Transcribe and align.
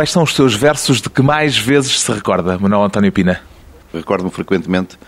Quais 0.00 0.12
são 0.12 0.22
os 0.22 0.34
seus 0.34 0.54
versos 0.54 1.02
de 1.02 1.10
que 1.10 1.20
mais 1.20 1.58
vezes 1.58 2.00
se 2.00 2.10
recorda, 2.10 2.58
Manuel 2.58 2.84
António 2.84 3.12
Pina? 3.12 3.42
Recordo-me 3.92 4.30
frequentemente 4.30 4.98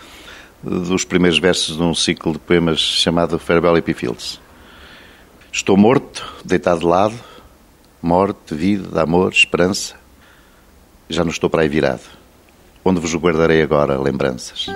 dos 0.63 1.03
primeiros 1.03 1.39
versos 1.39 1.79
de 1.79 1.83
um 1.83 1.95
ciclo 1.95 2.35
de 2.35 2.39
poemas 2.39 2.79
chamado 2.79 3.39
Farewell 3.39 3.79
Hippie 3.79 3.95
Fields. 3.95 4.39
Estou 5.51 5.79
morto, 5.79 6.31
deitado 6.45 6.81
de 6.81 6.87
lado, 6.87 7.15
morte, 8.03 8.55
vida, 8.55 9.03
amor, 9.03 9.33
esperança. 9.33 9.95
Já 11.09 11.25
não 11.25 11.31
estou 11.31 11.49
para 11.49 11.63
aí 11.63 11.71
virado. 11.71 12.03
Onde 12.85 13.01
vos 13.01 13.15
guardarei 13.15 13.63
agora 13.63 13.99
lembranças? 13.99 14.67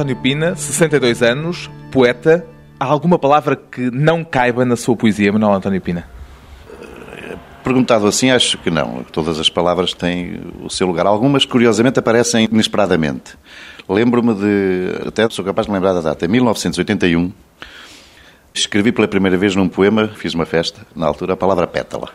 António 0.00 0.16
Pina, 0.16 0.56
62 0.56 1.22
anos, 1.22 1.70
poeta. 1.92 2.46
Há 2.78 2.86
alguma 2.86 3.18
palavra 3.18 3.54
que 3.54 3.90
não 3.90 4.24
caiba 4.24 4.64
na 4.64 4.74
sua 4.74 4.96
poesia, 4.96 5.30
Manuel 5.30 5.52
António 5.52 5.78
Pina? 5.78 6.08
Perguntado 7.62 8.06
assim, 8.06 8.30
acho 8.30 8.56
que 8.56 8.70
não. 8.70 9.04
Todas 9.12 9.38
as 9.38 9.50
palavras 9.50 9.92
têm 9.92 10.40
o 10.64 10.70
seu 10.70 10.86
lugar. 10.86 11.04
Algumas, 11.04 11.44
curiosamente, 11.44 11.98
aparecem 11.98 12.48
inesperadamente. 12.50 13.36
Lembro-me 13.86 14.32
de. 14.32 15.06
Até 15.06 15.28
sou 15.28 15.44
capaz 15.44 15.66
de 15.66 15.72
lembrar 15.74 15.92
da 15.92 16.00
data. 16.00 16.24
Em 16.24 16.28
1981, 16.28 17.30
escrevi 18.54 18.92
pela 18.92 19.06
primeira 19.06 19.36
vez 19.36 19.54
num 19.54 19.68
poema, 19.68 20.08
fiz 20.08 20.32
uma 20.32 20.46
festa, 20.46 20.80
na 20.96 21.06
altura, 21.06 21.34
a 21.34 21.36
palavra 21.36 21.66
pétala 21.66 22.08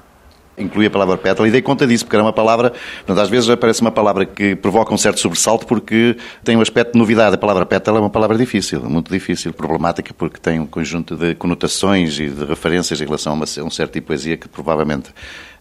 inclui 0.58 0.86
a 0.86 0.90
palavra 0.90 1.18
pétala 1.18 1.48
e 1.48 1.52
dei 1.52 1.62
conta 1.62 1.86
disso, 1.86 2.06
porque 2.06 2.16
era 2.16 2.24
uma 2.24 2.34
palavra, 2.34 2.72
portanto, 2.98 3.20
às 3.20 3.30
vezes 3.30 3.50
aparece 3.50 3.82
uma 3.82 3.92
palavra 3.92 4.26
que 4.26 4.56
provoca 4.56 4.94
um 4.94 4.98
certo 4.98 5.20
sobressalto 5.20 5.66
porque 5.66 6.16
tem 6.44 6.56
um 6.56 6.62
aspecto 6.62 6.94
de 6.94 7.00
novidade. 7.00 7.36
A 7.36 7.38
palavra 7.38 7.66
pétala 7.66 8.00
é 8.00 8.02
uma 8.02 8.10
palavra 8.10 8.38
difícil, 8.38 8.82
muito 8.82 9.12
difícil, 9.12 9.54
problemática, 9.54 10.14
porque 10.14 10.40
tem 10.40 10.60
um 10.60 10.66
conjunto 10.66 11.16
de 11.16 11.36
conotações 11.36 12.20
e 12.20 12.30
de 12.30 12.46
referências 12.46 13.00
em 13.02 13.06
relação 13.06 13.34
a, 13.34 13.36
uma, 13.36 13.46
a 13.46 13.64
um 13.64 13.70
certo 13.70 13.94
tipo 13.94 14.06
de 14.06 14.08
poesia 14.08 14.38
que 14.38 14.48
provavelmente 14.48 15.10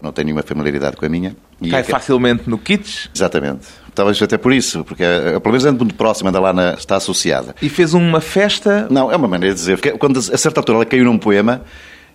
não 0.01 0.13
tem 0.13 0.25
nenhuma 0.25 0.43
familiaridade 0.43 0.97
com 0.97 1.07
a 1.07 1.09
minha. 1.09 1.35
E 1.61 1.71
Cai 1.71 1.81
é, 1.81 1.85
facilmente 1.85 2.49
no 2.49 2.59
kitsch? 2.59 3.09
Exatamente. 3.15 3.67
Talvez 3.95 4.21
até 4.21 4.37
por 4.37 4.53
isso, 4.53 4.85
porque 4.85 5.03
é, 5.03 5.39
pelo 5.39 5.53
menos 5.53 5.65
é 5.65 5.71
muito 5.71 5.95
próxima, 5.95 6.31
anda 6.31 6.41
lá 6.41 6.53
na, 6.53 6.75
está 6.75 6.97
associada. 6.97 7.55
E 7.63 7.69
fez 7.69 7.95
uma 7.95 8.21
festa? 8.21 8.87
Não, 8.91 9.11
é 9.11 9.17
uma 9.17 9.29
maneira 9.29 9.55
de 9.55 9.61
dizer. 9.61 9.99
Quando 9.99 10.19
a 10.19 10.37
certa 10.37 10.61
altura 10.61 10.79
ela 10.79 10.85
caiu 10.85 11.05
num 11.05 11.17
poema, 11.17 11.63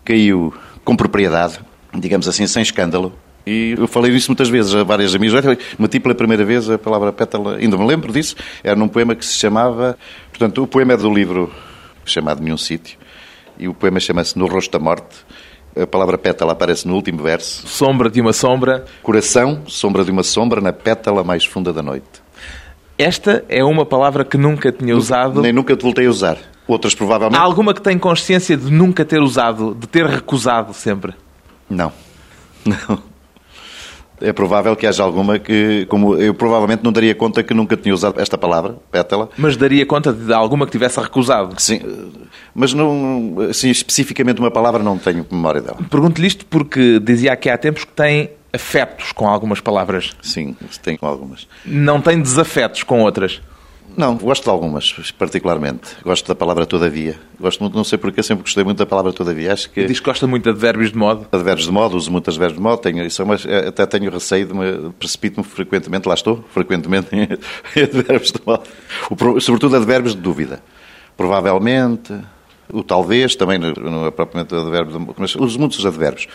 caiu 0.03 0.53
com 0.83 0.95
propriedade, 0.95 1.59
digamos 1.93 2.27
assim, 2.27 2.45
sem 2.47 2.61
escândalo. 2.61 3.13
E 3.45 3.75
eu 3.77 3.87
falei 3.87 4.11
disso 4.11 4.29
muitas 4.29 4.49
vezes 4.49 4.75
a 4.75 4.83
várias 4.83 5.15
amigas. 5.15 5.43
Meti 5.77 5.99
pela 5.99 6.13
primeira 6.13 6.43
vez 6.45 6.69
a 6.69 6.77
palavra 6.77 7.11
pétala, 7.11 7.55
ainda 7.55 7.77
me 7.77 7.85
lembro 7.85 8.11
disso. 8.11 8.35
Era 8.63 8.75
num 8.75 8.87
poema 8.87 9.15
que 9.15 9.25
se 9.25 9.35
chamava. 9.35 9.97
Portanto, 10.29 10.61
o 10.63 10.67
poema 10.67 10.93
é 10.93 10.97
do 10.97 11.11
livro 11.11 11.51
chamado 12.05 12.41
Nenhum 12.41 12.57
Sítio. 12.57 12.97
E 13.57 13.67
o 13.67 13.73
poema 13.73 13.99
chama-se 13.99 14.37
No 14.37 14.47
Rosto 14.47 14.71
da 14.71 14.79
Morte. 14.79 15.25
A 15.79 15.87
palavra 15.87 16.17
pétala 16.17 16.53
aparece 16.53 16.87
no 16.87 16.95
último 16.95 17.23
verso. 17.23 17.67
Sombra 17.67 18.09
de 18.09 18.19
uma 18.19 18.33
sombra. 18.33 18.85
Coração, 19.01 19.63
sombra 19.67 20.03
de 20.03 20.11
uma 20.11 20.23
sombra, 20.23 20.61
na 20.61 20.73
pétala 20.73 21.23
mais 21.23 21.45
funda 21.45 21.71
da 21.71 21.81
noite. 21.81 22.05
Esta 22.97 23.45
é 23.47 23.63
uma 23.63 23.85
palavra 23.85 24.25
que 24.25 24.37
nunca 24.37 24.71
tinha 24.71 24.95
usado. 24.95 25.41
Nem 25.41 25.53
nunca 25.53 25.75
te 25.75 25.83
voltei 25.83 26.05
a 26.05 26.09
usar. 26.09 26.37
Outras 26.67 26.93
provavelmente. 26.93 27.39
Há 27.39 27.43
alguma 27.43 27.73
que 27.73 27.81
tem 27.81 27.97
consciência 27.97 28.57
de 28.57 28.69
nunca 28.71 29.05
ter 29.05 29.21
usado, 29.21 29.73
de 29.73 29.87
ter 29.87 30.05
recusado 30.05 30.73
sempre? 30.73 31.13
Não. 31.69 31.91
Não. 32.65 33.09
É 34.21 34.33
provável 34.33 34.75
que 34.75 34.85
haja 34.85 35.01
alguma 35.01 35.39
que, 35.39 35.85
como 35.87 36.15
eu 36.15 36.33
provavelmente 36.33 36.83
não 36.83 36.91
daria 36.91 37.15
conta 37.15 37.41
que 37.41 37.53
nunca 37.53 37.77
tinha 37.77 37.93
usado 37.93 38.19
esta 38.19 38.37
palavra, 38.37 38.75
pétala. 38.91 39.29
Mas 39.37 39.55
daria 39.55 39.85
conta 39.85 40.11
de 40.11 40.33
alguma 40.33 40.65
que 40.65 40.73
tivesse 40.73 40.99
recusado? 40.99 41.55
Sim, 41.57 41.81
mas 42.53 42.73
não, 42.73 43.37
assim, 43.49 43.69
especificamente 43.69 44.39
uma 44.39 44.51
palavra 44.51 44.83
não 44.83 44.97
tenho 44.97 45.25
memória 45.31 45.61
dela. 45.61 45.77
Pergunto-lhe 45.89 46.27
isto 46.27 46.45
porque 46.45 46.99
dizia 46.99 47.31
aqui 47.31 47.49
há 47.49 47.57
tempos 47.57 47.85
que 47.85 47.93
tem 47.93 48.31
afetos 48.51 49.13
com 49.13 49.27
algumas 49.27 49.61
palavras. 49.61 50.11
Sim, 50.21 50.55
tem 50.83 50.97
com 50.97 51.05
algumas. 51.05 51.47
Não 51.65 52.01
tem 52.01 52.21
desafetos 52.21 52.83
com 52.83 53.01
outras? 53.01 53.41
Não, 53.99 54.15
gosto 54.15 54.45
de 54.45 54.49
algumas, 54.49 54.93
particularmente. 55.17 55.97
Gosto 56.05 56.25
da 56.25 56.33
palavra 56.33 56.65
todavia. 56.65 57.19
Gosto 57.37 57.59
muito, 57.59 57.75
não 57.75 57.83
sei 57.83 57.97
porque, 57.97 58.23
sempre 58.23 58.43
gostei 58.43 58.63
muito 58.63 58.77
da 58.77 58.85
palavra 58.85 59.11
todavia. 59.11 59.51
Acho 59.51 59.69
que... 59.69 59.83
Diz 59.83 59.99
que 59.99 60.05
gosta 60.05 60.25
muito 60.25 60.45
de 60.45 60.51
advérbios 60.51 60.93
de 60.93 60.97
modo? 60.97 61.27
Advérbios 61.29 61.65
de 61.65 61.73
modo, 61.73 61.97
uso 61.97 62.09
muitas 62.09 62.35
advérbios 62.35 62.57
de 62.57 62.63
modo. 62.63 62.79
Tenho, 62.79 63.05
isso 63.05 63.21
uma, 63.21 63.35
é, 63.35 63.67
até 63.67 63.85
tenho 63.85 64.09
receio 64.09 64.47
de 64.47 64.53
me... 64.53 64.93
Precipito-me 64.97 65.45
frequentemente, 65.45 66.07
lá 66.07 66.13
estou, 66.13 66.45
frequentemente 66.49 67.09
em 67.13 67.23
advérbios 67.83 68.31
de 68.31 68.39
modo. 68.45 68.63
O, 69.11 69.41
sobretudo 69.41 69.75
advérbios 69.75 70.15
de 70.15 70.21
dúvida. 70.21 70.63
Provavelmente, 71.17 72.13
o 72.71 72.81
talvez, 72.81 73.35
também 73.35 73.59
não 73.59 74.05
é 74.05 74.11
propriamente 74.11 74.55
advérbio, 74.55 74.97
de, 74.97 75.07
mas 75.17 75.35
uso 75.35 75.59
muitos 75.59 75.85
advérbios. 75.85 76.25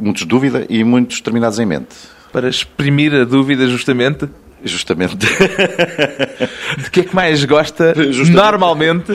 Muitos 0.00 0.22
de 0.22 0.28
dúvida 0.28 0.64
e 0.70 0.84
muitos 0.84 1.20
terminados 1.20 1.58
em 1.58 1.66
mente. 1.66 1.96
Para 2.32 2.48
exprimir 2.48 3.12
a 3.12 3.24
dúvida, 3.24 3.66
justamente? 3.66 4.28
Justamente. 4.64 5.16
De 6.78 6.90
que 6.90 7.00
é 7.00 7.04
que 7.04 7.14
mais 7.14 7.44
gosta, 7.44 7.94
Justamente. 7.94 8.30
normalmente, 8.32 9.12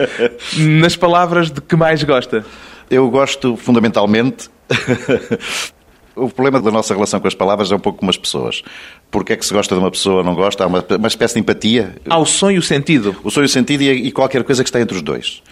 nas 0.58 0.96
palavras 0.96 1.50
de 1.50 1.60
que 1.60 1.74
mais 1.76 2.02
gosta? 2.02 2.44
Eu 2.90 3.08
gosto, 3.10 3.56
fundamentalmente, 3.56 4.50
O 6.16 6.28
problema 6.28 6.60
da 6.60 6.70
nossa 6.70 6.94
relação 6.94 7.18
com 7.18 7.26
as 7.26 7.34
palavras 7.34 7.72
é 7.72 7.74
um 7.74 7.80
pouco 7.80 7.98
como 7.98 8.10
as 8.10 8.16
pessoas. 8.16 8.62
Porque 9.10 9.32
é 9.32 9.36
que 9.36 9.44
se 9.44 9.52
gosta 9.52 9.74
de 9.74 9.80
uma 9.80 9.90
pessoa, 9.90 10.22
não 10.22 10.34
gosta? 10.34 10.62
Há 10.62 10.66
uma, 10.68 10.84
uma 10.96 11.08
espécie 11.08 11.34
de 11.34 11.40
empatia. 11.40 11.96
Há 12.08 12.18
o 12.18 12.24
som 12.24 12.52
e 12.52 12.58
o 12.58 12.62
sentido. 12.62 13.16
O 13.24 13.30
som 13.32 13.42
e 13.42 13.46
o 13.46 13.48
sentido 13.48 13.82
e, 13.82 13.88
e 13.90 14.12
qualquer 14.12 14.44
coisa 14.44 14.62
que 14.62 14.68
está 14.68 14.80
entre 14.80 14.96
os 14.96 15.02
dois. 15.02 15.42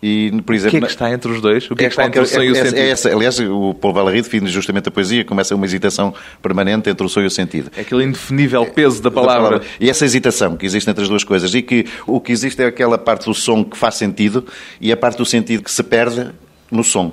E, 0.00 0.30
por 0.46 0.54
exemplo, 0.54 0.78
o 0.78 0.80
que 0.80 0.84
é 0.84 0.86
que 0.86 0.92
está 0.92 1.10
entre 1.10 1.30
os 1.32 1.40
dois? 1.40 1.68
O 1.70 1.74
que 1.74 1.82
é, 1.82 1.86
é 1.86 1.88
que 1.88 1.94
está 1.94 2.06
entre 2.06 2.20
o 2.20 2.26
sonho 2.26 2.50
e 2.50 2.52
o 2.52 2.56
é, 2.56 2.64
sentido? 2.64 2.78
É 2.78 2.88
essa, 2.90 3.12
aliás, 3.12 3.40
o 3.40 3.74
Paul 3.74 3.92
Valéry 3.92 4.22
define 4.22 4.48
justamente 4.48 4.88
a 4.88 4.92
poesia 4.92 5.24
como 5.24 5.40
essa 5.40 5.54
uma 5.56 5.64
hesitação 5.64 6.14
permanente 6.40 6.88
entre 6.88 7.04
o 7.04 7.08
sonho 7.08 7.24
e 7.24 7.26
o 7.26 7.30
sentido. 7.30 7.70
É 7.76 7.80
aquele 7.80 8.04
indefinível 8.04 8.64
peso 8.66 9.02
da 9.02 9.10
palavra. 9.10 9.42
da 9.42 9.48
palavra. 9.48 9.66
E 9.80 9.90
essa 9.90 10.04
hesitação 10.04 10.56
que 10.56 10.64
existe 10.64 10.88
entre 10.88 11.02
as 11.02 11.08
duas 11.08 11.24
coisas. 11.24 11.52
E 11.52 11.62
que 11.62 11.84
o 12.06 12.20
que 12.20 12.30
existe 12.30 12.62
é 12.62 12.66
aquela 12.66 12.96
parte 12.96 13.24
do 13.24 13.34
som 13.34 13.64
que 13.64 13.76
faz 13.76 13.96
sentido 13.96 14.46
e 14.80 14.92
a 14.92 14.96
parte 14.96 15.18
do 15.18 15.24
sentido 15.24 15.64
que 15.64 15.70
se 15.70 15.82
perde 15.82 16.30
no 16.70 16.84
som. 16.84 17.12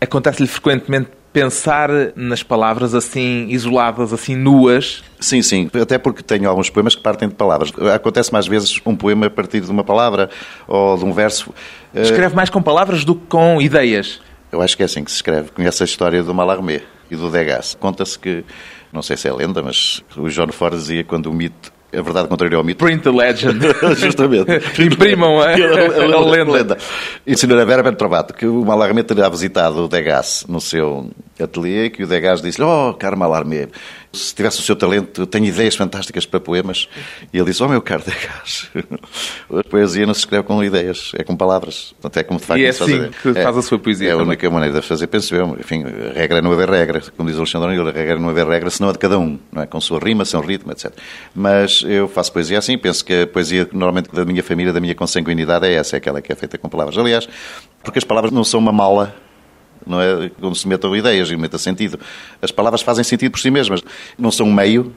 Acontece-lhe 0.00 0.48
frequentemente 0.48 1.08
pensar 1.32 1.90
nas 2.16 2.42
palavras 2.42 2.94
assim 2.94 3.46
isoladas, 3.48 4.12
assim 4.12 4.34
nuas. 4.34 5.02
Sim, 5.20 5.42
sim. 5.42 5.70
Até 5.80 5.98
porque 5.98 6.22
tenho 6.22 6.48
alguns 6.48 6.70
poemas 6.70 6.94
que 6.94 7.02
partem 7.02 7.28
de 7.28 7.34
palavras. 7.34 7.72
Acontece 7.94 8.32
mais 8.32 8.46
vezes 8.46 8.80
um 8.84 8.96
poema 8.96 9.26
a 9.26 9.30
partir 9.30 9.60
de 9.60 9.70
uma 9.70 9.84
palavra 9.84 10.30
ou 10.66 10.96
de 10.96 11.04
um 11.04 11.12
verso. 11.12 11.52
Eh, 11.94 12.02
escreve 12.02 12.34
mais 12.34 12.50
com 12.50 12.62
palavras 12.62 13.04
do 13.04 13.14
que 13.14 13.26
com 13.26 13.60
ideias. 13.60 14.20
Eu 14.50 14.62
acho 14.62 14.76
que 14.76 14.82
é 14.82 14.86
assim 14.86 15.04
que 15.04 15.10
se 15.10 15.16
escreve. 15.16 15.50
Conhece 15.50 15.82
a 15.82 15.86
história 15.86 16.22
do 16.22 16.34
Mallarmé 16.34 16.80
e 17.10 17.16
do 17.16 17.30
Degas. 17.30 17.76
Conta-se 17.78 18.18
que, 18.18 18.44
não 18.92 19.02
sei 19.02 19.16
se 19.16 19.28
é 19.28 19.32
lenda, 19.32 19.62
mas 19.62 20.02
o 20.16 20.28
John 20.28 20.48
Ford 20.48 20.74
dizia 20.74 21.04
quando 21.04 21.26
o 21.26 21.32
mito 21.32 21.72
a 21.92 22.02
verdade 22.02 22.28
contraria 22.28 22.56
ao 22.58 22.64
mito. 22.64 22.84
Print 22.84 23.02
the 23.02 23.10
legend. 23.10 23.60
Justamente. 23.96 24.60
Imprimam 24.82 25.40
a, 25.40 25.46
a, 25.46 25.50
a, 25.50 26.16
a 26.16 26.20
lenda. 26.20 26.52
lenda. 26.52 26.78
E 27.26 27.32
o 27.32 27.38
Sr. 27.38 27.64
Vera 27.64 27.82
que 28.36 28.46
o 28.46 28.64
Mallarmé 28.64 29.02
teria 29.02 29.28
visitado 29.28 29.84
o 29.84 29.88
Degas 29.88 30.44
no 30.48 30.60
seu 30.60 31.10
ateliê, 31.42 31.88
que 31.88 32.02
o 32.02 32.06
Degas 32.06 32.42
disse-lhe, 32.42 32.66
oh, 32.66 32.94
caro 32.94 33.16
Mallarmé, 33.16 33.68
se 34.12 34.34
tivesse 34.34 34.60
o 34.60 34.62
seu 34.62 34.74
talento, 34.74 35.22
eu 35.22 35.26
tenho 35.26 35.44
ideias 35.44 35.76
fantásticas 35.76 36.24
para 36.24 36.40
poemas. 36.40 36.88
E 37.32 37.36
ele 37.38 37.46
disse, 37.46 37.62
oh 37.62 37.68
meu 37.68 37.82
caro 37.82 38.02
Degas, 38.04 38.70
a 39.50 39.64
poesia 39.68 40.06
não 40.06 40.14
se 40.14 40.20
escreve 40.20 40.44
com 40.44 40.62
ideias, 40.64 41.12
é 41.14 41.22
com 41.22 41.36
palavras. 41.36 41.94
Portanto, 42.00 42.16
é 42.16 42.24
como 42.24 42.40
de 42.40 42.46
facto 42.46 42.60
e 42.60 42.64
é 42.64 42.68
assim 42.68 43.10
que 43.22 43.34
faz 43.34 43.56
a 43.56 43.62
sua 43.62 43.78
poesia. 43.78 44.10
É 44.10 44.12
a 44.12 44.16
única 44.16 44.48
maneira 44.50 44.80
de 44.80 44.86
fazer, 44.86 45.06
penso 45.06 45.34
eu. 45.34 45.56
Enfim, 45.60 45.84
a 45.84 46.18
regra 46.18 46.38
é 46.38 46.42
não 46.42 46.52
haver 46.52 46.70
regra, 46.70 47.02
como 47.16 47.28
diz 47.28 47.36
o 47.36 47.40
Alexandre 47.40 47.70
Nilo, 47.70 47.88
a 47.88 47.92
regra 47.92 48.14
é 48.14 48.18
não 48.18 48.30
haver 48.30 48.46
regra, 48.46 48.70
senão 48.70 48.88
a 48.88 48.92
de 48.92 48.98
cada 48.98 49.18
um, 49.18 49.38
não 49.52 49.62
é? 49.62 49.66
com 49.66 49.80
sua 49.80 49.98
rima, 49.98 50.24
seu 50.24 50.40
ritmo, 50.40 50.72
etc. 50.72 50.92
Mas 51.34 51.82
eu 51.86 52.08
faço 52.08 52.32
poesia 52.32 52.58
assim, 52.58 52.78
penso 52.78 53.04
que 53.04 53.22
a 53.22 53.26
poesia 53.26 53.68
normalmente 53.72 54.10
da 54.12 54.24
minha 54.24 54.42
família, 54.42 54.72
da 54.72 54.80
minha 54.80 54.94
consanguinidade 54.94 55.66
é 55.66 55.74
essa, 55.74 55.96
é 55.96 55.98
aquela 55.98 56.22
que 56.22 56.32
é 56.32 56.34
feita 56.34 56.56
com 56.56 56.68
palavras. 56.68 56.96
Aliás, 56.96 57.28
porque 57.82 57.98
as 57.98 58.04
palavras 58.04 58.32
não 58.32 58.44
são 58.44 58.58
uma 58.58 58.72
mala 58.72 59.14
não 59.88 60.00
é? 60.00 60.30
Quando 60.40 60.54
se 60.54 60.68
metam 60.68 60.94
ideias 60.94 61.30
e 61.30 61.36
meta 61.36 61.58
sentido. 61.58 61.98
As 62.40 62.50
palavras 62.50 62.82
fazem 62.82 63.04
sentido 63.04 63.32
por 63.32 63.40
si 63.40 63.50
mesmas. 63.50 63.82
Não 64.18 64.30
são 64.30 64.46
um 64.46 64.52
meio, 64.52 64.94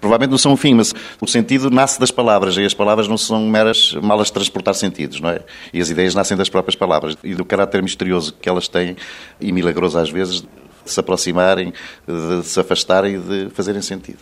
Provavelmente 0.00 0.30
não 0.30 0.38
são 0.38 0.52
o 0.52 0.56
fim, 0.56 0.74
mas 0.74 0.92
o 1.20 1.26
sentido 1.26 1.70
nasce 1.70 2.00
das 2.00 2.10
palavras 2.10 2.56
e 2.56 2.64
as 2.64 2.74
palavras 2.74 3.06
não 3.06 3.16
são 3.16 3.46
meras 3.46 3.94
malas 4.02 4.28
de 4.28 4.32
transportar 4.32 4.74
sentidos, 4.74 5.20
não 5.20 5.30
é? 5.30 5.40
E 5.72 5.80
as 5.80 5.90
ideias 5.90 6.14
nascem 6.14 6.36
das 6.36 6.48
próprias 6.48 6.74
palavras 6.74 7.16
e 7.22 7.34
do 7.34 7.44
caráter 7.44 7.82
misterioso 7.82 8.34
que 8.40 8.48
elas 8.48 8.66
têm 8.68 8.96
e 9.40 9.52
milagroso 9.52 9.98
às 9.98 10.10
vezes 10.10 10.42
de 10.42 10.48
se 10.90 10.98
aproximarem, 10.98 11.72
de 12.06 12.46
se 12.46 12.58
afastarem 12.58 13.16
e 13.16 13.18
de 13.18 13.50
fazerem 13.50 13.82
sentido. 13.82 14.18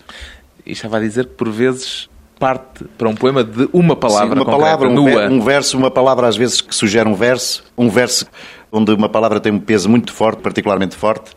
E 0.66 0.72
estava 0.72 0.98
a 0.98 1.00
dizer 1.00 1.26
que 1.26 1.34
por 1.34 1.50
vezes 1.50 2.08
parte 2.38 2.84
para 2.98 3.08
um 3.08 3.14
poema 3.14 3.44
de 3.44 3.68
uma 3.72 3.94
palavra 3.94 4.34
Sim, 4.34 4.42
uma 4.42 4.44
concreta, 4.44 4.64
palavra, 4.64 4.88
um, 4.88 4.94
nua. 4.94 5.26
um 5.28 5.40
verso, 5.40 5.78
uma 5.78 5.90
palavra 5.90 6.26
às 6.26 6.36
vezes 6.36 6.60
que 6.60 6.74
sugere 6.74 7.08
um 7.08 7.14
verso, 7.14 7.64
um 7.76 7.88
verso 7.88 8.26
onde 8.74 8.92
uma 8.92 9.08
palavra 9.08 9.38
tem 9.38 9.52
um 9.52 9.60
peso 9.60 9.88
muito 9.88 10.12
forte, 10.12 10.42
particularmente 10.42 10.96
forte. 10.96 11.30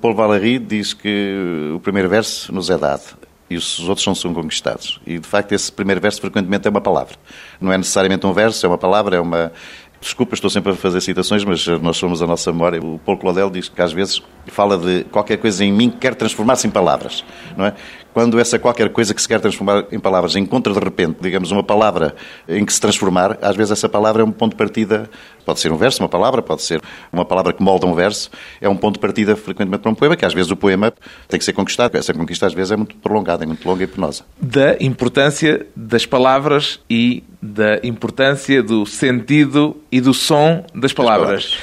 Paul 0.00 0.14
Valéry 0.14 0.58
diz 0.58 0.92
que 0.92 1.72
o 1.74 1.80
primeiro 1.80 2.08
verso 2.08 2.54
nos 2.54 2.70
é 2.70 2.78
dado 2.78 3.18
e 3.50 3.56
os 3.56 3.80
outros 3.88 4.06
não 4.06 4.14
são 4.14 4.32
conquistados. 4.32 5.00
E, 5.04 5.18
de 5.18 5.26
facto, 5.26 5.52
esse 5.52 5.72
primeiro 5.72 6.00
verso 6.00 6.20
frequentemente 6.20 6.68
é 6.68 6.70
uma 6.70 6.80
palavra. 6.80 7.16
Não 7.60 7.72
é 7.72 7.76
necessariamente 7.76 8.24
um 8.24 8.32
verso, 8.32 8.64
é 8.64 8.68
uma 8.68 8.78
palavra, 8.78 9.16
é 9.16 9.20
uma... 9.20 9.52
Desculpa, 10.00 10.34
estou 10.34 10.48
sempre 10.48 10.72
a 10.72 10.74
fazer 10.76 11.00
citações, 11.02 11.44
mas 11.44 11.66
nós 11.66 11.96
somos 11.96 12.22
a 12.22 12.26
nossa 12.26 12.50
memória. 12.52 12.80
O 12.80 12.98
Paulo 13.00 13.20
Claudel 13.20 13.50
diz 13.50 13.68
que, 13.68 13.82
às 13.82 13.92
vezes, 13.92 14.22
fala 14.46 14.78
de 14.78 15.04
qualquer 15.04 15.36
coisa 15.36 15.62
em 15.64 15.72
mim 15.72 15.90
que 15.90 15.98
quer 15.98 16.14
transformar-se 16.14 16.66
em 16.66 16.70
palavras, 16.70 17.22
não 17.56 17.66
é? 17.66 17.74
Quando 18.12 18.40
essa 18.40 18.58
qualquer 18.58 18.88
coisa 18.90 19.14
que 19.14 19.22
se 19.22 19.28
quer 19.28 19.40
transformar 19.40 19.84
em 19.92 19.98
palavras 19.98 20.34
encontra, 20.36 20.72
de 20.72 20.80
repente, 20.80 21.18
digamos, 21.20 21.50
uma 21.50 21.62
palavra 21.62 22.14
em 22.48 22.64
que 22.64 22.72
se 22.72 22.80
transformar, 22.80 23.38
às 23.40 23.56
vezes 23.56 23.72
essa 23.72 23.88
palavra 23.88 24.22
é 24.22 24.24
um 24.24 24.32
ponto 24.32 24.52
de 24.52 24.56
partida, 24.56 25.08
pode 25.44 25.60
ser 25.60 25.72
um 25.72 25.76
verso, 25.76 26.02
uma 26.02 26.08
palavra, 26.08 26.42
pode 26.42 26.62
ser 26.62 26.80
uma 27.12 27.24
palavra 27.24 27.52
que 27.52 27.62
molda 27.62 27.86
um 27.86 27.94
verso, 27.94 28.30
é 28.60 28.68
um 28.68 28.76
ponto 28.76 28.94
de 28.94 29.00
partida 29.00 29.36
frequentemente 29.36 29.82
para 29.82 29.92
um 29.92 29.94
poema, 29.94 30.16
que 30.16 30.24
às 30.24 30.34
vezes 30.34 30.50
o 30.50 30.56
poema 30.56 30.92
tem 31.28 31.38
que 31.38 31.44
ser 31.44 31.52
conquistado. 31.52 31.96
Essa 31.96 32.12
conquista, 32.12 32.46
às 32.46 32.54
vezes, 32.54 32.72
é 32.72 32.76
muito 32.76 32.96
prolongada, 32.96 33.44
é 33.44 33.46
muito 33.46 33.66
longa 33.66 33.84
e 33.84 33.86
penosa. 33.86 34.24
Da 34.40 34.76
importância 34.80 35.66
das 35.76 36.04
palavras 36.04 36.80
e 36.88 37.22
da 37.40 37.78
importância 37.82 38.62
do 38.62 38.84
sentido 38.84 39.76
e 39.90 40.00
do 40.00 40.12
som 40.12 40.64
das 40.74 40.92
palavras. 40.92 41.56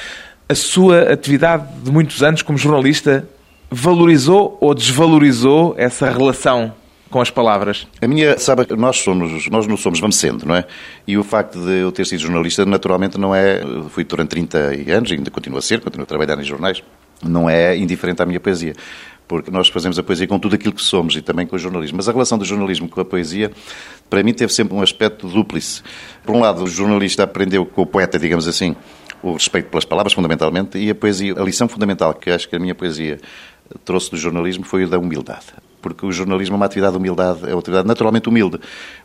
A 0.48 0.54
sua 0.54 1.12
atividade 1.12 1.66
de 1.82 1.90
muitos 1.90 2.22
anos 2.22 2.40
como 2.40 2.56
jornalista 2.56 3.28
valorizou 3.70 4.56
ou 4.60 4.74
desvalorizou 4.74 5.74
essa 5.76 6.10
relação 6.10 6.72
com 7.10 7.20
as 7.20 7.30
palavras? 7.30 7.86
A 8.00 8.06
minha, 8.06 8.38
sabe, 8.38 8.66
nós 8.76 8.98
somos, 8.98 9.48
nós 9.48 9.66
não 9.66 9.76
somos, 9.76 10.00
vamos 10.00 10.16
sendo, 10.16 10.46
não 10.46 10.54
é? 10.54 10.64
E 11.06 11.16
o 11.16 11.24
facto 11.24 11.58
de 11.58 11.80
eu 11.80 11.92
ter 11.92 12.06
sido 12.06 12.20
jornalista, 12.20 12.64
naturalmente, 12.64 13.18
não 13.18 13.34
é. 13.34 13.60
Fui 13.90 14.04
durante 14.04 14.30
30 14.30 14.58
anos, 14.94 15.12
ainda 15.12 15.30
continuo 15.30 15.58
a 15.58 15.62
ser, 15.62 15.80
continuo 15.80 16.04
a 16.04 16.06
trabalhar 16.06 16.38
em 16.38 16.44
jornais, 16.44 16.82
não 17.22 17.48
é 17.48 17.76
indiferente 17.76 18.22
à 18.22 18.26
minha 18.26 18.40
poesia. 18.40 18.74
Porque 19.26 19.50
nós 19.50 19.68
fazemos 19.68 19.98
a 19.98 20.02
poesia 20.02 20.26
com 20.26 20.38
tudo 20.38 20.54
aquilo 20.54 20.72
que 20.72 20.82
somos 20.82 21.14
e 21.14 21.20
também 21.20 21.46
com 21.46 21.54
o 21.54 21.58
jornalismo. 21.58 21.98
Mas 21.98 22.08
a 22.08 22.12
relação 22.12 22.38
do 22.38 22.46
jornalismo 22.46 22.88
com 22.88 22.98
a 22.98 23.04
poesia, 23.04 23.50
para 24.08 24.22
mim, 24.22 24.32
teve 24.32 24.50
sempre 24.50 24.74
um 24.74 24.80
aspecto 24.80 25.28
dúplice. 25.28 25.82
Por 26.24 26.34
um 26.34 26.40
lado, 26.40 26.64
o 26.64 26.66
jornalista 26.66 27.24
aprendeu 27.24 27.66
com 27.66 27.82
o 27.82 27.86
poeta, 27.86 28.18
digamos 28.18 28.48
assim, 28.48 28.74
o 29.22 29.34
respeito 29.34 29.68
pelas 29.68 29.84
palavras, 29.84 30.14
fundamentalmente, 30.14 30.78
e 30.78 30.88
a 30.88 30.94
poesia, 30.94 31.34
a 31.38 31.42
lição 31.42 31.68
fundamental 31.68 32.14
que 32.14 32.30
acho 32.30 32.48
que 32.48 32.56
a 32.56 32.58
minha 32.58 32.74
poesia 32.74 33.18
trouxe 33.84 34.10
do 34.10 34.16
jornalismo 34.16 34.64
foi 34.64 34.84
o 34.84 34.88
da 34.88 34.98
humildade. 34.98 35.46
Porque 35.80 36.04
o 36.04 36.10
jornalismo 36.10 36.54
é 36.54 36.56
uma 36.56 36.66
atividade 36.66 36.92
de 36.92 36.98
humildade, 36.98 37.40
é 37.44 37.54
uma 37.54 37.60
atividade 37.60 37.86
naturalmente 37.86 38.28
humilde. 38.28 38.58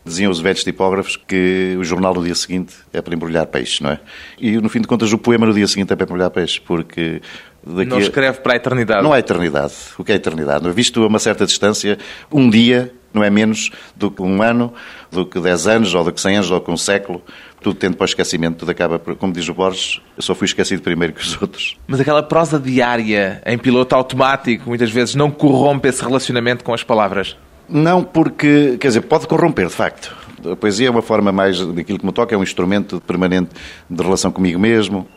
Diziam 0.04 0.32
os 0.32 0.40
velhos 0.40 0.64
tipógrafos 0.64 1.16
que 1.16 1.76
o 1.80 1.84
jornal 1.84 2.16
no 2.16 2.24
dia 2.24 2.34
seguinte 2.34 2.74
é 2.92 3.02
para 3.02 3.14
embrulhar 3.14 3.46
peixe, 3.46 3.84
não 3.84 3.92
é? 3.92 4.00
E 4.40 4.58
no 4.58 4.70
fim 4.70 4.82
de 4.82 4.88
contas 4.88 5.14
o 5.14 5.18
poema 5.18 5.46
no 5.46 5.54
dia 5.54 5.68
seguinte 5.68 5.94
é 5.94 5.96
para 5.96 6.06
embrulhar 6.06 6.32
peixe, 6.32 6.60
porque... 6.60 7.22
Daqui 7.66 7.90
não 7.90 8.00
escreve 8.00 8.40
para 8.40 8.54
a 8.54 8.56
eternidade. 8.58 9.04
Não 9.04 9.14
há 9.14 9.20
eternidade. 9.20 9.74
O 9.98 10.04
que 10.04 10.12
é 10.12 10.16
eternidade? 10.16 10.70
Visto 10.72 11.02
a 11.04 11.08
uma 11.08 11.20
certa 11.20 11.46
distância, 11.46 11.98
um 12.32 12.50
dia 12.50 12.94
não 13.14 13.24
é 13.24 13.30
menos 13.30 13.70
do 13.96 14.10
que 14.10 14.22
um 14.22 14.42
ano, 14.42 14.74
do 15.12 15.26
que 15.26 15.40
dez 15.40 15.68
anos, 15.68 15.94
ou 15.94 16.04
do 16.04 16.12
que 16.12 16.20
cem 16.20 16.36
anos, 16.36 16.50
ou 16.50 16.60
que 16.60 16.72
um 16.72 16.76
século. 16.76 17.22
Tudo 17.64 17.76
tende 17.76 17.96
para 17.96 18.04
o 18.04 18.06
esquecimento, 18.06 18.58
tudo 18.58 18.72
acaba, 18.72 19.00
como 19.00 19.32
diz 19.32 19.48
o 19.48 19.54
Borges, 19.54 20.02
eu 20.18 20.22
só 20.22 20.36
fui 20.36 20.46
esquecido 20.46 20.82
primeiro 20.82 21.14
que 21.14 21.22
os 21.22 21.40
outros. 21.42 21.78
Mas 21.88 22.00
aquela 22.00 22.22
prosa 22.22 22.60
diária, 22.60 23.42
em 23.46 23.58
piloto 23.58 23.96
automático, 23.96 24.68
muitas 24.68 24.92
vezes 24.92 25.16
não 25.16 25.32
corrompe 25.32 25.88
esse 25.88 26.04
relacionamento 26.04 26.64
com 26.64 26.74
as 26.74 26.84
palavras? 26.84 27.38
Não, 27.70 28.04
porque, 28.04 28.78
quer 28.80 28.90
dizer, 28.90 29.02
pode 29.02 29.26
corromper, 29.26 29.68
de 29.68 29.74
facto. 29.74 30.14
A 30.52 30.56
poesia 30.58 30.88
é 30.88 30.92
uma 30.92 31.02
forma 31.02 31.32
mais 31.32 31.66
daquilo 31.68 31.98
que 31.98 32.06
me 32.06 32.12
toca, 32.12 32.36
é 32.36 32.38
um 32.38 32.44
instrumento 32.44 33.00
permanente 33.00 33.52
de 33.90 34.04
relação 34.04 34.30
comigo 34.30 34.60
mesmo, 34.60 35.08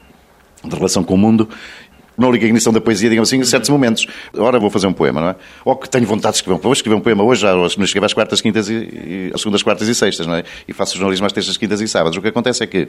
de 0.64 0.74
relação 0.74 1.02
com 1.02 1.14
o 1.14 1.18
mundo, 1.18 1.48
não 2.16 2.30
liga 2.30 2.44
a 2.44 2.48
ignição 2.48 2.72
da 2.72 2.80
poesia, 2.80 3.08
digamos 3.08 3.28
assim, 3.28 3.38
em 3.38 3.44
certos 3.44 3.70
momentos. 3.70 4.06
Ora, 4.36 4.58
vou 4.58 4.70
fazer 4.70 4.86
um 4.86 4.92
poema, 4.92 5.20
não 5.20 5.28
é? 5.28 5.36
Ou 5.64 5.76
que 5.76 5.88
tenho 5.88 6.06
vontade 6.06 6.34
de 6.34 6.38
escrever 6.38 6.56
um 6.56 6.58
poema. 6.58 6.68
Vou 6.68 6.72
escrever 6.72 6.96
um 6.96 7.00
poema 7.00 7.24
hoje, 7.24 7.42
já 7.42 7.54
hoje, 7.54 7.82
escrevo 7.82 8.06
às 8.06 8.14
quartas, 8.14 8.40
quintas 8.40 8.68
e 8.68 9.30
às 9.34 9.40
segundas, 9.40 9.62
quartas 9.62 9.88
e 9.88 9.94
sextas, 9.94 10.26
não 10.26 10.34
é? 10.34 10.44
E 10.66 10.72
faço 10.72 10.96
jornalismo 10.96 11.26
às 11.26 11.32
terças, 11.32 11.56
quintas 11.56 11.80
e 11.80 11.88
sábados. 11.88 12.16
O 12.18 12.22
que 12.22 12.28
acontece 12.28 12.62
é 12.62 12.66
que 12.66 12.88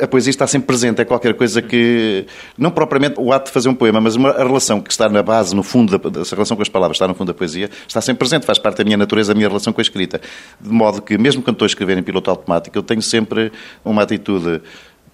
a 0.00 0.06
poesia 0.06 0.30
está 0.30 0.46
sempre 0.46 0.66
presente, 0.66 1.00
é 1.00 1.04
qualquer 1.04 1.34
coisa 1.34 1.60
que, 1.60 2.26
não 2.56 2.70
propriamente 2.70 3.16
o 3.18 3.32
ato 3.32 3.46
de 3.46 3.52
fazer 3.52 3.68
um 3.68 3.74
poema, 3.74 4.00
mas 4.00 4.16
uma, 4.16 4.30
a 4.30 4.42
relação 4.42 4.80
que 4.80 4.90
está 4.90 5.08
na 5.08 5.22
base, 5.22 5.54
no 5.54 5.62
fundo, 5.62 5.98
da, 5.98 6.20
essa 6.20 6.34
relação 6.34 6.56
com 6.56 6.62
as 6.62 6.68
palavras 6.68 6.96
está 6.96 7.06
no 7.06 7.14
fundo 7.14 7.28
da 7.28 7.34
poesia, 7.34 7.68
está 7.86 8.00
sempre 8.00 8.20
presente, 8.20 8.46
faz 8.46 8.58
parte 8.58 8.78
da 8.78 8.84
minha 8.84 8.96
natureza, 8.96 9.32
da 9.32 9.34
minha 9.34 9.48
relação 9.48 9.72
com 9.72 9.80
a 9.80 9.82
escrita. 9.82 10.20
De 10.60 10.70
modo 10.70 11.02
que, 11.02 11.18
mesmo 11.18 11.42
quando 11.42 11.56
estou 11.56 11.66
a 11.66 11.68
escrever 11.68 11.98
em 11.98 12.02
piloto 12.02 12.30
automático, 12.30 12.76
eu 12.76 12.82
tenho 12.82 13.02
sempre 13.02 13.52
uma 13.84 14.02
atitude 14.02 14.62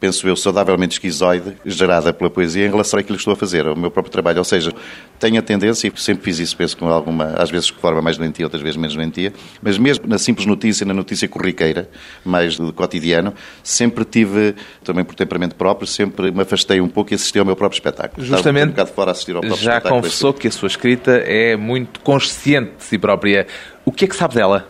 penso 0.00 0.29
eu, 0.29 0.37
saudavelmente 0.37 0.93
esquizoide, 0.93 1.56
gerada 1.65 2.12
pela 2.12 2.31
poesia 2.31 2.67
em 2.67 2.71
relação 2.71 2.99
àquilo 3.00 3.17
que 3.17 3.21
estou 3.21 3.33
a 3.33 3.37
fazer, 3.37 3.67
ao 3.67 3.75
meu 3.75 3.91
próprio 3.91 4.12
trabalho. 4.12 4.39
Ou 4.39 4.45
seja, 4.45 4.73
tenho 5.19 5.39
a 5.39 5.43
tendência, 5.43 5.89
e 5.89 6.00
sempre 6.00 6.25
fiz 6.25 6.39
isso, 6.39 6.56
penso 6.56 6.77
com 6.77 6.89
alguma, 6.89 7.35
às 7.37 7.50
vezes 7.50 7.67
de 7.67 7.73
forma 7.75 8.00
mais 8.00 8.17
doentia, 8.17 8.47
outras 8.47 8.62
vezes 8.62 8.77
menos 8.77 8.95
doentia, 8.95 9.33
mas 9.61 9.77
mesmo 9.77 10.06
na 10.06 10.19
simples 10.19 10.47
notícia, 10.47 10.87
na 10.87 10.95
notícia 10.95 11.29
corriqueira, 11.29 11.89
mais 12.25 12.56
do 12.56 12.73
cotidiano, 12.73 13.35
sempre 13.62 14.05
tive, 14.05 14.55
também 14.85 15.05
por 15.05 15.15
temperamento 15.15 15.56
próprio, 15.56 15.87
sempre 15.87 16.31
me 16.31 16.43
afastei 16.43 16.81
um 16.81 16.89
pouco 16.89 17.12
e 17.12 17.15
assisti 17.15 17.39
ao 17.39 17.45
meu 17.45 17.56
próprio 17.56 17.77
espetáculo. 17.77 18.25
Justamente, 18.25 18.67
um 18.67 18.71
bocado 18.71 18.91
fora 18.93 19.11
assistir 19.11 19.35
ao 19.35 19.41
próprio 19.41 19.61
já 19.61 19.73
espetáculo. 19.73 20.03
confessou 20.03 20.33
que 20.33 20.47
a 20.47 20.50
sua 20.50 20.69
escrita 20.69 21.12
é 21.27 21.56
muito 21.56 22.00
consciente 22.00 22.73
de 22.79 22.85
si 22.85 22.99
própria. 22.99 23.47
O 23.85 23.91
que 23.91 24.05
é 24.05 24.09
que 24.09 24.15
sabe 24.15 24.35
dela? 24.35 24.69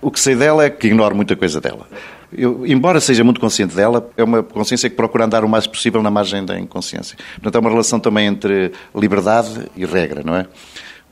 O 0.00 0.10
que 0.10 0.20
sei 0.20 0.34
dela 0.34 0.64
é 0.64 0.70
que 0.70 0.88
ignoro 0.88 1.14
muita 1.14 1.34
coisa 1.36 1.60
dela. 1.60 1.86
Eu, 2.32 2.66
embora 2.66 3.00
seja 3.00 3.22
muito 3.22 3.40
consciente 3.40 3.74
dela, 3.74 4.10
é 4.16 4.24
uma 4.24 4.42
consciência 4.42 4.90
que 4.90 4.96
procura 4.96 5.24
andar 5.24 5.44
o 5.44 5.48
mais 5.48 5.66
possível 5.66 6.02
na 6.02 6.10
margem 6.10 6.44
da 6.44 6.58
inconsciência. 6.58 7.16
Portanto, 7.34 7.54
é 7.56 7.58
uma 7.60 7.70
relação 7.70 8.00
também 8.00 8.26
entre 8.26 8.72
liberdade 8.94 9.68
e 9.76 9.84
regra, 9.84 10.22
não 10.24 10.34
é? 10.34 10.46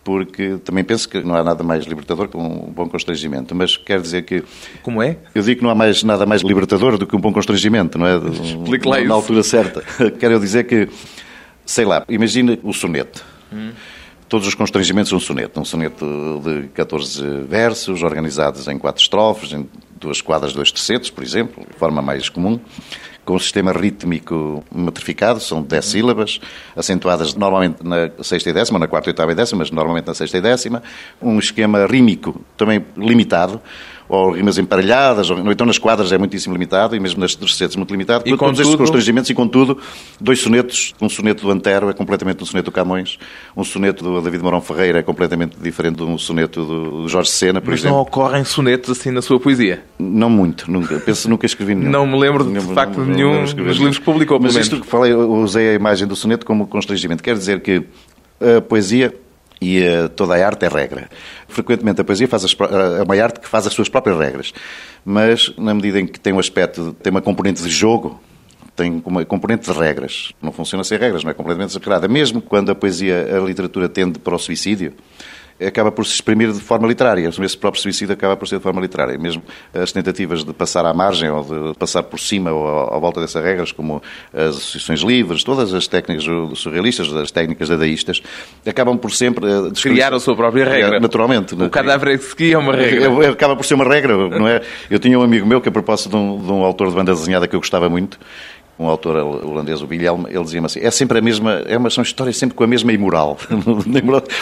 Porque 0.02 0.58
também 0.64 0.84
penso 0.84 1.08
que 1.08 1.20
não 1.22 1.34
há 1.34 1.42
nada 1.42 1.64
mais 1.64 1.84
libertador 1.84 2.28
que 2.28 2.36
um 2.36 2.70
bom 2.70 2.88
constrangimento, 2.88 3.54
mas 3.54 3.76
quer 3.76 4.00
dizer 4.00 4.22
que... 4.22 4.44
Como 4.82 5.02
é? 5.02 5.16
Eu 5.34 5.42
digo 5.42 5.58
que 5.58 5.64
não 5.64 5.70
há 5.70 5.74
mais, 5.74 6.02
nada 6.02 6.26
mais 6.26 6.42
libertador 6.42 6.98
do 6.98 7.06
que 7.06 7.16
um 7.16 7.20
bom 7.20 7.32
constrangimento, 7.32 7.96
não 7.98 8.06
é? 8.06 8.16
Explique 8.28 8.86
lá 8.86 8.98
isso. 8.98 9.08
Na 9.08 9.14
altura 9.14 9.42
certa. 9.42 9.82
Quero 10.18 10.38
dizer 10.38 10.64
que, 10.64 10.88
sei 11.64 11.86
lá, 11.86 12.04
imagina 12.08 12.58
o 12.62 12.72
soneto. 12.72 13.24
Hum. 13.50 13.70
Todos 14.34 14.48
os 14.48 14.54
constrangimentos 14.56 15.10
de 15.10 15.14
um 15.14 15.20
soneto. 15.20 15.60
Um 15.60 15.64
soneto 15.64 16.42
de 16.42 16.66
14 16.70 17.22
versos, 17.48 18.02
organizados 18.02 18.66
em 18.66 18.76
quatro 18.76 19.00
estrofes, 19.00 19.52
em 19.52 19.64
duas 19.94 20.20
quadras, 20.20 20.52
dois 20.52 20.72
tercetos, 20.72 21.08
por 21.08 21.22
exemplo, 21.22 21.64
forma 21.78 22.02
mais 22.02 22.28
comum, 22.28 22.58
com 23.24 23.36
um 23.36 23.38
sistema 23.38 23.70
rítmico 23.70 24.64
metrificado, 24.74 25.38
são 25.38 25.62
dez 25.62 25.84
sílabas, 25.84 26.40
acentuadas 26.74 27.36
normalmente 27.36 27.76
na 27.84 28.10
sexta 28.24 28.50
e 28.50 28.52
décima, 28.52 28.76
na 28.76 28.88
quarta, 28.88 29.08
oitava 29.08 29.30
e 29.30 29.36
décima, 29.36 29.60
mas 29.60 29.70
normalmente 29.70 30.08
na 30.08 30.14
sexta 30.14 30.36
e 30.36 30.40
décima, 30.40 30.82
um 31.22 31.38
esquema 31.38 31.86
rímico 31.86 32.44
também 32.56 32.84
limitado, 32.96 33.62
ou 34.08 34.32
rimas 34.32 34.58
emparelhadas, 34.58 35.30
ou 35.30 35.50
então 35.50 35.66
nas 35.66 35.78
quadras 35.78 36.12
é 36.12 36.18
muitíssimo 36.18 36.54
limitado, 36.54 36.94
e 36.94 37.00
mesmo 37.00 37.20
nas 37.20 37.34
terceiras 37.34 37.76
muito 37.76 37.90
limitado. 37.90 38.24
E 38.26 38.36
todos 38.36 38.60
estes 38.60 38.76
constrangimentos, 38.76 39.30
e 39.30 39.34
contudo, 39.34 39.78
dois 40.20 40.40
sonetos, 40.40 40.94
um 41.00 41.08
soneto 41.08 41.42
do 41.42 41.50
Antero 41.50 41.88
é 41.88 41.92
completamente 41.92 42.42
um 42.42 42.46
soneto 42.46 42.70
do 42.70 42.72
Camões, 42.72 43.18
um 43.56 43.64
soneto 43.64 44.04
do 44.04 44.20
David 44.20 44.42
Mourão 44.42 44.60
Ferreira 44.60 44.98
é 44.98 45.02
completamente 45.02 45.56
diferente 45.58 45.96
de 45.96 46.02
um 46.02 46.18
soneto 46.18 46.64
do 46.64 47.08
Jorge 47.08 47.30
Sena, 47.30 47.60
por 47.60 47.70
Mas 47.70 47.80
exemplo. 47.80 47.96
não 47.96 48.02
ocorrem 48.02 48.44
sonetos 48.44 48.90
assim 48.90 49.10
na 49.10 49.22
sua 49.22 49.40
poesia? 49.40 49.84
Não 49.98 50.28
muito, 50.28 50.70
nunca. 50.70 50.98
Penso 51.00 51.22
que 51.22 51.28
nunca 51.28 51.46
escrevi 51.46 51.74
nenhum. 51.74 51.90
Não 51.90 52.06
me 52.06 52.18
lembro 52.18 52.44
de, 52.44 52.52
de 52.52 52.74
facto 52.74 53.04
de 53.04 53.10
nenhum 53.10 53.42
nos 53.42 53.76
livros 53.76 53.98
que 53.98 54.04
publicou, 54.04 54.38
Mas 54.40 54.54
isto 54.56 54.80
que 54.80 54.86
falei, 54.86 55.14
usei 55.14 55.70
a 55.70 55.74
imagem 55.74 56.06
do 56.06 56.16
soneto 56.16 56.44
como 56.44 56.66
constrangimento. 56.66 57.22
Quer 57.22 57.36
dizer 57.36 57.60
que 57.60 57.84
a 58.40 58.60
poesia 58.60 59.14
e 59.60 59.80
uh, 59.80 60.08
toda 60.10 60.34
a 60.34 60.46
arte 60.46 60.66
é 60.66 60.68
regra. 60.68 61.08
Frequentemente 61.54 62.00
a 62.00 62.04
poesia 62.04 62.26
faz 62.26 62.44
as, 62.44 62.56
é 62.98 63.02
uma 63.02 63.14
arte 63.22 63.38
que 63.38 63.48
faz 63.48 63.64
as 63.64 63.72
suas 63.72 63.88
próprias 63.88 64.18
regras, 64.18 64.52
mas 65.04 65.54
na 65.56 65.72
medida 65.72 66.00
em 66.00 66.06
que 66.06 66.18
tem 66.18 66.32
um 66.32 66.40
aspecto, 66.40 66.92
tem 67.00 67.12
uma 67.12 67.22
componente 67.22 67.62
de 67.62 67.70
jogo, 67.70 68.20
tem 68.74 69.00
uma 69.06 69.24
componente 69.24 69.70
de 69.70 69.78
regras. 69.78 70.32
Não 70.42 70.50
funciona 70.50 70.82
sem 70.82 70.98
regras, 70.98 71.22
não 71.22 71.30
é 71.30 71.34
completamente 71.34 71.72
separada. 71.72 72.08
Mesmo 72.08 72.42
quando 72.42 72.70
a 72.70 72.74
poesia, 72.74 73.36
a 73.36 73.38
literatura 73.46 73.88
tende 73.88 74.18
para 74.18 74.34
o 74.34 74.38
suicídio, 74.38 74.94
acaba 75.60 75.90
por 75.90 76.04
se 76.06 76.14
exprimir 76.14 76.52
de 76.52 76.60
forma 76.60 76.86
literária. 76.86 77.28
Esse 77.28 77.56
próprio 77.56 77.82
suicídio 77.82 78.12
acaba 78.12 78.36
por 78.36 78.48
ser 78.48 78.56
de 78.56 78.62
forma 78.62 78.80
literária. 78.80 79.16
Mesmo 79.18 79.42
as 79.72 79.92
tentativas 79.92 80.44
de 80.44 80.52
passar 80.52 80.84
à 80.86 80.94
margem 80.94 81.30
ou 81.30 81.44
de 81.72 81.78
passar 81.78 82.02
por 82.02 82.18
cima 82.18 82.52
ou 82.52 82.94
à 82.94 82.98
volta 82.98 83.20
dessas 83.20 83.42
regras, 83.42 83.72
como 83.72 84.02
as 84.32 84.56
associações 84.56 85.00
livres, 85.00 85.44
todas 85.44 85.72
as 85.74 85.86
técnicas 85.86 86.24
surrealistas, 86.58 87.12
as 87.14 87.30
técnicas 87.30 87.68
dadaístas, 87.68 88.22
acabam 88.66 88.96
por 88.96 89.12
sempre... 89.12 89.46
Eh, 89.46 89.70
Criar 89.82 90.14
a 90.14 90.20
sua 90.20 90.34
própria 90.34 90.64
regra. 90.64 90.98
Naturalmente. 90.98 91.54
O 91.54 91.70
cadáver 91.70 92.18
que 92.34 92.52
é 92.52 92.58
uma 92.58 92.74
regra. 92.74 93.30
Acaba 93.30 93.54
por 93.56 93.64
ser 93.64 93.74
uma 93.74 93.84
regra, 93.84 94.16
não 94.28 94.48
é? 94.48 94.62
Eu 94.90 94.98
tinha 94.98 95.18
um 95.18 95.22
amigo 95.22 95.46
meu 95.46 95.60
que, 95.60 95.68
a 95.68 95.72
propósito 95.72 96.10
de 96.10 96.16
um, 96.16 96.38
de 96.38 96.50
um 96.50 96.64
autor 96.64 96.88
de 96.88 96.94
banda 96.94 97.12
desenhada 97.12 97.46
que 97.46 97.54
eu 97.54 97.60
gostava 97.60 97.88
muito, 97.88 98.18
um 98.78 98.86
autor 98.86 99.16
holandês, 99.16 99.80
o 99.82 99.86
Wilhelm, 99.86 100.26
ele 100.28 100.42
dizia-me 100.42 100.66
assim: 100.66 100.80
é 100.80 100.90
sempre 100.90 101.18
a 101.18 101.22
mesma, 101.22 101.62
é 101.66 101.76
uma, 101.76 101.90
são 101.90 102.02
histórias 102.02 102.36
sempre 102.36 102.56
com 102.56 102.64
a 102.64 102.66
mesma 102.66 102.92
imoral. 102.92 103.36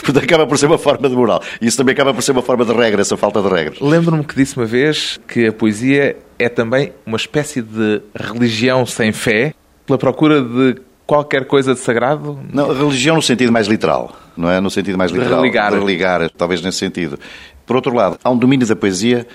Portanto, 0.04 0.24
acaba 0.24 0.46
por 0.46 0.56
ser 0.58 0.66
uma 0.66 0.78
forma 0.78 1.08
de 1.08 1.14
moral. 1.14 1.42
E 1.60 1.66
isso 1.66 1.76
também 1.76 1.92
acaba 1.92 2.14
por 2.14 2.22
ser 2.22 2.32
uma 2.32 2.42
forma 2.42 2.64
de 2.64 2.72
regra, 2.72 3.02
essa 3.02 3.16
falta 3.16 3.42
de 3.42 3.48
regras. 3.48 3.80
Lembro-me 3.80 4.24
que 4.24 4.34
disse 4.34 4.56
uma 4.56 4.66
vez 4.66 5.20
que 5.28 5.46
a 5.46 5.52
poesia 5.52 6.16
é 6.38 6.48
também 6.48 6.92
uma 7.04 7.16
espécie 7.16 7.60
de 7.60 8.00
religião 8.14 8.86
sem 8.86 9.12
fé, 9.12 9.54
pela 9.86 9.98
procura 9.98 10.40
de 10.40 10.76
qualquer 11.06 11.44
coisa 11.44 11.74
de 11.74 11.80
sagrado? 11.80 12.38
Não, 12.52 12.72
religião 12.72 13.16
no 13.16 13.22
sentido 13.22 13.52
mais 13.52 13.66
literal, 13.66 14.16
não 14.36 14.48
é? 14.50 14.60
No 14.60 14.70
sentido 14.70 14.96
mais 14.96 15.10
literal. 15.10 15.30
De 15.30 15.36
religar. 15.36 15.72
De 15.72 15.78
religar, 15.78 16.30
talvez 16.30 16.62
nesse 16.62 16.78
sentido. 16.78 17.18
Por 17.66 17.76
outro 17.76 17.94
lado, 17.94 18.18
há 18.24 18.30
um 18.30 18.36
domínio 18.36 18.66
da 18.66 18.74
poesia 18.74 19.26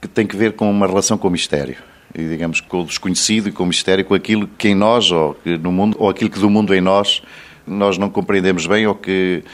que 0.00 0.08
tem 0.08 0.26
que 0.26 0.36
ver 0.36 0.54
com 0.54 0.68
uma 0.68 0.86
relação 0.86 1.16
com 1.16 1.28
o 1.28 1.30
mistério 1.30 1.76
e 2.14 2.28
digamos 2.28 2.60
com 2.60 2.82
o 2.82 2.84
desconhecido 2.84 3.48
e 3.48 3.52
com 3.52 3.64
o 3.64 3.66
mistério, 3.66 4.04
com 4.04 4.14
aquilo 4.14 4.48
que 4.58 4.68
em 4.68 4.74
nós 4.74 5.10
ou 5.10 5.36
no 5.44 5.72
mundo 5.72 5.96
ou 5.98 6.08
aquilo 6.08 6.30
que 6.30 6.38
do 6.38 6.50
mundo 6.50 6.74
em 6.74 6.80
nós 6.80 7.22
nós 7.66 7.98
não 7.98 8.10
compreendemos 8.10 8.66
bem 8.66 8.86
ou 8.86 8.94
que 8.94 9.44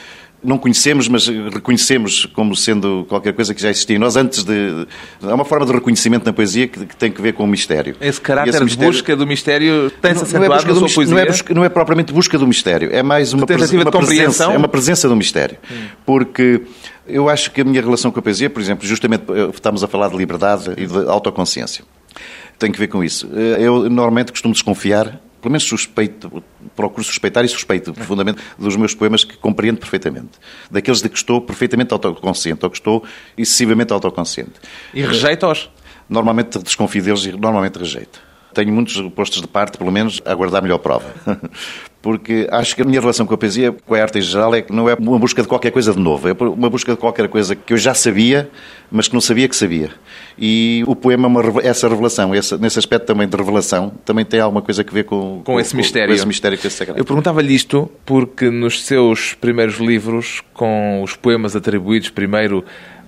não 0.43 0.57
conhecemos, 0.57 1.07
mas 1.07 1.27
reconhecemos 1.27 2.25
como 2.25 2.55
sendo 2.55 3.05
qualquer 3.09 3.33
coisa 3.33 3.53
que 3.53 3.61
já 3.61 3.69
existia 3.69 3.95
em 3.95 3.99
nós 3.99 4.15
antes 4.15 4.43
de. 4.43 4.87
Há 5.21 5.33
uma 5.33 5.43
forma 5.43 5.65
de 5.65 5.71
reconhecimento 5.71 6.25
na 6.25 6.31
poesia 6.31 6.67
que, 6.67 6.85
que 6.85 6.95
tem 6.95 7.11
que 7.11 7.21
ver 7.21 7.33
com 7.33 7.43
o 7.43 7.47
mistério. 7.47 7.95
Esse 7.99 8.21
caráter 8.21 8.51
esse 8.51 8.63
mistério... 8.63 8.91
de 8.91 8.97
busca 8.97 9.15
do 9.15 9.25
mistério 9.25 9.91
tem-se 10.01 10.23
acentuado 10.23 10.65
não 10.65 10.71
é 10.71 10.73
na 10.73 10.87
sua 10.87 10.95
poesia? 10.95 11.15
Não 11.15 11.21
é, 11.21 11.25
busca, 11.25 11.53
não 11.53 11.65
é 11.65 11.69
propriamente 11.69 12.13
busca 12.13 12.37
do 12.37 12.47
mistério, 12.47 12.89
é 12.93 13.01
mais 13.01 13.33
uma, 13.33 13.45
pres, 13.45 13.71
uma 13.71 13.91
presença. 13.91 14.43
É 14.45 14.57
uma 14.57 14.67
presença 14.67 15.09
do 15.09 15.15
mistério. 15.15 15.57
Hum. 15.71 15.87
Porque 16.05 16.61
eu 17.07 17.27
acho 17.29 17.51
que 17.51 17.61
a 17.61 17.63
minha 17.63 17.81
relação 17.81 18.11
com 18.11 18.19
a 18.19 18.21
poesia, 18.21 18.49
por 18.49 18.61
exemplo, 18.61 18.87
justamente 18.87 19.23
eh, 19.29 19.49
estamos 19.53 19.83
a 19.83 19.87
falar 19.87 20.09
de 20.09 20.17
liberdade 20.17 20.71
e 20.77 20.85
de 20.85 21.09
autoconsciência 21.09 21.83
tem 22.57 22.71
que 22.71 22.79
ver 22.79 22.87
com 22.87 23.03
isso. 23.03 23.29
Eh, 23.33 23.57
eu 23.59 23.89
normalmente 23.89 24.31
costumo 24.31 24.53
desconfiar, 24.53 25.19
pelo 25.41 25.51
menos 25.51 25.63
suspeito, 25.63 26.43
procuro 26.75 27.03
suspeitar 27.03 27.45
e 27.45 27.47
suspeito 27.47 27.93
profundamente 27.93 28.41
dos 28.57 28.75
meus 28.75 28.93
poemas 28.93 29.23
que 29.23 29.37
compreendo 29.37 29.79
perfeitamente. 29.79 30.31
Daqueles 30.69 31.01
de 31.01 31.09
que 31.09 31.17
estou 31.17 31.41
perfeitamente 31.41 31.93
autoconsciente, 31.93 32.63
ou 32.63 32.69
que 32.69 32.77
estou 32.77 33.03
excessivamente 33.37 33.93
autoconsciente. 33.93 34.53
E 34.93 35.01
rejeita-os? 35.01 35.69
Normalmente 36.09 36.59
desconfio 36.59 37.03
deles 37.03 37.25
e 37.25 37.31
normalmente 37.31 37.77
rejeito. 37.77 38.26
Tenho 38.53 38.71
muitos 38.73 38.99
postos 39.11 39.41
de 39.41 39.47
parte, 39.47 39.77
pelo 39.77 39.91
menos, 39.91 40.21
a 40.25 40.33
guardar 40.33 40.61
melhor 40.61 40.79
prova. 40.79 41.13
porque 42.01 42.47
acho 42.51 42.73
que 42.73 42.81
a 42.81 42.85
minha 42.85 43.01
relação 43.01 43.25
com 43.25 43.33
a 43.33 43.37
poesia, 43.37 43.75
com 43.85 43.93
a 43.93 44.01
arte 44.01 44.19
em 44.19 44.21
geral, 44.21 44.55
é 44.55 44.61
que 44.61 44.71
não 44.71 44.87
é 44.87 44.93
uma 44.93 45.19
busca 45.19 45.41
de 45.41 45.47
qualquer 45.47 45.71
coisa 45.71 45.91
de 45.91 45.99
novo, 45.99 46.29
é 46.29 46.31
uma 46.31 46.69
busca 46.69 46.93
de 46.93 46.97
qualquer 46.97 47.27
coisa 47.27 47.53
que 47.53 47.73
eu 47.73 47.77
já 47.77 47.93
sabia, 47.93 48.49
mas 48.89 49.09
que 49.09 49.13
não 49.13 49.19
sabia 49.19 49.45
que 49.49 49.55
sabia. 49.55 49.89
E 50.37 50.83
o 50.87 50.95
poema 50.95 51.25
é 51.25 51.27
uma, 51.27 51.61
essa 51.61 51.89
revelação, 51.89 52.33
essa, 52.33 52.57
nesse 52.57 52.79
aspecto 52.79 53.05
também 53.05 53.27
de 53.27 53.35
revelação, 53.35 53.91
também 54.05 54.23
tem 54.23 54.39
alguma 54.39 54.61
coisa 54.61 54.85
a 54.87 54.93
ver 54.93 55.03
com, 55.03 55.41
com, 55.43 55.53
com 55.53 55.59
esse 55.59 55.75
mistério. 55.75 56.07
Com 56.07 56.15
esse 56.15 56.27
mistério 56.27 56.57
que 56.57 56.67
é 56.67 56.69
sagrado. 56.69 56.97
Eu 56.97 57.03
perguntava-lhe 57.03 57.53
isto 57.53 57.91
porque 58.05 58.49
nos 58.49 58.85
seus 58.85 59.33
primeiros 59.33 59.77
livros, 59.77 60.41
com 60.53 61.01
os 61.03 61.15
poemas 61.15 61.57
atribuídos 61.57 62.09
primeiro 62.09 62.63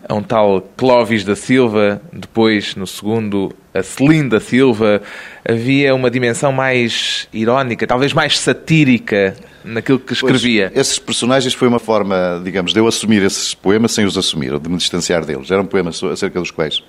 a 0.08 0.14
um 0.14 0.24
tal 0.24 0.62
Clóvis 0.78 1.24
da 1.24 1.36
Silva, 1.36 2.02
depois, 2.12 2.76
no 2.76 2.88
segundo, 2.88 3.54
a 3.74 3.84
Celine 3.84 4.30
da 4.30 4.40
Silva, 4.40 5.02
havia 5.48 5.94
uma 5.94 6.10
dimensão 6.10 6.52
mais 6.52 7.28
irónica, 7.34 7.86
talvez 7.86 8.14
mais 8.14 8.40
satírica 8.40 9.36
naquilo 9.64 10.00
que 10.00 10.14
escrevia. 10.14 10.70
Pois, 10.70 10.82
esses 10.82 11.00
personagens 11.00 11.54
foi 11.54 11.68
uma 11.68 11.80
forma, 11.80 12.42
digamos, 12.44 12.74
de 12.74 12.80
eu 12.80 12.88
assumir 12.88 13.24
esses 13.24 13.54
poemas 13.54 13.92
sem 13.92 14.06
os 14.06 14.18
assumir, 14.18 14.54
ou 14.54 14.60
de 14.60 14.70
me 14.70 14.78
distanciar 14.78 15.26
deles. 15.26 15.52
Eram 15.52 15.66
poemas 15.66 16.02
acerca 16.04 16.40
dos 16.40 16.52
quais 16.52 16.84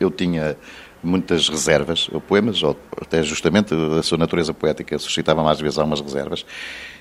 eu 0.00 0.10
tinha 0.10 0.56
muitas 1.02 1.48
reservas, 1.48 2.08
ou 2.12 2.20
poemas, 2.20 2.62
ou 2.62 2.76
até 3.00 3.22
justamente 3.22 3.74
a 3.98 4.02
sua 4.02 4.18
natureza 4.18 4.52
poética 4.52 4.98
suscitava 4.98 5.42
mais 5.42 5.60
vezes 5.60 5.78
algumas 5.78 6.00
reservas. 6.00 6.44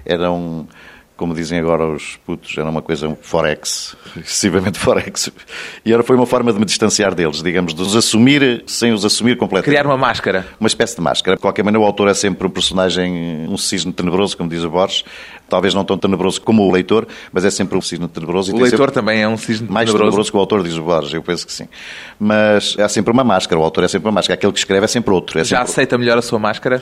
Eram 0.06 0.68
como 1.16 1.34
dizem 1.34 1.60
agora 1.60 1.88
os 1.88 2.18
putos, 2.26 2.58
era 2.58 2.70
uma 2.70 2.82
coisa 2.82 3.18
forex, 3.22 3.96
excessivamente 4.18 4.78
forex. 4.78 5.32
E 5.86 5.94
era, 5.94 6.04
foi 6.04 6.16
uma 6.16 6.26
forma 6.26 6.52
de 6.52 6.60
me 6.60 6.66
distanciar 6.66 7.16
deles, 7.16 7.42
digamos, 7.42 7.74
de 7.74 7.82
os 7.82 7.96
assumir 7.96 8.64
sem 8.68 8.92
os 8.92 9.06
assumir 9.06 9.38
completamente. 9.38 9.74
Criar 9.74 9.86
uma 9.86 9.98
máscara. 9.98 10.46
Uma 10.60 10.68
espécie 10.68 10.96
de 10.96 11.02
máscara. 11.02 11.38
De 11.38 11.42
qualquer 11.42 11.64
maneira, 11.64 11.82
o 11.82 11.86
autor 11.86 12.10
é 12.10 12.14
sempre 12.14 12.46
um 12.48 12.50
personagem, 12.50 13.48
um 13.48 13.58
cisne 13.58 13.94
tenebroso, 13.94 14.36
como 14.36 14.50
diz 14.50 14.64
o 14.64 14.70
Borges. 14.70 15.04
Talvez 15.48 15.74
não 15.74 15.86
tão 15.86 15.98
tenebroso 15.98 16.42
como 16.42 16.64
o 16.64 16.72
leitor, 16.72 17.08
mas 17.32 17.46
é 17.46 17.52
sempre 17.52 17.78
um 17.78 17.82
cisne 17.82 18.08
tenebroso. 18.08 18.54
O 18.54 18.60
leitor 18.60 18.92
também 18.92 19.22
é 19.22 19.28
um 19.28 19.38
cisne 19.38 19.70
mais 19.70 19.88
tenebroso. 19.88 20.12
tenebroso 20.12 20.32
que 20.32 20.38
o 20.38 20.40
autor, 20.40 20.64
diz 20.64 20.76
o 20.76 20.84
Borges, 20.84 21.14
eu 21.14 21.24
penso 21.24 21.46
que 21.46 21.54
sim. 21.54 21.68
Mas 22.20 22.76
há 22.80 22.90
sempre 22.90 23.14
uma 23.14 23.24
máscara, 23.24 23.60
o 23.60 23.64
autor 23.64 23.84
é 23.86 23.88
sempre 23.88 24.08
uma 24.08 24.14
máscara. 24.14 24.36
Aquele 24.36 24.52
que 24.52 24.60
escreve 24.60 24.84
é 24.84 24.88
sempre 24.88 25.14
outro. 25.14 25.40
É 25.40 25.44
Já 25.44 25.58
sempre... 25.58 25.72
aceita 25.72 25.98
melhor 25.98 26.18
a 26.18 26.22
sua 26.22 26.40
máscara? 26.40 26.82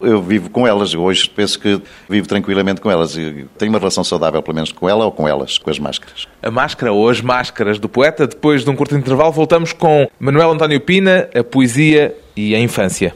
Eu 0.00 0.22
vivo 0.22 0.50
com 0.50 0.66
elas. 0.66 0.94
Hoje 0.94 1.28
penso 1.28 1.58
que 1.58 1.80
vivo 2.08 2.26
tranquilamente 2.26 2.80
com 2.80 2.90
elas. 2.90 3.14
Tenho 3.14 3.70
uma 3.72 3.78
relação 3.78 4.04
saudável, 4.04 4.42
pelo 4.42 4.54
menos 4.54 4.72
com 4.72 4.88
ela 4.88 5.04
ou 5.04 5.12
com 5.12 5.28
elas, 5.28 5.58
com 5.58 5.70
as 5.70 5.78
máscaras. 5.78 6.26
A 6.42 6.50
máscara 6.50 6.92
ou 6.92 7.08
as 7.08 7.20
máscaras 7.20 7.78
do 7.78 7.88
poeta. 7.88 8.26
Depois 8.26 8.64
de 8.64 8.70
um 8.70 8.76
curto 8.76 8.96
intervalo, 8.96 9.32
voltamos 9.32 9.72
com 9.72 10.08
Manuel 10.18 10.52
António 10.52 10.80
Pina, 10.80 11.28
a 11.34 11.42
poesia 11.42 12.14
e 12.36 12.54
a 12.54 12.60
infância. 12.60 13.14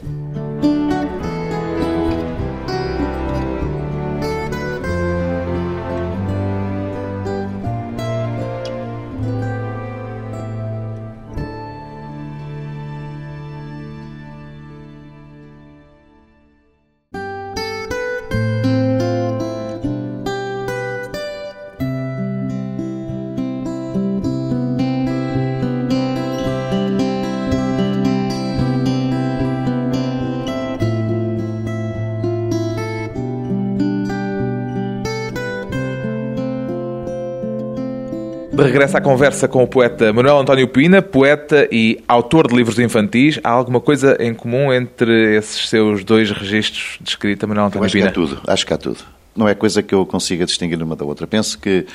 De 38.61 38.67
regresso 38.67 38.97
à 38.97 39.01
conversa 39.01 39.49
com 39.49 39.63
o 39.63 39.67
poeta 39.67 40.13
Manuel 40.13 40.39
António 40.39 40.69
Pina, 40.69 41.01
poeta 41.01 41.67
e 41.73 42.03
autor 42.07 42.47
de 42.47 42.55
livros 42.55 42.79
infantis. 42.79 43.41
Há 43.43 43.49
alguma 43.49 43.81
coisa 43.81 44.19
em 44.21 44.35
comum 44.35 44.71
entre 44.71 45.35
esses 45.35 45.69
seus 45.69 46.05
dois 46.05 46.31
registros 46.31 46.99
de 47.01 47.09
escrita, 47.09 47.47
Manuel 47.47 47.69
António 47.69 47.87
acho 47.87 47.93
Pina? 47.95 48.07
Acho 48.09 48.15
que 48.15 48.21
há 48.21 48.27
tudo, 48.27 48.41
acho 48.47 48.67
que 48.67 48.75
há 48.75 48.77
tudo. 48.77 48.99
Não 49.35 49.49
é 49.49 49.55
coisa 49.55 49.83
que 49.83 49.95
eu 49.95 50.05
consiga 50.05 50.45
distinguir 50.45 50.83
uma 50.83 50.95
da 50.95 51.07
outra. 51.07 51.27
Penso 51.27 51.59
que 51.59 51.87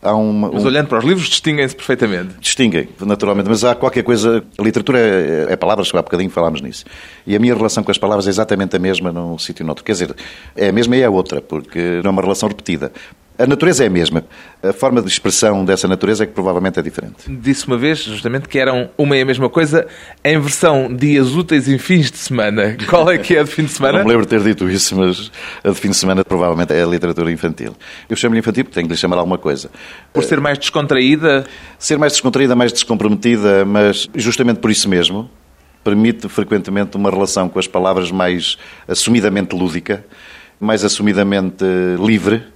há 0.00 0.14
uma... 0.14 0.50
Mas 0.50 0.64
olhando 0.64 0.88
para 0.88 0.98
os 0.98 1.04
livros, 1.04 1.28
distinguem-se 1.28 1.76
perfeitamente. 1.76 2.36
Distinguem, 2.40 2.88
naturalmente, 3.00 3.50
mas 3.50 3.62
há 3.62 3.74
qualquer 3.74 4.02
coisa... 4.02 4.42
A 4.56 4.62
literatura 4.62 4.98
é, 4.98 5.46
é 5.50 5.56
palavras, 5.56 5.90
há 5.92 6.00
bocadinho 6.00 6.30
falámos 6.30 6.62
nisso. 6.62 6.86
E 7.26 7.36
a 7.36 7.38
minha 7.38 7.54
relação 7.54 7.84
com 7.84 7.90
as 7.90 7.98
palavras 7.98 8.26
é 8.26 8.30
exatamente 8.30 8.74
a 8.74 8.78
mesma 8.78 9.12
num 9.12 9.36
sítio 9.36 9.62
e 9.62 9.66
noutro. 9.66 9.84
Quer 9.84 9.92
dizer, 9.92 10.14
é 10.56 10.68
a 10.68 10.72
mesma 10.72 10.96
e 10.96 11.02
é 11.02 11.04
a 11.04 11.10
outra, 11.10 11.42
porque 11.42 12.00
não 12.02 12.08
é 12.08 12.12
uma 12.12 12.22
relação 12.22 12.48
repetida. 12.48 12.92
A 13.36 13.46
natureza 13.46 13.82
é 13.82 13.88
a 13.88 13.90
mesma. 13.90 14.24
A 14.62 14.72
forma 14.72 15.02
de 15.02 15.08
expressão 15.08 15.64
dessa 15.64 15.88
natureza 15.88 16.22
é 16.22 16.26
que 16.26 16.32
provavelmente 16.32 16.78
é 16.78 16.82
diferente. 16.82 17.24
Disse 17.28 17.66
uma 17.66 17.76
vez, 17.76 17.98
justamente, 17.98 18.48
que 18.48 18.58
eram 18.58 18.90
uma 18.96 19.16
e 19.16 19.22
a 19.22 19.24
mesma 19.24 19.50
coisa 19.50 19.88
em 20.22 20.38
versão 20.38 20.94
dias 20.94 21.34
úteis 21.34 21.66
e 21.66 21.76
fins 21.76 22.12
de 22.12 22.18
semana. 22.18 22.76
Qual 22.88 23.10
é 23.10 23.18
que 23.18 23.36
é 23.36 23.40
a 23.40 23.42
de 23.42 23.50
fim 23.50 23.64
de 23.64 23.72
semana? 23.72 23.98
Não 23.98 24.04
me 24.04 24.10
lembro 24.10 24.24
de 24.24 24.30
ter 24.30 24.40
dito 24.40 24.70
isso, 24.70 24.96
mas 24.96 25.32
a 25.64 25.70
de 25.70 25.74
fim 25.74 25.90
de 25.90 25.96
semana 25.96 26.24
provavelmente 26.24 26.72
é 26.72 26.82
a 26.82 26.86
literatura 26.86 27.32
infantil. 27.32 27.74
Eu 28.08 28.16
chamo-lhe 28.16 28.38
infantil 28.38 28.64
porque 28.64 28.74
tenho 28.74 28.86
que 28.86 28.92
lhe 28.92 28.98
chamar 28.98 29.16
alguma 29.16 29.38
coisa. 29.38 29.68
Por 30.12 30.22
ser 30.22 30.40
mais 30.40 30.56
descontraída? 30.56 31.44
Ser 31.76 31.98
mais 31.98 32.12
descontraída, 32.12 32.54
mais 32.54 32.72
descomprometida, 32.72 33.64
mas 33.64 34.08
justamente 34.14 34.60
por 34.60 34.70
isso 34.70 34.88
mesmo 34.88 35.28
permite 35.82 36.28
frequentemente 36.28 36.96
uma 36.96 37.10
relação 37.10 37.48
com 37.48 37.58
as 37.58 37.66
palavras 37.66 38.10
mais 38.10 38.56
assumidamente 38.88 39.54
lúdica, 39.54 40.02
mais 40.58 40.82
assumidamente 40.82 41.64
livre 41.98 42.53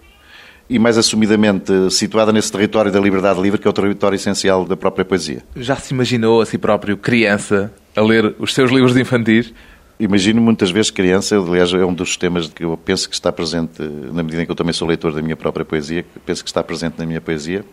e 0.68 0.78
mais 0.78 0.98
assumidamente 0.98 1.90
situada 1.90 2.32
nesse 2.32 2.52
território 2.52 2.92
da 2.92 3.00
liberdade 3.00 3.40
livre, 3.40 3.58
que 3.58 3.66
é 3.66 3.70
o 3.70 3.72
território 3.72 4.16
essencial 4.16 4.64
da 4.64 4.76
própria 4.76 5.04
poesia. 5.04 5.42
Já 5.56 5.76
se 5.76 5.94
imaginou 5.94 6.42
a 6.42 6.46
si 6.46 6.58
próprio 6.58 6.96
criança 6.96 7.72
a 7.96 8.02
ler 8.02 8.34
os 8.38 8.52
seus 8.52 8.70
livros 8.70 8.92
de 8.92 9.00
infantis? 9.00 9.52
Imagino 9.98 10.40
muitas 10.40 10.70
vezes 10.70 10.90
criança, 10.90 11.36
aliás, 11.36 11.72
é 11.72 11.84
um 11.84 11.92
dos 11.92 12.16
temas 12.16 12.48
que 12.48 12.64
eu 12.64 12.76
penso 12.76 13.08
que 13.08 13.14
está 13.14 13.32
presente, 13.32 13.82
na 14.12 14.22
medida 14.22 14.42
em 14.42 14.46
que 14.46 14.52
eu 14.52 14.54
também 14.54 14.72
sou 14.72 14.86
leitor 14.86 15.12
da 15.12 15.20
minha 15.20 15.36
própria 15.36 15.64
poesia, 15.64 16.04
que 16.04 16.20
penso 16.20 16.44
que 16.44 16.50
está 16.50 16.62
presente 16.62 16.94
na 16.98 17.06
minha 17.06 17.20
poesia, 17.20 17.64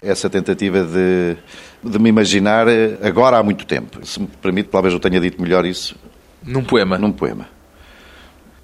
essa 0.00 0.30
tentativa 0.30 0.82
de, 0.82 1.36
de 1.82 1.98
me 1.98 2.08
imaginar 2.08 2.66
agora 3.02 3.36
há 3.36 3.42
muito 3.42 3.66
tempo. 3.66 4.06
Se 4.06 4.20
me 4.20 4.28
permite, 4.40 4.70
talvez 4.70 4.94
eu 4.94 5.00
tenha 5.00 5.20
dito 5.20 5.42
melhor 5.42 5.66
isso. 5.66 5.96
Num 6.42 6.62
poema? 6.62 6.96
Num 6.96 7.12
poema. 7.12 7.48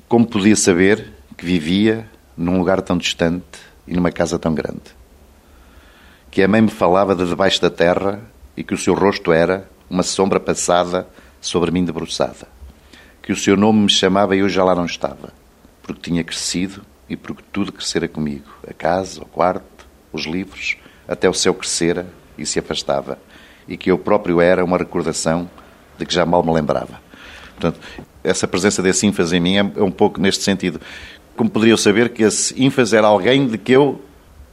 Como 0.09 0.27
podia 0.27 0.57
saber 0.57 1.13
que 1.37 1.45
vivia 1.45 2.07
num 2.37 2.59
lugar 2.59 2.81
tão 2.81 2.97
distante 2.97 3.61
e 3.87 3.95
numa 3.95 4.11
casa 4.11 4.39
tão 4.39 4.55
grande? 4.55 4.83
Que 6.31 6.43
a 6.43 6.49
mãe 6.49 6.61
me 6.61 6.71
falava 6.71 7.15
de 7.15 7.27
debaixo 7.27 7.61
da 7.61 7.71
terra 7.71 8.21
e 8.57 8.63
que 8.63 8.75
o 8.75 8.79
seu 8.79 8.95
rosto 8.95 9.33
era 9.33 9.69
uma 9.89 10.03
sombra 10.03 10.41
passada 10.41 11.07
sobre 11.41 11.71
mim 11.71 11.85
debruçada. 11.85 12.49
Que 13.23 13.33
o 13.33 13.37
seu 13.37 13.57
nome 13.57 13.81
me 13.81 13.91
chamava 13.91 14.35
e 14.35 14.41
eu 14.41 14.49
já 14.49 14.65
lá 14.65 14.75
não 14.75 14.87
estava, 14.87 15.33
porque 15.83 16.11
tinha 16.11 16.25
crescido 16.25 16.83
e 17.09 17.17
porque 17.17 17.43
tudo 17.53 17.73
crescera 17.73 18.09
comigo. 18.09 18.49
A 18.67 18.73
casa, 18.73 19.23
o 19.23 19.27
quarto, 19.27 19.87
os 20.13 20.25
livros, 20.25 20.77
até 21.07 21.29
o 21.29 21.35
céu 21.35 21.55
crescera 21.55 22.07
e 22.39 22.47
se 22.47 22.59
afastava. 22.59 23.19
E 23.69 23.77
que 23.77 23.91
eu 23.91 23.99
próprio 23.99 24.41
era 24.41 24.65
uma 24.65 24.79
recordação 24.79 25.49
de 25.99 26.07
que 26.07 26.15
já 26.15 26.25
mal 26.25 26.43
me 26.43 26.53
lembrava. 26.53 27.01
Portanto, 27.53 27.81
essa 28.25 28.49
presença 28.49 28.83
desse 28.83 29.07
ênfase 29.07 29.37
em 29.37 29.41
mim 29.41 29.57
é 29.57 29.83
um 29.83 29.91
pouco 29.91 30.21
neste 30.21 30.43
sentido. 30.43 30.81
Como 31.37 31.51
poderia 31.51 31.73
eu 31.73 31.79
saber 31.79 32.11
que 32.11 32.23
esse 32.23 32.61
ênfase 32.63 32.97
era 32.97 33.07
alguém 33.07 33.47
de 33.47 33.59
que 33.59 33.73
eu 33.73 34.01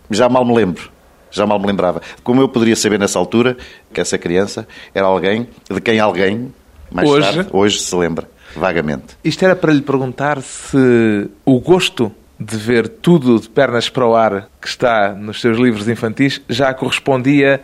já 0.09 0.29
mal 0.29 0.45
me 0.45 0.55
lembro? 0.55 0.89
Já 1.31 1.45
mal 1.45 1.59
me 1.59 1.67
lembrava. 1.67 2.01
Como 2.23 2.41
eu 2.41 2.49
poderia 2.49 2.75
saber 2.75 2.99
nessa 2.99 3.19
altura 3.19 3.57
que 3.93 4.01
essa 4.01 4.17
criança 4.17 4.67
era 4.93 5.05
alguém 5.05 5.47
de 5.69 5.81
quem 5.81 5.99
alguém, 5.99 6.53
mais 6.91 7.07
hoje, 7.07 7.35
tarde, 7.35 7.49
hoje 7.51 7.79
se 7.79 7.95
lembra, 7.95 8.29
vagamente. 8.55 9.17
Isto 9.23 9.45
era 9.45 9.55
para 9.55 9.71
lhe 9.71 9.81
perguntar 9.81 10.41
se 10.41 11.29
o 11.45 11.59
gosto 11.59 12.11
de 12.39 12.55
ver 12.55 12.87
tudo 12.87 13.39
de 13.39 13.49
pernas 13.49 13.89
para 13.89 14.07
o 14.07 14.15
ar 14.15 14.49
que 14.61 14.67
está 14.67 15.13
nos 15.13 15.41
seus 15.41 15.57
livros 15.57 15.87
infantis 15.89 16.41
já 16.47 16.73
correspondia 16.73 17.61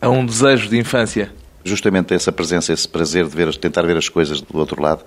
a 0.00 0.08
um 0.08 0.24
desejo 0.24 0.68
de 0.68 0.78
infância. 0.78 1.32
Justamente 1.64 2.14
essa 2.14 2.30
presença, 2.30 2.72
esse 2.72 2.86
prazer 2.86 3.26
de 3.26 3.34
ver, 3.34 3.54
tentar 3.56 3.82
ver 3.82 3.96
as 3.96 4.08
coisas 4.08 4.40
do 4.40 4.58
outro 4.58 4.80
lado, 4.80 5.02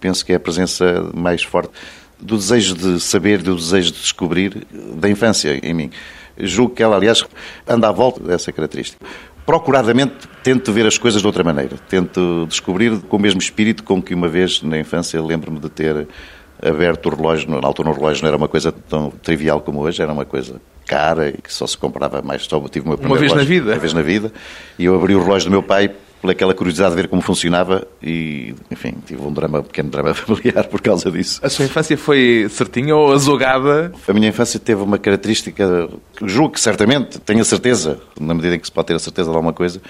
penso 0.00 0.24
que 0.24 0.32
é 0.32 0.36
a 0.36 0.40
presença 0.40 1.10
mais 1.12 1.42
forte 1.42 1.72
do 2.20 2.36
desejo 2.36 2.74
de 2.74 3.00
saber, 3.00 3.42
do 3.42 3.54
desejo 3.54 3.92
de 3.92 4.00
descobrir 4.00 4.66
da 4.94 5.08
infância 5.08 5.58
em 5.62 5.74
mim. 5.74 5.90
Julgo 6.38 6.74
que 6.74 6.82
ela, 6.82 6.96
aliás, 6.96 7.24
anda 7.66 7.88
à 7.88 7.92
volta 7.92 8.22
dessa 8.22 8.52
característica. 8.52 9.04
Procuradamente 9.44 10.28
tento 10.42 10.72
ver 10.72 10.86
as 10.86 10.96
coisas 10.96 11.20
de 11.20 11.26
outra 11.26 11.42
maneira. 11.42 11.76
Tento 11.88 12.46
descobrir 12.48 13.00
com 13.00 13.16
o 13.16 13.20
mesmo 13.20 13.40
espírito 13.40 13.82
com 13.82 14.00
que 14.00 14.14
uma 14.14 14.28
vez 14.28 14.62
na 14.62 14.78
infância 14.78 15.20
lembro-me 15.20 15.58
de 15.58 15.68
ter 15.68 16.06
aberto 16.62 17.06
o 17.06 17.16
relógio. 17.16 17.50
Na 17.50 17.66
altura 17.66 17.90
o 17.90 17.92
relógio 17.92 18.22
não 18.22 18.28
era 18.28 18.36
uma 18.36 18.48
coisa 18.48 18.70
tão 18.70 19.10
trivial 19.10 19.60
como 19.60 19.80
hoje, 19.80 20.02
era 20.02 20.12
uma 20.12 20.24
coisa 20.24 20.60
cara 20.86 21.28
e 21.30 21.40
que 21.40 21.52
só 21.52 21.66
se 21.66 21.76
comprava 21.76 22.22
mais. 22.22 22.44
Só 22.44 22.60
tive 22.68 22.86
uma, 22.86 22.96
uma 22.96 23.18
vez 23.18 23.32
relógio, 23.32 23.36
na 23.36 23.44
vida. 23.44 23.72
Uma 23.72 23.78
vez 23.78 23.92
na 23.92 24.02
vida. 24.02 24.32
E 24.78 24.84
eu 24.84 24.94
abri 24.94 25.14
o 25.14 25.22
relógio 25.22 25.48
do 25.48 25.52
meu 25.52 25.62
pai 25.62 25.90
pelaquela 26.20 26.54
curiosidade 26.54 26.94
de 26.94 27.00
ver 27.00 27.08
como 27.08 27.22
funcionava 27.22 27.86
e, 28.02 28.54
enfim, 28.70 28.94
tive 29.06 29.22
um 29.22 29.32
drama, 29.32 29.60
um 29.60 29.62
pequeno 29.62 29.90
drama 29.90 30.12
familiar 30.14 30.64
por 30.68 30.80
causa 30.80 31.10
disso. 31.10 31.40
A 31.42 31.48
sua 31.48 31.64
infância 31.64 31.96
foi 31.96 32.46
certinha 32.50 32.94
ou 32.94 33.12
azogada? 33.12 33.92
A 34.06 34.12
minha 34.12 34.28
infância 34.28 34.60
teve 34.60 34.82
uma 34.82 34.98
característica, 34.98 35.88
julgo 36.22 36.54
que 36.54 36.60
certamente, 36.60 37.18
tenho 37.20 37.40
a 37.40 37.44
certeza, 37.44 38.00
na 38.18 38.34
medida 38.34 38.54
em 38.54 38.58
que 38.58 38.66
se 38.66 38.72
pode 38.72 38.88
ter 38.88 38.94
a 38.94 38.98
certeza 38.98 39.30
de 39.30 39.36
alguma 39.36 39.52
coisa, 39.52 39.80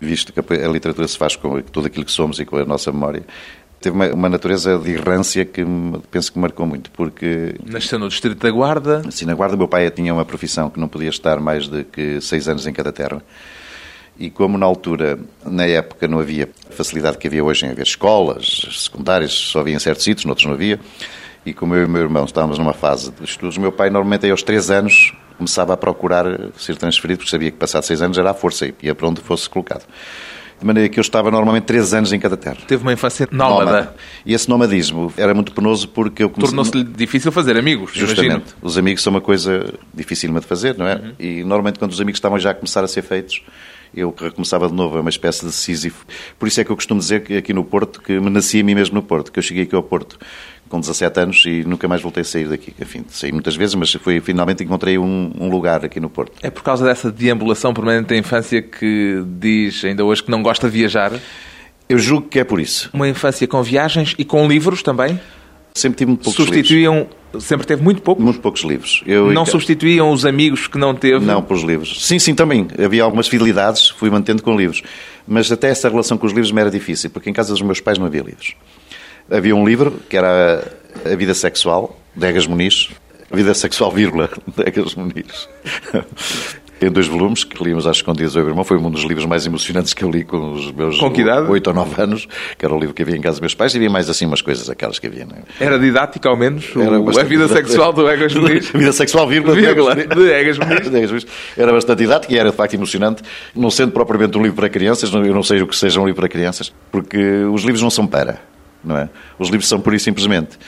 visto 0.00 0.32
que 0.32 0.40
a 0.40 0.68
literatura 0.68 1.08
se 1.08 1.16
faz 1.16 1.36
com 1.36 1.60
tudo 1.62 1.86
aquilo 1.86 2.04
que 2.04 2.12
somos 2.12 2.38
e 2.38 2.44
com 2.44 2.56
a 2.56 2.64
nossa 2.64 2.92
memória, 2.92 3.24
teve 3.80 3.94
uma, 3.94 4.08
uma, 4.12 4.28
natureza 4.28 4.78
de 4.78 4.92
errância 4.92 5.44
que 5.44 5.64
penso 6.10 6.32
que 6.32 6.38
marcou 6.38 6.66
muito, 6.66 6.90
porque... 6.90 7.54
Nasceu 7.64 7.98
no 7.98 8.08
Distrito 8.08 8.38
da 8.38 8.50
Guarda? 8.50 9.02
Sim, 9.10 9.26
na 9.26 9.34
Guarda. 9.34 9.56
Meu 9.56 9.68
pai 9.68 9.90
tinha 9.90 10.12
uma 10.12 10.24
profissão 10.24 10.68
que 10.68 10.78
não 10.78 10.88
podia 10.88 11.08
estar 11.08 11.40
mais 11.40 11.68
de 11.68 11.84
que 11.84 12.20
seis 12.20 12.48
anos 12.48 12.66
em 12.66 12.72
cada 12.72 12.92
terra. 12.92 13.22
E 14.18 14.30
como 14.30 14.58
na 14.58 14.66
altura, 14.66 15.18
na 15.46 15.64
época, 15.64 16.08
não 16.08 16.18
havia 16.18 16.48
facilidade 16.70 17.18
que 17.18 17.28
havia 17.28 17.44
hoje 17.44 17.66
em 17.66 17.70
haver 17.70 17.86
escolas 17.86 18.66
secundárias, 18.72 19.32
só 19.32 19.60
havia 19.60 19.74
em 19.74 19.78
certos 19.78 20.04
sítios, 20.04 20.24
noutros 20.24 20.46
não 20.46 20.54
havia, 20.54 20.80
e 21.46 21.54
como 21.54 21.74
eu 21.74 21.82
e 21.82 21.84
o 21.84 21.88
meu 21.88 22.02
irmão 22.02 22.24
estávamos 22.24 22.58
numa 22.58 22.74
fase 22.74 23.12
de 23.12 23.24
estudos, 23.24 23.56
meu 23.58 23.70
pai 23.70 23.90
normalmente 23.90 24.28
aos 24.28 24.42
três 24.42 24.70
anos 24.70 25.12
começava 25.36 25.72
a 25.72 25.76
procurar 25.76 26.26
ser 26.58 26.76
transferido, 26.76 27.18
porque 27.18 27.30
sabia 27.30 27.50
que 27.50 27.56
passado 27.56 27.84
seis 27.84 28.02
anos 28.02 28.18
era 28.18 28.30
a 28.30 28.34
força 28.34 28.66
e 28.66 28.74
ia 28.82 28.94
para 28.94 29.06
onde 29.06 29.20
fosse 29.20 29.48
colocado. 29.48 29.86
De 30.58 30.66
maneira 30.66 30.88
que 30.88 30.98
eu 30.98 31.02
estava 31.02 31.30
normalmente 31.30 31.64
três 31.64 31.94
anos 31.94 32.12
em 32.12 32.18
cada 32.18 32.36
terra. 32.36 32.56
Teve 32.66 32.82
uma 32.82 32.92
infância 32.92 33.28
nómada. 33.30 33.64
nómada. 33.64 33.94
E 34.26 34.34
esse 34.34 34.48
nomadismo 34.48 35.12
era 35.16 35.32
muito 35.32 35.52
penoso 35.52 35.86
porque 35.86 36.24
eu 36.24 36.30
comecei... 36.30 36.56
Tornou-se 36.56 36.82
difícil 36.82 37.30
fazer 37.30 37.56
amigos, 37.56 37.92
Justamente. 37.94 38.26
Imagino. 38.26 38.56
Os 38.60 38.76
amigos 38.76 39.02
são 39.04 39.12
uma 39.12 39.20
coisa 39.20 39.72
difícil 39.94 40.34
de 40.34 40.40
fazer, 40.40 40.76
não 40.76 40.88
é? 40.88 40.96
Uhum. 40.96 41.12
E 41.16 41.44
normalmente 41.44 41.78
quando 41.78 41.92
os 41.92 42.00
amigos 42.00 42.18
estavam 42.18 42.40
já 42.40 42.50
a 42.50 42.54
começar 42.54 42.82
a 42.82 42.88
ser 42.88 43.02
feitos, 43.02 43.40
eu 43.94 44.14
recomeçava 44.16 44.68
de 44.68 44.74
novo, 44.74 44.96
é 44.96 45.00
uma 45.00 45.10
espécie 45.10 45.44
de 45.44 45.52
Sísifo. 45.52 46.06
Por 46.38 46.48
isso 46.48 46.60
é 46.60 46.64
que 46.64 46.70
eu 46.70 46.76
costumo 46.76 47.00
dizer 47.00 47.22
que 47.22 47.36
aqui 47.36 47.52
no 47.52 47.64
Porto, 47.64 48.00
que 48.00 48.18
me 48.18 48.30
nasci 48.30 48.60
a 48.60 48.64
mim 48.64 48.74
mesmo 48.74 48.94
no 48.96 49.02
Porto, 49.02 49.32
que 49.32 49.38
eu 49.38 49.42
cheguei 49.42 49.64
aqui 49.64 49.74
ao 49.74 49.82
Porto 49.82 50.18
com 50.68 50.78
17 50.78 51.20
anos 51.20 51.44
e 51.46 51.64
nunca 51.64 51.88
mais 51.88 52.02
voltei 52.02 52.20
a 52.20 52.24
sair 52.24 52.48
daqui. 52.48 52.74
Enfim, 52.80 53.04
saí 53.08 53.32
muitas 53.32 53.56
vezes, 53.56 53.74
mas 53.74 53.92
foi, 53.94 54.20
finalmente 54.20 54.62
encontrei 54.62 54.98
um, 54.98 55.32
um, 55.38 55.48
lugar 55.48 55.84
aqui 55.84 55.98
no 55.98 56.10
Porto. 56.10 56.32
É 56.42 56.50
por 56.50 56.62
causa 56.62 56.84
dessa 56.84 57.10
deambulação 57.10 57.72
permanente 57.72 58.08
da 58.08 58.16
infância 58.16 58.62
que 58.62 59.22
diz 59.26 59.84
ainda 59.84 60.04
hoje 60.04 60.22
que 60.22 60.30
não 60.30 60.42
gosta 60.42 60.68
de 60.68 60.76
viajar? 60.76 61.12
Eu 61.88 61.98
julgo 61.98 62.28
que 62.28 62.38
é 62.38 62.44
por 62.44 62.60
isso. 62.60 62.90
Uma 62.92 63.08
infância 63.08 63.46
com 63.48 63.62
viagens 63.62 64.14
e 64.18 64.24
com 64.24 64.46
livros 64.46 64.82
também? 64.82 65.18
Sempre 65.74 65.98
tive 65.98 66.10
muito 66.10 66.24
poucos 66.24 66.44
Substituíam, 66.44 67.06
livros. 67.30 67.44
sempre 67.44 67.66
teve 67.66 67.82
muito 67.82 68.02
poucos? 68.02 68.24
Muito 68.24 68.40
poucos 68.40 68.62
livros. 68.62 69.02
Eu, 69.06 69.32
não 69.32 69.46
substituíam 69.46 70.10
os 70.10 70.24
amigos 70.24 70.66
que 70.66 70.76
não 70.78 70.94
teve? 70.94 71.24
Não, 71.24 71.42
pelos 71.42 71.62
livros. 71.62 72.04
Sim, 72.04 72.18
sim, 72.18 72.34
também. 72.34 72.66
Havia 72.82 73.04
algumas 73.04 73.28
fidelidades, 73.28 73.88
fui 73.88 74.10
mantendo 74.10 74.42
com 74.42 74.56
livros. 74.56 74.82
Mas 75.26 75.50
até 75.52 75.68
essa 75.68 75.88
relação 75.88 76.18
com 76.18 76.26
os 76.26 76.32
livros 76.32 76.50
me 76.50 76.60
era 76.60 76.70
difícil, 76.70 77.10
porque 77.10 77.30
em 77.30 77.32
casa 77.32 77.52
dos 77.52 77.62
meus 77.62 77.80
pais 77.80 77.98
não 77.98 78.06
havia 78.06 78.22
livros. 78.22 78.54
Havia 79.30 79.54
um 79.54 79.66
livro, 79.66 80.00
que 80.08 80.16
era 80.16 80.66
A 81.04 81.14
Vida 81.16 81.34
Sexual, 81.34 81.98
de 82.16 82.26
Egas 82.26 82.46
Muniz. 82.46 82.88
A 83.30 83.36
Vida 83.36 83.52
Sexual, 83.54 83.92
vírgula, 83.92 84.30
de 84.56 84.62
Egas 84.66 84.94
Muniz 84.94 85.48
em 86.80 86.90
dois 86.90 87.06
volumes, 87.06 87.44
que 87.44 87.62
líamos 87.62 87.86
às 87.86 87.96
escondidas 87.96 88.36
ao 88.36 88.42
meu 88.42 88.50
irmão. 88.50 88.64
Foi 88.64 88.78
um 88.78 88.90
dos 88.90 89.02
livros 89.02 89.26
mais 89.26 89.46
emocionantes 89.46 89.92
que 89.92 90.04
eu 90.04 90.10
li 90.10 90.24
com 90.24 90.52
os 90.52 90.72
meus 90.72 90.98
oito 91.50 91.68
ou 91.68 91.74
nove 91.74 92.00
anos, 92.00 92.28
que 92.56 92.64
era 92.64 92.74
o 92.74 92.78
livro 92.78 92.94
que 92.94 93.02
havia 93.02 93.16
em 93.16 93.20
casa 93.20 93.34
dos 93.34 93.40
meus 93.40 93.54
pais, 93.54 93.74
e 93.74 93.76
havia 93.76 93.90
mais 93.90 94.08
assim 94.08 94.26
umas 94.26 94.42
coisas, 94.42 94.70
aquelas 94.70 94.98
que 94.98 95.06
havia. 95.06 95.24
Não 95.24 95.36
é? 95.36 95.42
Era 95.64 95.78
didático, 95.78 96.28
ao 96.28 96.36
menos? 96.36 96.74
O, 96.74 97.18
a 97.18 97.22
vida 97.24 97.48
sexual 97.48 97.92
do 97.92 98.08
Egas 98.08 98.34
Muniz? 98.36 98.74
A 98.74 98.78
vida 98.78 98.92
sexual, 98.92 99.26
vírgula, 99.26 99.54
vírgula 99.54 99.94
de 99.96 100.30
Egas 100.30 100.58
Muniz. 100.58 101.26
Era 101.56 101.72
bastante 101.72 101.98
didático 101.98 102.32
e 102.32 102.38
era, 102.38 102.50
de 102.50 102.56
facto, 102.56 102.74
emocionante, 102.74 103.22
não 103.54 103.70
sendo 103.70 103.92
propriamente 103.92 104.36
um 104.38 104.42
livro 104.42 104.56
para 104.56 104.68
crianças, 104.68 105.12
eu 105.12 105.34
não 105.34 105.42
sei 105.42 105.60
o 105.62 105.66
que 105.66 105.76
seja 105.76 106.00
um 106.00 106.06
livro 106.06 106.20
para 106.20 106.28
crianças, 106.28 106.72
porque 106.90 107.18
os 107.44 107.62
livros 107.62 107.82
não 107.82 107.90
são 107.90 108.06
para, 108.06 108.40
não 108.84 108.96
é? 108.96 109.08
Os 109.38 109.48
livros 109.48 109.68
são 109.68 109.80
pura 109.80 109.96
e 109.96 110.00
simplesmente 110.00 110.58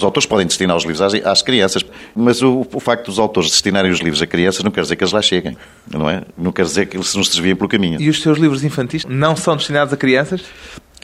os 0.00 0.04
autores 0.04 0.26
podem 0.26 0.46
destinar 0.46 0.76
os 0.76 0.84
livros 0.84 1.00
às, 1.00 1.14
às 1.26 1.42
crianças, 1.42 1.84
mas 2.14 2.42
o, 2.42 2.66
o, 2.72 2.80
facto 2.80 3.06
dos 3.06 3.18
autores 3.18 3.50
destinarem 3.50 3.90
os 3.90 4.00
livros 4.00 4.20
a 4.22 4.26
crianças 4.26 4.64
não 4.64 4.70
quer 4.70 4.80
dizer 4.80 4.96
que 4.96 5.04
eles 5.04 5.12
lá 5.12 5.22
cheguem, 5.22 5.56
não 5.90 6.08
é? 6.08 6.22
Não 6.36 6.50
quer 6.50 6.64
dizer 6.64 6.86
que 6.86 6.96
eles 6.96 7.14
nos 7.14 7.28
desviem 7.28 7.54
pelo 7.54 7.68
caminho. 7.68 8.00
E 8.00 8.08
os 8.08 8.20
seus 8.22 8.38
livros 8.38 8.64
infantis 8.64 9.04
não 9.04 9.36
são 9.36 9.56
destinados 9.56 9.92
a 9.92 9.96
crianças? 9.96 10.42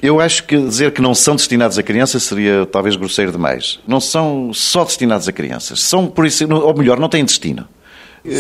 Eu 0.03 0.21
acho 0.21 0.45
que 0.45 0.57
dizer 0.57 0.93
que 0.93 1.01
não 1.01 1.15
são 1.15 1.37
destinados 1.37 1.79
a 1.79 1.83
crianças 1.83 2.23
seria 2.23 2.67
talvez 2.67 2.97
grosseiro 2.97 3.33
demais. 3.33 3.79
Não 3.87 4.01
são 4.01 4.53
só 4.53 4.85
destinados 4.85 5.29
a 5.29 5.33
crianças. 5.33 5.81
São, 5.81 6.07
por 6.07 6.27
isso, 6.27 6.47
ou 6.53 6.77
melhor, 6.77 6.99
não 6.99 7.09
têm 7.09 7.25
destino. 7.25 7.67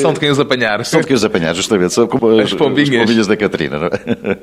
São 0.00 0.12
de 0.12 0.20
quem 0.20 0.30
os 0.30 0.40
apanhar. 0.40 0.84
São 0.84 1.00
de 1.00 1.06
quem 1.06 1.14
os 1.14 1.24
apanhar, 1.24 1.54
justamente. 1.54 1.94
São 1.94 2.06
como 2.06 2.28
as, 2.40 2.46
as 2.46 2.54
pombinhas. 2.54 2.90
As 2.90 2.96
pombinhas 2.98 3.26
da 3.26 3.36
Catarina. 3.36 3.76
É? 3.86 4.38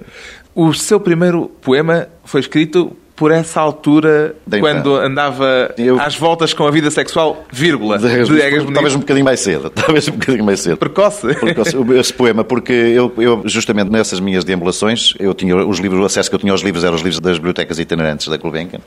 O 0.55 0.73
seu 0.73 0.99
primeiro 0.99 1.51
poema 1.61 2.07
foi 2.23 2.39
escrito 2.39 2.95
por 3.15 3.31
essa 3.31 3.61
altura, 3.61 4.35
quando 4.59 4.95
andava 4.95 5.73
eu... 5.77 5.99
às 6.01 6.15
voltas 6.15 6.51
com 6.53 6.65
a 6.65 6.71
vida 6.71 6.89
sexual, 6.89 7.45
vírgula, 7.51 7.99
de, 7.99 8.23
de 8.23 8.41
Egas 8.41 8.65
Talvez 8.73 8.95
um 8.95 8.99
bocadinho 8.99 9.25
mais 9.25 9.39
cedo. 9.39 9.69
Talvez 9.71 10.07
um 10.07 10.13
bocadinho 10.13 10.43
mais 10.43 10.59
cedo. 10.59 10.77
Precoce. 10.77 11.35
Precoce. 11.35 11.77
Esse 11.99 12.13
poema, 12.13 12.43
porque 12.43 12.73
eu, 12.73 13.13
eu, 13.17 13.43
justamente 13.45 13.91
nessas 13.91 14.19
minhas 14.19 14.43
deambulações, 14.43 15.13
eu 15.19 15.33
tinha 15.33 15.55
os 15.55 15.77
livros, 15.79 16.01
o 16.01 16.05
acesso 16.05 16.29
que 16.29 16.35
eu 16.35 16.39
tinha 16.39 16.51
aos 16.51 16.61
livros 16.61 16.83
eram 16.83 16.95
os 16.95 17.01
livros 17.01 17.19
das 17.19 17.37
bibliotecas 17.37 17.77
itinerantes 17.77 18.27
da 18.27 18.37
Gulbenkian. 18.37 18.79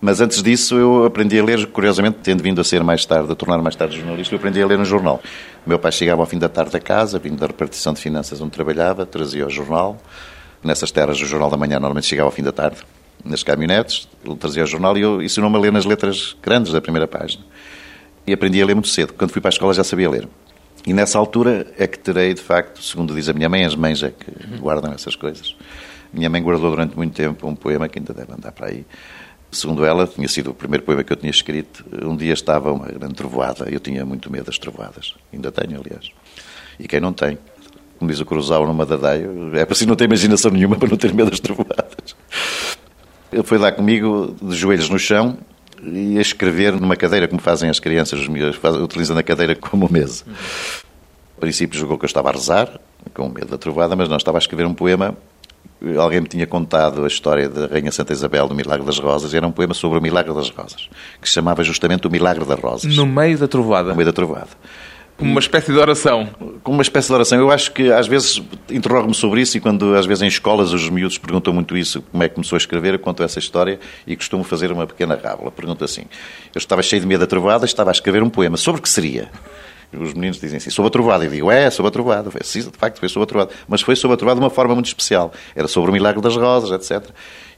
Mas 0.00 0.20
antes 0.20 0.42
disso 0.42 0.74
eu 0.76 1.04
aprendi 1.04 1.38
a 1.38 1.44
ler, 1.44 1.66
curiosamente, 1.66 2.18
tendo 2.22 2.42
vindo 2.42 2.60
a 2.60 2.64
ser 2.64 2.82
mais 2.82 3.04
tarde, 3.04 3.32
a 3.32 3.34
tornar 3.34 3.58
mais 3.58 3.76
tarde 3.76 3.98
jornalista, 3.98 4.34
eu 4.34 4.38
aprendi 4.38 4.62
a 4.62 4.66
ler 4.66 4.78
no 4.78 4.84
jornal. 4.84 5.20
O 5.64 5.68
meu 5.68 5.78
pai 5.78 5.92
chegava 5.92 6.22
ao 6.22 6.26
fim 6.26 6.38
da 6.38 6.48
tarde 6.48 6.76
a 6.76 6.80
casa, 6.80 7.18
vindo 7.18 7.36
da 7.36 7.46
repartição 7.46 7.92
de 7.92 8.00
finanças 8.00 8.40
onde 8.40 8.50
trabalhava, 8.50 9.04
trazia 9.04 9.46
o 9.46 9.50
jornal. 9.50 9.98
Nessas 10.62 10.90
terras, 10.90 11.20
o 11.20 11.24
Jornal 11.24 11.50
da 11.50 11.56
Manhã 11.56 11.74
normalmente 11.74 12.06
chegava 12.06 12.28
ao 12.28 12.32
fim 12.32 12.42
da 12.42 12.50
tarde 12.50 12.78
nas 13.26 13.42
caminhonetes, 13.42 14.08
ele 14.24 14.36
trazia 14.36 14.64
o 14.64 14.66
jornal 14.66 14.96
e 14.96 15.00
eu 15.00 15.22
ensinou-me 15.22 15.56
a 15.56 15.60
ler 15.60 15.72
nas 15.72 15.84
letras 15.84 16.36
grandes 16.42 16.72
da 16.72 16.80
primeira 16.80 17.06
página. 17.06 17.44
E 18.26 18.32
aprendi 18.32 18.60
a 18.60 18.66
ler 18.66 18.74
muito 18.74 18.88
cedo. 18.88 19.12
Quando 19.12 19.30
fui 19.30 19.40
para 19.40 19.48
a 19.48 19.52
escola 19.52 19.72
já 19.74 19.84
sabia 19.84 20.10
ler. 20.10 20.28
E 20.86 20.92
nessa 20.92 21.18
altura 21.18 21.66
é 21.78 21.86
que 21.86 21.98
terei, 21.98 22.32
de 22.32 22.40
facto, 22.40 22.82
segundo 22.82 23.14
diz 23.14 23.28
a 23.28 23.32
minha 23.32 23.48
mãe, 23.48 23.64
as 23.64 23.74
mães 23.74 24.02
é 24.02 24.10
que 24.10 24.58
guardam 24.58 24.92
essas 24.92 25.16
coisas. 25.16 25.56
Minha 26.12 26.30
mãe 26.30 26.42
guardou 26.42 26.70
durante 26.70 26.96
muito 26.96 27.14
tempo 27.14 27.46
um 27.46 27.54
poema 27.54 27.88
que 27.88 27.98
ainda 27.98 28.14
deve 28.14 28.32
andar 28.32 28.52
para 28.52 28.68
aí. 28.68 28.86
Segundo 29.50 29.84
ela, 29.84 30.06
tinha 30.06 30.28
sido 30.28 30.50
o 30.50 30.54
primeiro 30.54 30.84
poema 30.84 31.02
que 31.02 31.12
eu 31.12 31.16
tinha 31.16 31.30
escrito. 31.30 31.84
Um 32.02 32.16
dia 32.16 32.32
estava 32.32 32.72
uma 32.72 32.86
grande 32.86 33.14
trovoada. 33.14 33.68
Eu 33.68 33.80
tinha 33.80 34.04
muito 34.04 34.30
medo 34.30 34.46
das 34.46 34.58
trovoadas. 34.58 35.14
Ainda 35.32 35.50
tenho, 35.50 35.80
aliás. 35.80 36.10
E 36.78 36.86
quem 36.86 37.00
não 37.00 37.12
tem? 37.12 37.38
como 37.98 38.10
diz 38.10 38.20
o 38.20 38.26
Cruzal 38.26 38.66
numa 38.66 38.84
Dadaio, 38.84 39.56
é 39.56 39.64
preciso 39.64 39.88
não 39.88 39.96
ter 39.96 40.04
imaginação 40.04 40.50
nenhuma 40.50 40.76
para 40.76 40.88
não 40.88 40.96
ter 40.96 41.12
medo 41.14 41.30
das 41.30 41.40
trovoadas. 41.40 42.14
Ele 43.32 43.42
foi 43.42 43.58
lá 43.58 43.72
comigo, 43.72 44.34
de 44.40 44.54
joelhos 44.54 44.88
no 44.88 44.98
chão, 44.98 45.36
e 45.82 46.18
a 46.18 46.20
escrever 46.20 46.72
numa 46.72 46.96
cadeira, 46.96 47.28
como 47.28 47.40
fazem 47.40 47.68
as 47.68 47.80
crianças, 47.80 48.20
os 48.20 48.28
miúdos, 48.28 48.58
utilizando 48.82 49.18
a 49.18 49.22
cadeira 49.22 49.54
como 49.54 49.90
mesa. 49.90 50.24
A 51.36 51.40
princípio 51.40 51.78
jogou 51.78 51.98
que 51.98 52.04
eu 52.04 52.08
estava 52.08 52.30
a 52.30 52.32
rezar, 52.32 52.80
com 53.12 53.28
medo 53.28 53.48
da 53.48 53.58
trovada, 53.58 53.94
mas 53.94 54.08
não, 54.08 54.16
estava 54.16 54.38
a 54.38 54.40
escrever 54.40 54.66
um 54.66 54.74
poema. 54.74 55.16
Alguém 55.98 56.22
me 56.22 56.28
tinha 56.28 56.46
contado 56.46 57.04
a 57.04 57.06
história 57.06 57.48
da 57.48 57.66
Rainha 57.66 57.92
Santa 57.92 58.12
Isabel 58.12 58.48
do 58.48 58.54
Milagre 58.54 58.86
das 58.86 58.98
Rosas, 58.98 59.32
e 59.32 59.36
era 59.36 59.46
um 59.46 59.52
poema 59.52 59.74
sobre 59.74 59.98
o 59.98 60.02
Milagre 60.02 60.32
das 60.32 60.48
Rosas, 60.48 60.88
que 61.20 61.28
se 61.28 61.34
chamava 61.34 61.62
justamente 61.62 62.06
o 62.06 62.10
Milagre 62.10 62.44
das 62.44 62.58
Rosas. 62.58 62.96
No 62.96 63.06
meio 63.06 63.36
da 63.36 63.46
trovada? 63.46 63.90
No 63.90 63.96
meio 63.96 64.06
da 64.06 64.12
trovada. 64.12 64.48
Como 65.16 65.30
uma 65.30 65.40
espécie 65.40 65.72
de 65.72 65.78
oração. 65.78 66.28
Como 66.62 66.76
uma 66.76 66.82
espécie 66.82 67.08
de 67.08 67.14
oração. 67.14 67.38
Eu 67.38 67.50
acho 67.50 67.72
que 67.72 67.90
às 67.90 68.06
vezes 68.06 68.42
interrogo-me 68.70 69.14
sobre 69.14 69.40
isso 69.40 69.56
e 69.56 69.60
quando 69.60 69.94
às 69.94 70.04
vezes 70.04 70.22
em 70.22 70.26
escolas 70.26 70.72
os 70.72 70.88
miúdos 70.90 71.16
perguntam 71.16 71.54
muito 71.54 71.76
isso, 71.76 72.02
como 72.02 72.22
é 72.22 72.28
que 72.28 72.34
começou 72.34 72.56
a 72.56 72.58
escrever, 72.58 72.94
eu 72.94 72.98
conto 72.98 73.22
essa 73.22 73.38
história 73.38 73.80
e 74.06 74.14
costumo 74.14 74.44
fazer 74.44 74.70
uma 74.70 74.86
pequena 74.86 75.18
rábula. 75.22 75.50
Pergunto 75.50 75.84
assim, 75.84 76.02
eu 76.54 76.58
estava 76.58 76.82
cheio 76.82 77.00
de 77.00 77.08
medo 77.08 77.20
da 77.20 77.26
trovada, 77.26 77.64
estava 77.64 77.90
a 77.90 77.92
escrever 77.92 78.22
um 78.22 78.28
poema. 78.28 78.56
Sobre 78.58 78.80
o 78.80 78.82
que 78.82 78.90
seria? 78.90 79.30
Os 79.92 80.12
meninos 80.12 80.38
dizem 80.38 80.58
assim, 80.58 80.68
sobre 80.68 80.88
a 80.88 80.90
trovada. 80.90 81.24
E 81.24 81.28
digo, 81.28 81.50
é, 81.50 81.70
sobre 81.70 81.88
a 81.88 81.92
trovada. 81.92 82.30
Sim, 82.42 82.60
de 82.60 82.76
facto, 82.76 82.98
foi 82.98 83.08
sobre 83.08 83.24
a 83.24 83.26
trovada. 83.26 83.50
Mas 83.66 83.80
foi 83.80 83.96
sobre 83.96 84.14
a 84.14 84.18
trovada 84.18 84.38
de 84.38 84.44
uma 84.44 84.50
forma 84.50 84.74
muito 84.74 84.86
especial. 84.86 85.32
Era 85.54 85.68
sobre 85.68 85.90
o 85.90 85.92
milagre 85.92 86.20
das 86.20 86.36
rosas, 86.36 86.70
etc. 86.72 87.08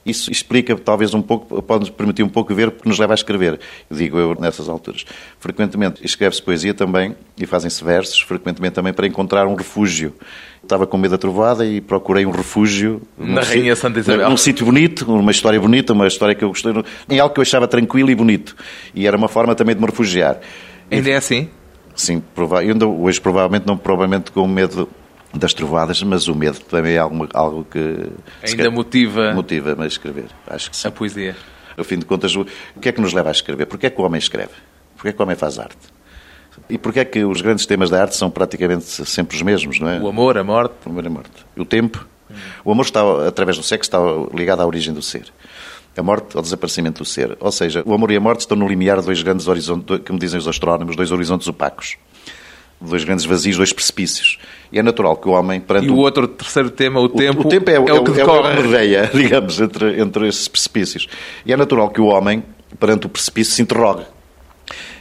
Isso 0.08 0.32
explica, 0.32 0.74
talvez, 0.74 1.12
um 1.12 1.20
pouco, 1.20 1.60
pode-nos 1.62 1.90
permitir 1.90 2.22
um 2.22 2.28
pouco 2.28 2.54
ver 2.54 2.70
porque 2.70 2.88
nos 2.88 2.98
leva 2.98 3.12
a 3.12 3.14
escrever, 3.14 3.60
digo 3.90 4.18
eu, 4.18 4.34
nessas 4.40 4.68
alturas. 4.68 5.04
Frequentemente 5.38 6.00
escreve-se 6.02 6.42
poesia 6.42 6.72
também 6.72 7.14
e 7.36 7.44
fazem-se 7.44 7.84
versos, 7.84 8.18
frequentemente 8.20 8.74
também 8.74 8.92
para 8.92 9.06
encontrar 9.06 9.46
um 9.46 9.54
refúgio. 9.54 10.14
Estava 10.62 10.86
com 10.86 10.96
medo 10.96 11.12
da 11.12 11.18
trovada 11.18 11.64
e 11.66 11.80
procurei 11.80 12.24
um 12.24 12.30
refúgio. 12.30 13.02
Na 13.18 13.42
Rainha 13.42 13.76
Santa 13.76 14.00
Isabel. 14.00 14.28
Num 14.30 14.36
sítio 14.36 14.64
bonito, 14.64 15.04
uma 15.12 15.30
história 15.30 15.60
bonita, 15.60 15.92
uma 15.92 16.06
história 16.06 16.34
que 16.34 16.42
eu 16.42 16.48
gostei, 16.48 16.72
em 17.08 17.20
algo 17.20 17.34
que 17.34 17.40
eu 17.40 17.42
achava 17.42 17.68
tranquilo 17.68 18.10
e 18.10 18.14
bonito. 18.14 18.56
E 18.94 19.06
era 19.06 19.16
uma 19.16 19.28
forma 19.28 19.54
também 19.54 19.74
de 19.74 19.80
me 19.80 19.86
refugiar. 19.86 20.40
Ainda 20.90 21.10
é 21.10 21.16
assim? 21.16 21.48
Sim, 21.94 22.22
prova 22.34 22.60
ainda 22.60 22.86
hoje 22.86 23.20
provavelmente 23.20 23.66
não 23.66 23.76
provavelmente 23.76 24.30
com 24.30 24.46
medo 24.46 24.88
das 25.34 25.52
trovadas, 25.52 26.02
mas 26.02 26.28
o 26.28 26.34
medo 26.34 26.58
também 26.60 26.94
é 26.94 26.98
algo, 26.98 27.28
algo 27.34 27.66
que 27.70 28.10
ainda 28.42 28.70
motiva 28.70 29.32
motiva-me 29.34 29.84
a 29.84 29.86
escrever. 29.86 30.26
Acho 30.46 30.70
que 30.70 30.76
sim. 30.76 30.88
A 30.88 30.90
poesia. 30.90 31.36
Ao 31.76 31.84
fim 31.84 31.98
de 31.98 32.04
contas, 32.04 32.34
o 32.34 32.44
que 32.80 32.88
é 32.88 32.92
que 32.92 33.00
nos 33.00 33.12
leva 33.12 33.28
a 33.28 33.32
escrever? 33.32 33.66
Porquê 33.66 33.86
é 33.86 33.90
que 33.90 34.00
o 34.00 34.04
homem 34.04 34.18
escreve? 34.18 34.52
Porquê 34.96 35.10
é 35.10 35.12
que 35.12 35.20
o 35.20 35.22
homem 35.22 35.36
faz 35.36 35.58
arte? 35.58 35.76
E 36.68 36.76
porquê 36.76 37.00
é 37.00 37.04
que 37.04 37.24
os 37.24 37.40
grandes 37.40 37.66
temas 37.66 37.88
da 37.88 38.00
arte 38.00 38.16
são 38.16 38.30
praticamente 38.30 38.84
sempre 38.84 39.36
os 39.36 39.42
mesmos, 39.42 39.78
não 39.78 39.88
é? 39.88 40.00
O 40.00 40.08
amor, 40.08 40.36
a 40.36 40.42
morte. 40.42 40.74
O 40.86 40.90
amor, 40.90 41.06
a 41.06 41.10
morte. 41.10 41.46
O 41.56 41.64
tempo. 41.64 42.04
Hum. 42.28 42.34
O 42.64 42.72
amor 42.72 42.82
está, 42.82 43.00
através 43.28 43.56
do 43.56 43.62
sexo, 43.62 43.88
está 43.88 43.98
ligado 44.34 44.60
à 44.60 44.66
origem 44.66 44.92
do 44.92 45.00
ser 45.00 45.32
a 45.98 46.02
morte 46.02 46.36
ao 46.36 46.42
desaparecimento 46.42 47.02
do 47.02 47.04
ser. 47.04 47.36
Ou 47.40 47.50
seja, 47.50 47.82
o 47.84 47.92
amor 47.92 48.10
e 48.10 48.16
a 48.16 48.20
morte 48.20 48.40
estão 48.40 48.56
no 48.56 48.68
limiar 48.68 49.00
de 49.00 49.06
dois 49.06 49.20
grandes 49.22 49.48
horizontes, 49.48 50.00
como 50.06 50.18
dizem 50.18 50.38
os 50.38 50.46
astrónomos, 50.46 50.94
dois 50.94 51.10
horizontes 51.10 51.48
opacos. 51.48 51.96
Dois 52.80 53.02
grandes 53.04 53.24
vazios, 53.24 53.56
dois 53.56 53.72
precipícios. 53.72 54.38
E 54.70 54.78
é 54.78 54.82
natural 54.82 55.16
que 55.16 55.28
o 55.28 55.32
homem, 55.32 55.60
perante... 55.60 55.86
E 55.86 55.90
o 55.90 55.96
outro 55.96 56.28
terceiro 56.28 56.70
tema, 56.70 57.00
o, 57.00 57.04
o 57.04 57.08
tempo, 57.08 57.40
o 57.40 57.44
tempo 57.44 57.70
é, 57.70 57.74
é, 57.74 57.80
o 57.80 58.04
que 58.04 58.12
decorre. 58.12 58.56
É 58.56 58.60
o 58.60 58.62
rodeia, 58.62 59.10
digamos, 59.14 59.60
entre, 59.60 60.00
entre 60.00 60.28
esses 60.28 60.46
precipícios. 60.46 61.08
E 61.44 61.52
é 61.52 61.56
natural 61.56 61.90
que 61.90 62.00
o 62.00 62.06
homem, 62.06 62.44
perante 62.78 63.06
o 63.06 63.08
precipício, 63.08 63.54
se 63.54 63.62
interrogue 63.62 64.04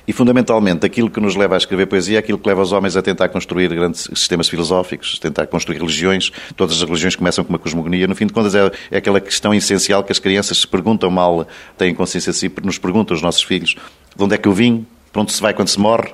e, 0.08 0.14
fundamentalmente, 0.14 0.86
aquilo 0.86 1.10
que 1.10 1.20
nos 1.20 1.36
leva 1.36 1.56
a 1.56 1.58
escrever 1.58 1.86
poesia 1.86 2.18
é 2.18 2.20
aquilo 2.20 2.38
que 2.38 2.48
leva 2.48 2.62
os 2.62 2.72
homens 2.72 2.96
a 2.96 3.02
tentar 3.02 3.28
construir 3.28 3.68
grandes 3.68 4.08
sistemas 4.16 4.48
filosóficos, 4.48 5.20
tentar 5.20 5.48
construir 5.48 5.78
religiões. 5.80 6.32
Todas 6.56 6.78
as 6.78 6.82
religiões 6.82 7.16
começam 7.18 7.44
com 7.44 7.50
uma 7.50 7.60
cosmogonia. 7.60 8.08
No 8.08 8.16
fim 8.16 8.26
de 8.26 8.32
contas, 8.32 8.56
é, 8.56 8.72
é 8.90 8.98
aquela 8.98 9.20
questão 9.20 9.54
essencial 9.54 10.06
que 10.06 10.12
as 10.14 10.20
crianças 10.20 10.60
se 10.60 10.68
perguntam 10.68 11.12
mal, 11.12 11.46
têm 11.78 11.94
consciência 11.94 12.32
de 12.32 12.38
si, 12.38 12.50
nos 12.64 12.78
perguntam 12.78 13.14
os 13.14 13.22
nossos 13.22 13.44
filhos, 13.44 13.76
de 14.16 14.24
onde 14.24 14.34
é 14.34 14.38
que 14.38 14.48
eu 14.48 14.54
vim, 14.54 14.88
para 15.12 15.24
onde 15.24 15.34
se 15.34 15.42
vai 15.42 15.54
quando 15.54 15.68
se 15.68 15.80
morre, 15.80 16.14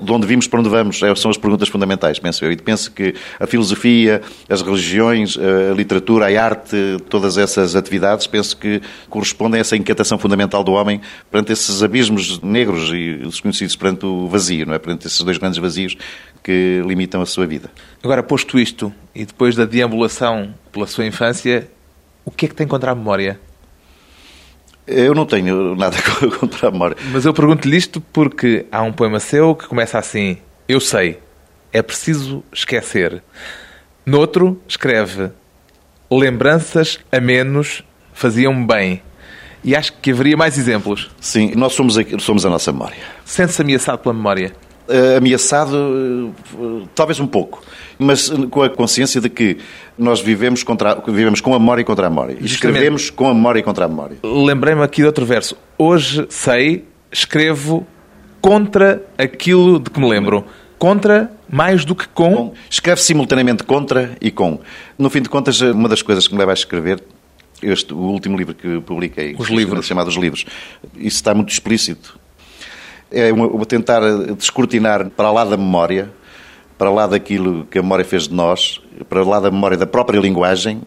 de 0.00 0.12
onde 0.12 0.26
vimos 0.26 0.46
para 0.46 0.60
onde 0.60 0.68
vamos? 0.68 1.02
É, 1.02 1.14
são 1.14 1.30
as 1.30 1.36
perguntas 1.36 1.68
fundamentais, 1.68 2.18
penso 2.18 2.44
eu. 2.44 2.52
E 2.52 2.56
penso 2.56 2.90
que 2.90 3.14
a 3.38 3.46
filosofia, 3.46 4.22
as 4.48 4.62
religiões, 4.62 5.36
a 5.38 5.74
literatura, 5.74 6.26
a 6.26 6.44
arte, 6.44 6.76
todas 7.08 7.36
essas 7.36 7.76
atividades, 7.76 8.26
penso 8.26 8.56
que 8.56 8.80
correspondem 9.08 9.58
a 9.58 9.60
essa 9.60 9.76
inquietação 9.76 10.18
fundamental 10.18 10.64
do 10.64 10.72
homem 10.72 11.00
perante 11.30 11.52
esses 11.52 11.82
abismos 11.82 12.40
negros 12.40 12.90
e 12.92 13.16
desconhecidos, 13.24 13.76
perante 13.76 14.06
o 14.06 14.26
vazio, 14.28 14.66
não 14.66 14.74
é? 14.74 14.78
Perante 14.78 15.06
esses 15.06 15.20
dois 15.22 15.38
grandes 15.38 15.58
vazios 15.58 15.96
que 16.42 16.82
limitam 16.86 17.20
a 17.20 17.26
sua 17.26 17.46
vida. 17.46 17.70
Agora, 18.02 18.22
posto 18.22 18.58
isto, 18.58 18.92
e 19.14 19.24
depois 19.24 19.54
da 19.54 19.64
deambulação 19.64 20.54
pela 20.72 20.86
sua 20.86 21.06
infância, 21.06 21.70
o 22.24 22.30
que 22.30 22.46
é 22.46 22.48
que 22.48 22.54
tem 22.54 22.66
contra 22.66 22.92
a 22.92 22.94
memória? 22.94 23.38
Eu 24.86 25.14
não 25.14 25.26
tenho 25.26 25.76
nada 25.76 25.96
contra 26.38 26.68
a 26.68 26.70
memória. 26.70 26.96
Mas 27.12 27.24
eu 27.24 27.32
pergunto-lhe 27.32 27.76
isto 27.76 28.00
porque 28.00 28.66
há 28.72 28.82
um 28.82 28.92
poema 28.92 29.20
seu 29.20 29.54
que 29.54 29.66
começa 29.66 29.98
assim: 29.98 30.38
Eu 30.68 30.80
sei, 30.80 31.18
é 31.72 31.82
preciso 31.82 32.42
esquecer. 32.52 33.22
Noutro, 34.04 34.60
escreve: 34.66 35.30
Lembranças 36.10 36.98
a 37.12 37.20
menos 37.20 37.84
faziam 38.12 38.66
bem. 38.66 39.02
E 39.62 39.76
acho 39.76 39.92
que 39.94 40.10
haveria 40.10 40.36
mais 40.36 40.56
exemplos. 40.56 41.10
Sim, 41.20 41.52
nós 41.54 41.74
somos 41.74 41.98
a, 41.98 42.02
somos 42.18 42.46
a 42.46 42.50
nossa 42.50 42.72
memória. 42.72 42.96
Sente-se 43.24 43.60
ameaçado 43.60 43.98
pela 43.98 44.14
memória? 44.14 44.52
Uh, 44.90 45.18
ameaçado, 45.18 46.34
uh, 46.58 46.88
talvez 46.96 47.20
um 47.20 47.26
pouco 47.26 47.62
mas 48.00 48.30
com 48.50 48.62
a 48.62 48.70
consciência 48.70 49.20
de 49.20 49.28
que 49.28 49.58
nós 49.96 50.20
vivemos, 50.20 50.62
contra, 50.62 50.94
vivemos 51.06 51.42
com 51.42 51.54
a 51.54 51.58
memória 51.58 51.82
e 51.82 51.84
contra 51.84 52.06
a 52.06 52.10
memória. 52.10 52.38
Escrevemos 52.40 53.10
com 53.10 53.28
a 53.28 53.34
memória 53.34 53.60
e 53.60 53.62
contra 53.62 53.84
a 53.84 53.88
memória. 53.88 54.16
Lembrei-me 54.24 54.82
aqui 54.82 55.02
de 55.02 55.06
outro 55.06 55.26
verso. 55.26 55.54
Hoje 55.76 56.26
sei, 56.30 56.86
escrevo 57.12 57.86
contra 58.40 59.04
aquilo 59.18 59.78
de 59.78 59.90
que 59.90 60.00
me 60.00 60.08
lembro. 60.08 60.46
Contra 60.78 61.30
mais 61.46 61.84
do 61.84 61.94
que 61.94 62.08
com. 62.08 62.34
com. 62.34 62.54
Escreve 62.70 63.02
simultaneamente 63.02 63.64
contra 63.64 64.16
e 64.18 64.30
com. 64.30 64.60
No 64.98 65.10
fim 65.10 65.20
de 65.20 65.28
contas, 65.28 65.60
uma 65.60 65.90
das 65.90 66.00
coisas 66.00 66.26
que 66.26 66.32
me 66.32 66.38
leva 66.38 66.52
a 66.52 66.54
escrever 66.54 67.02
este, 67.62 67.92
o 67.92 67.98
último 67.98 68.38
livro 68.38 68.54
que 68.54 68.80
publiquei, 68.80 69.36
Os 69.38 69.50
livros. 69.50 69.86
chamado 69.86 70.08
Os 70.08 70.16
Livros, 70.16 70.46
isso 70.96 71.16
está 71.16 71.34
muito 71.34 71.50
explícito. 71.50 72.18
É 73.10 73.32
uma, 73.32 73.66
tentar 73.66 74.00
descortinar 74.36 75.10
para 75.10 75.30
lá 75.32 75.44
da 75.44 75.56
memória 75.56 76.10
para 76.80 76.88
lá 76.90 77.06
daquilo 77.06 77.66
que 77.66 77.78
a 77.78 77.82
memória 77.82 78.06
fez 78.06 78.26
de 78.26 78.32
nós, 78.32 78.80
para 79.06 79.22
lá 79.22 79.38
da 79.38 79.50
memória 79.50 79.76
da 79.76 79.86
própria 79.86 80.18
linguagem, 80.18 80.80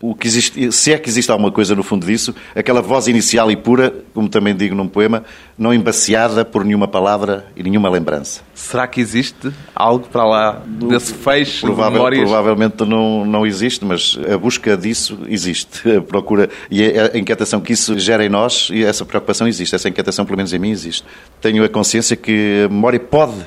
o 0.00 0.14
que 0.14 0.28
existe, 0.28 0.70
se 0.70 0.92
é 0.92 0.98
que 0.98 1.08
existe 1.08 1.30
alguma 1.30 1.50
coisa 1.50 1.74
no 1.74 1.82
fundo 1.82 2.06
disso, 2.06 2.34
aquela 2.54 2.80
voz 2.80 3.08
inicial 3.08 3.50
e 3.50 3.56
pura, 3.56 3.92
como 4.14 4.28
também 4.28 4.54
digo 4.54 4.74
num 4.74 4.86
poema, 4.86 5.24
não 5.56 5.74
embaciada 5.74 6.44
por 6.44 6.64
nenhuma 6.64 6.86
palavra 6.86 7.46
e 7.56 7.62
nenhuma 7.62 7.90
lembrança. 7.90 8.42
Será 8.54 8.86
que 8.86 9.00
existe 9.00 9.50
algo 9.74 10.06
para 10.08 10.24
lá 10.24 10.62
desse 10.66 11.14
feixe 11.14 11.62
Provável, 11.62 11.90
de 11.90 11.96
memórias? 11.96 12.22
Provavelmente 12.22 12.84
não, 12.84 13.24
não 13.24 13.44
existe, 13.44 13.84
mas 13.84 14.16
a 14.32 14.38
busca 14.38 14.76
disso 14.76 15.18
existe. 15.28 15.96
A 15.96 16.00
procura 16.00 16.48
e 16.70 16.84
a 16.84 17.18
inquietação 17.18 17.60
que 17.60 17.72
isso 17.72 17.98
gera 17.98 18.24
em 18.24 18.28
nós, 18.28 18.68
e 18.72 18.84
essa 18.84 19.04
preocupação 19.04 19.48
existe. 19.48 19.74
Essa 19.74 19.88
inquietação, 19.88 20.24
pelo 20.24 20.36
menos 20.36 20.52
em 20.52 20.58
mim, 20.58 20.70
existe. 20.70 21.04
Tenho 21.40 21.64
a 21.64 21.68
consciência 21.68 22.16
que 22.16 22.64
a 22.66 22.68
memória 22.68 23.00
pode 23.00 23.46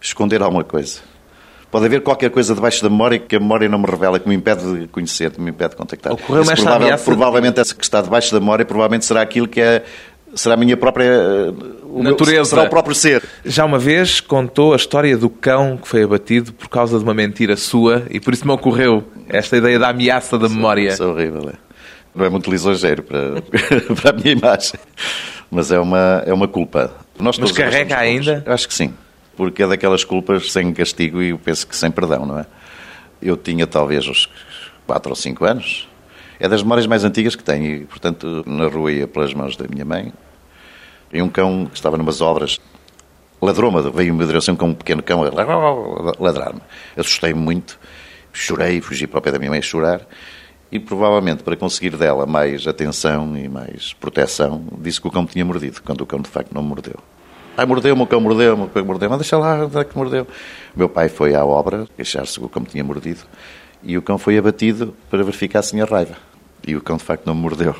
esconder 0.00 0.42
alguma 0.42 0.64
coisa. 0.64 1.00
Pode 1.70 1.86
haver 1.86 2.00
qualquer 2.02 2.30
coisa 2.30 2.54
debaixo 2.54 2.82
da 2.82 2.88
memória 2.88 3.18
que 3.18 3.36
a 3.36 3.40
memória 3.40 3.68
não 3.68 3.78
me 3.78 3.86
revela, 3.86 4.18
que 4.18 4.28
me 4.28 4.34
impede 4.34 4.80
de 4.80 4.88
conhecer, 4.88 5.30
que 5.30 5.40
me 5.40 5.50
impede 5.50 5.70
de 5.70 5.76
contactar. 5.76 6.12
Ocorreu-me 6.12 6.52
esta 6.52 6.62
provável, 6.62 6.86
ameaça... 6.86 7.04
Provavelmente 7.04 7.60
essa 7.60 7.74
que 7.74 7.84
está 7.84 8.00
debaixo 8.00 8.32
da 8.32 8.40
memória 8.40 8.64
provavelmente 8.64 9.04
será 9.04 9.22
aquilo 9.22 9.48
que 9.48 9.60
é 9.60 9.82
será 10.34 10.54
a 10.54 10.56
minha 10.56 10.76
própria 10.76 11.52
natureza, 11.96 12.32
meu, 12.34 12.44
será 12.44 12.62
o 12.64 12.68
próprio 12.68 12.94
ser. 12.94 13.22
Já 13.44 13.64
uma 13.64 13.78
vez 13.78 14.20
contou 14.20 14.74
a 14.74 14.76
história 14.76 15.16
do 15.16 15.30
cão 15.30 15.76
que 15.76 15.88
foi 15.88 16.02
abatido 16.02 16.52
por 16.52 16.68
causa 16.68 16.98
de 16.98 17.04
uma 17.04 17.14
mentira 17.14 17.56
sua 17.56 18.04
e 18.10 18.20
por 18.20 18.34
isso 18.34 18.46
me 18.46 18.52
ocorreu 18.52 19.02
esta 19.28 19.56
ideia 19.56 19.78
da 19.78 19.88
ameaça 19.88 20.38
da 20.38 20.48
memória. 20.48 20.90
Isso 20.90 21.02
é 21.02 21.06
horrível, 21.06 21.50
é. 21.50 21.54
Não 22.14 22.24
é 22.24 22.28
muito 22.28 22.50
lisonjeiro 22.50 23.02
para, 23.02 23.42
para 24.00 24.10
a 24.10 24.12
minha 24.12 24.32
imagem, 24.32 24.78
mas 25.50 25.72
é 25.72 25.78
uma, 25.78 26.22
é 26.26 26.32
uma 26.32 26.48
culpa. 26.48 26.94
Nós 27.18 27.38
mas 27.38 27.52
carrega 27.52 27.98
ainda? 27.98 28.44
Acho 28.46 28.68
que 28.68 28.74
sim 28.74 28.92
porque 29.36 29.62
é 29.62 29.66
daquelas 29.66 30.04
culpas 30.04 30.50
sem 30.50 30.72
castigo 30.72 31.22
e 31.22 31.30
eu 31.30 31.38
penso 31.38 31.66
que 31.66 31.76
sem 31.76 31.90
perdão, 31.90 32.24
não 32.24 32.38
é? 32.38 32.46
Eu 33.20 33.36
tinha 33.36 33.66
talvez 33.66 34.06
uns 34.08 34.28
4 34.86 35.10
ou 35.10 35.16
5 35.16 35.44
anos. 35.44 35.88
É 36.38 36.48
das 36.48 36.62
memórias 36.62 36.86
mais 36.86 37.04
antigas 37.04 37.34
que 37.34 37.42
tenho 37.42 37.82
e, 37.82 37.84
portanto, 37.84 38.44
na 38.46 38.66
rua 38.66 38.92
ia 38.92 39.06
pelas 39.06 39.32
mãos 39.32 39.56
da 39.56 39.66
minha 39.68 39.84
mãe. 39.84 40.12
E 41.12 41.22
um 41.22 41.28
cão 41.28 41.66
que 41.66 41.76
estava 41.76 41.96
numas 41.96 42.20
obras 42.20 42.58
ladrou-me, 43.40 43.90
veio-me 43.90 44.22
a 44.22 44.26
direção 44.26 44.56
com 44.56 44.66
um 44.66 44.74
pequeno 44.74 45.02
cão 45.02 45.22
a 45.22 45.30
ladrar-me. 46.18 46.60
Assustei-me 46.96 47.40
muito, 47.40 47.78
chorei, 48.32 48.80
fugi 48.80 49.06
para 49.06 49.18
o 49.18 49.22
pé 49.22 49.32
da 49.32 49.38
minha 49.38 49.50
mãe 49.50 49.60
a 49.60 49.62
chorar 49.62 50.06
e 50.70 50.80
provavelmente 50.80 51.42
para 51.42 51.56
conseguir 51.56 51.96
dela 51.96 52.26
mais 52.26 52.66
atenção 52.66 53.36
e 53.36 53.48
mais 53.48 53.92
proteção, 53.94 54.66
disse 54.78 55.00
que 55.00 55.06
o 55.06 55.10
cão 55.10 55.24
tinha 55.24 55.44
mordido, 55.44 55.80
quando 55.82 56.00
o 56.00 56.06
cão 56.06 56.20
de 56.20 56.28
facto 56.28 56.52
não 56.52 56.62
mordeu. 56.62 56.98
Ai, 57.56 57.64
mordeu-me, 57.64 58.02
o 58.02 58.06
cão 58.06 58.20
mordeu-me, 58.20 58.64
o 58.64 58.68
cão 58.68 58.84
mordeu-me. 58.84 59.14
Ah, 59.14 59.18
deixa 59.18 59.38
lá, 59.38 59.64
onde 59.64 59.78
é 59.78 59.84
que 59.84 59.96
mordeu? 59.96 60.26
Meu 60.74 60.88
pai 60.88 61.08
foi 61.08 61.34
à 61.34 61.44
obra, 61.44 61.86
queixar-se 61.96 62.38
que 62.38 62.44
o 62.44 62.48
cão 62.48 62.62
me 62.62 62.68
tinha 62.68 62.84
mordido, 62.84 63.20
e 63.82 63.96
o 63.96 64.02
cão 64.02 64.18
foi 64.18 64.36
abatido 64.36 64.94
para 65.10 65.22
verificar 65.22 65.62
se 65.62 65.70
tinha 65.70 65.84
raiva. 65.84 66.16
E 66.66 66.76
o 66.76 66.80
cão, 66.82 66.96
de 66.96 67.04
facto, 67.04 67.26
não 67.26 67.34
me 67.34 67.40
mordeu. 67.40 67.74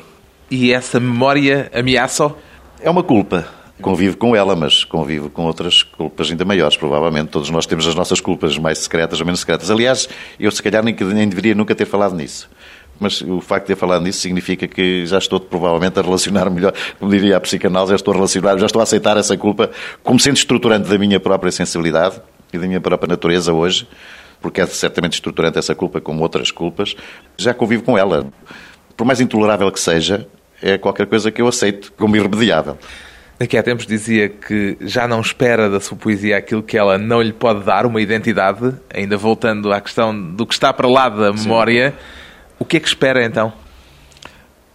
E 0.49 0.71
essa 0.71 0.99
memória 0.99 1.69
ameaça-o? 1.73 2.35
É 2.81 2.89
uma 2.89 3.03
culpa. 3.03 3.47
Convivo 3.81 4.17
com 4.17 4.35
ela, 4.35 4.55
mas 4.55 4.83
convivo 4.83 5.29
com 5.29 5.45
outras 5.45 5.83
culpas 5.83 6.31
ainda 6.31 6.43
maiores, 6.43 6.75
provavelmente. 6.75 7.29
Todos 7.29 7.49
nós 7.51 7.67
temos 7.67 7.85
as 7.85 7.93
nossas 7.93 8.19
culpas 8.19 8.57
mais 8.57 8.79
secretas 8.79 9.19
ou 9.19 9.25
menos 9.25 9.41
secretas. 9.41 9.69
Aliás, 9.69 10.09
eu 10.39 10.49
se 10.49 10.63
calhar 10.63 10.83
nem, 10.83 10.95
nem 10.95 11.27
deveria 11.27 11.53
nunca 11.53 11.75
ter 11.75 11.85
falado 11.85 12.15
nisso. 12.15 12.49
Mas 12.99 13.21
o 13.21 13.39
facto 13.41 13.63
de 13.63 13.67
ter 13.73 13.75
falado 13.75 14.03
nisso 14.03 14.19
significa 14.19 14.67
que 14.67 15.05
já 15.05 15.17
estou 15.17 15.39
provavelmente 15.39 15.99
a 15.99 16.01
relacionar 16.01 16.49
melhor, 16.49 16.73
como 16.99 17.11
diria 17.11 17.37
a 17.37 17.39
psicanálise, 17.39 17.91
já 17.91 17.95
estou 17.95 18.13
a 18.13 18.15
relacionar, 18.15 18.57
já 18.57 18.65
estou 18.65 18.79
a 18.79 18.83
aceitar 18.83 19.17
essa 19.17 19.37
culpa 19.37 19.69
como 20.03 20.19
sendo 20.19 20.37
estruturante 20.37 20.89
da 20.89 20.97
minha 20.97 21.19
própria 21.19 21.51
sensibilidade 21.51 22.19
e 22.51 22.57
da 22.57 22.65
minha 22.65 22.81
própria 22.81 23.09
natureza 23.09 23.53
hoje, 23.53 23.87
porque 24.41 24.61
é 24.61 24.65
certamente 24.65 25.13
estruturante 25.13 25.59
essa 25.59 25.75
culpa 25.75 26.01
como 26.01 26.21
outras 26.21 26.51
culpas. 26.51 26.95
Já 27.37 27.53
convivo 27.53 27.83
com 27.83 27.97
ela. 27.97 28.27
Por 28.95 29.05
mais 29.05 29.21
intolerável 29.21 29.71
que 29.71 29.79
seja, 29.79 30.27
é 30.61 30.77
qualquer 30.77 31.05
coisa 31.05 31.31
que 31.31 31.41
eu 31.41 31.47
aceito 31.47 31.91
como 31.93 32.15
irremediável. 32.15 32.77
Daqui 33.39 33.55
a 33.55 33.61
tempos 33.61 33.85
dizia 33.85 34.29
que 34.29 34.75
já 34.81 35.07
não 35.07 35.21
espera 35.21 35.69
da 35.69 35.79
sua 35.79 35.95
poesia 35.95 36.37
aquilo 36.37 36.63
que 36.63 36.75
ela 36.75 36.97
não 36.97 37.21
lhe 37.21 37.31
pode 37.31 37.63
dar, 37.63 37.85
uma 37.85 38.01
identidade, 38.01 38.73
ainda 38.91 39.15
voltando 39.15 39.71
à 39.71 39.79
questão 39.79 40.19
do 40.33 40.45
que 40.45 40.55
está 40.55 40.73
para 40.73 40.87
lá 40.87 41.07
da 41.07 41.31
memória. 41.31 41.91
Sim. 41.91 42.26
O 42.59 42.65
que 42.65 42.77
é 42.77 42.79
que 42.79 42.87
espera 42.87 43.23
então? 43.23 43.53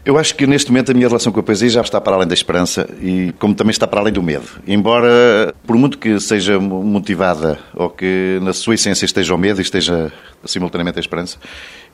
Eu 0.04 0.18
acho 0.18 0.34
que 0.34 0.48
neste 0.48 0.68
momento 0.72 0.90
a 0.90 0.94
minha 0.94 1.06
relação 1.06 1.30
com 1.30 1.38
a 1.38 1.42
poesia 1.44 1.68
já 1.68 1.80
está 1.80 2.00
para 2.00 2.16
além 2.16 2.26
da 2.26 2.34
esperança 2.34 2.88
e 3.00 3.32
como 3.38 3.54
também 3.54 3.70
está 3.70 3.86
para 3.86 4.00
além 4.00 4.12
do 4.12 4.20
medo. 4.20 4.48
Embora, 4.66 5.54
por 5.64 5.76
muito 5.76 5.96
que 5.96 6.18
seja 6.18 6.58
motivada 6.58 7.56
ou 7.72 7.88
que 7.88 8.40
na 8.42 8.52
sua 8.52 8.74
essência 8.74 9.04
esteja 9.04 9.32
o 9.32 9.38
medo 9.38 9.60
e 9.60 9.62
esteja 9.62 10.12
simultaneamente 10.44 10.98
a 10.98 11.00
esperança, 11.00 11.38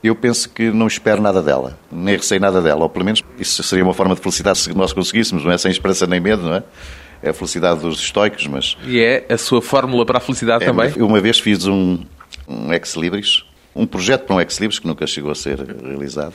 eu 0.02 0.14
penso 0.14 0.48
que 0.48 0.70
não 0.70 0.86
espero 0.86 1.20
nada 1.20 1.42
dela, 1.42 1.78
nem 1.92 2.16
receio 2.16 2.40
nada 2.40 2.62
dela, 2.62 2.84
ou 2.84 2.88
pelo 2.88 3.04
menos 3.04 3.22
isso 3.38 3.62
seria 3.62 3.84
uma 3.84 3.92
forma 3.92 4.14
de 4.14 4.22
felicidade 4.22 4.58
se 4.58 4.74
nós 4.74 4.94
conseguíssemos, 4.94 5.44
não 5.44 5.52
é? 5.52 5.58
Sem 5.58 5.70
esperança 5.70 6.06
nem 6.06 6.18
medo, 6.18 6.44
não 6.44 6.54
é? 6.54 6.62
É 7.22 7.28
a 7.28 7.34
felicidade 7.34 7.80
dos 7.80 8.00
estoicos, 8.00 8.46
mas... 8.46 8.78
E 8.86 9.00
é 9.00 9.26
a 9.28 9.36
sua 9.36 9.60
fórmula 9.60 10.06
para 10.06 10.16
a 10.16 10.20
felicidade 10.20 10.64
é, 10.64 10.66
também? 10.66 10.94
Eu 10.96 11.06
uma 11.06 11.20
vez 11.20 11.38
fiz 11.38 11.66
um, 11.66 11.98
um 12.48 12.72
ex-libris, 12.72 13.44
um 13.74 13.86
projeto 13.86 14.24
para 14.24 14.36
um 14.36 14.40
ex-libris 14.40 14.78
que 14.78 14.86
nunca 14.86 15.06
chegou 15.06 15.30
a 15.30 15.34
ser 15.34 15.58
realizado, 15.58 16.34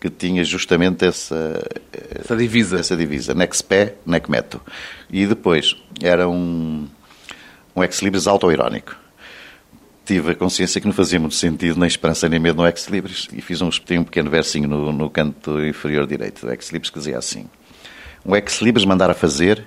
que 0.00 0.08
tinha 0.10 0.42
justamente 0.44 1.04
essa, 1.04 1.62
essa 2.14 2.36
divisa, 2.36 2.78
essa 2.78 2.96
divisa 2.96 3.34
nec 3.34 3.54
meto. 4.28 4.60
E 5.10 5.26
depois 5.26 5.76
era 6.02 6.28
um, 6.28 6.88
um 7.74 7.82
ex-libris 7.82 8.26
autoirónico 8.26 8.96
tive 10.08 10.30
a 10.30 10.34
consciência 10.34 10.80
que 10.80 10.86
não 10.86 10.94
fazia 10.94 11.20
muito 11.20 11.34
sentido 11.34 11.78
nem 11.78 11.86
esperança 11.86 12.26
nem 12.30 12.40
medo 12.40 12.62
no 12.62 12.66
Ex 12.66 12.86
Libris 12.86 13.28
e 13.30 13.42
fiz 13.42 13.60
um, 13.60 13.68
um 13.68 14.04
pequeno 14.04 14.30
versinho 14.30 14.66
no, 14.66 14.90
no 14.90 15.10
canto 15.10 15.62
inferior 15.62 16.06
direito 16.06 16.46
do 16.46 16.50
Ex 16.50 16.70
Libris 16.70 16.88
que 16.88 16.98
dizia 16.98 17.18
assim: 17.18 17.46
Um 18.24 18.34
Ex 18.34 18.62
Libris 18.62 18.86
mandar 18.86 19.10
a 19.10 19.14
fazer 19.14 19.62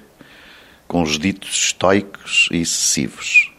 com 0.87 1.03
os 1.03 1.19
ditos 1.19 1.51
estoicos 1.51 2.49
e 2.51 2.57
excessivos. 2.57 3.50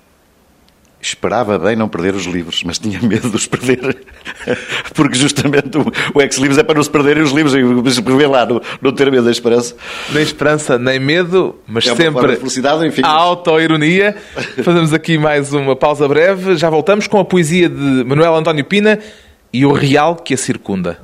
Esperava 1.03 1.59
bem 1.59 1.75
não 1.75 1.88
perder 1.88 2.15
os 2.15 2.27
livros, 2.27 2.62
mas 2.62 2.79
tinha 2.79 3.01
medo 3.03 3.29
de 3.29 3.35
os 3.35 3.45
perder. 3.45 3.99
Porque 4.95 5.19
justamente 5.19 5.77
o, 6.15 6.23
ex-libris 6.23 6.59
é 6.59 6.62
para 6.62 6.77
não 6.77 6.83
se 6.85 6.91
perderem 6.91 7.25
os 7.25 7.33
livros. 7.33 7.55
E 7.55 8.27
lá, 8.27 8.47
não, 8.47 8.62
não 8.81 8.93
ter 8.93 9.11
medo 9.11 9.25
da 9.25 9.33
esperança. 9.33 9.75
Nem 10.12 10.23
esperança, 10.23 10.79
nem 10.79 11.01
medo, 11.01 11.57
mas 11.67 11.88
é 11.88 11.97
sempre 11.97 12.37
felicidade, 12.37 12.87
enfim. 12.87 13.03
a 13.05 13.09
auto-ironia. 13.09 14.17
Fazemos 14.62 14.93
aqui 14.93 15.19
mais 15.19 15.53
uma 15.53 15.75
pausa 15.75 16.07
breve. 16.07 16.57
Já 16.57 16.71
voltamos 16.71 17.09
com 17.09 17.19
a 17.19 17.25
poesia 17.25 17.69
de 17.69 18.05
Manuel 18.05 18.37
António 18.37 18.65
Pina 18.65 19.01
e 19.53 19.67
o 19.67 19.73
real 19.73 20.15
que 20.15 20.35
a 20.35 20.37
circunda. 20.37 21.01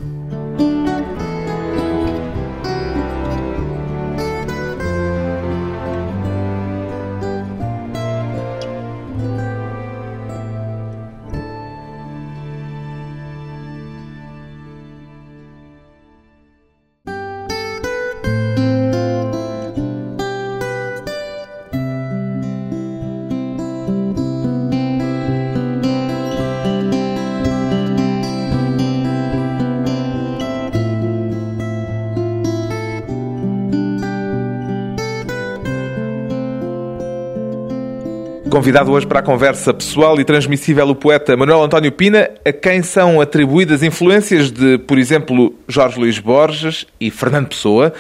Convidado 38.51 38.91
hoje 38.93 39.07
para 39.07 39.21
a 39.21 39.23
conversa 39.23 39.75
pessoal 39.75 40.19
e 40.19 40.25
transmissível 40.25 40.89
o 40.89 40.95
poeta 40.95 41.37
Manuel 41.37 41.63
António 41.63 41.93
Pina, 41.93 42.31
a 42.47 42.53
quem 42.53 42.83
são 42.83 43.21
atribuídas 43.21 43.83
influências 43.83 44.51
de, 44.51 44.79
por 44.79 44.99
exemplo, 44.99 45.55
Jorge 45.69 46.01
Luís 46.01 46.19
Borges 46.19 46.87
e 46.99 47.11
Fernando 47.11 47.49
Pessoa. 47.49 47.93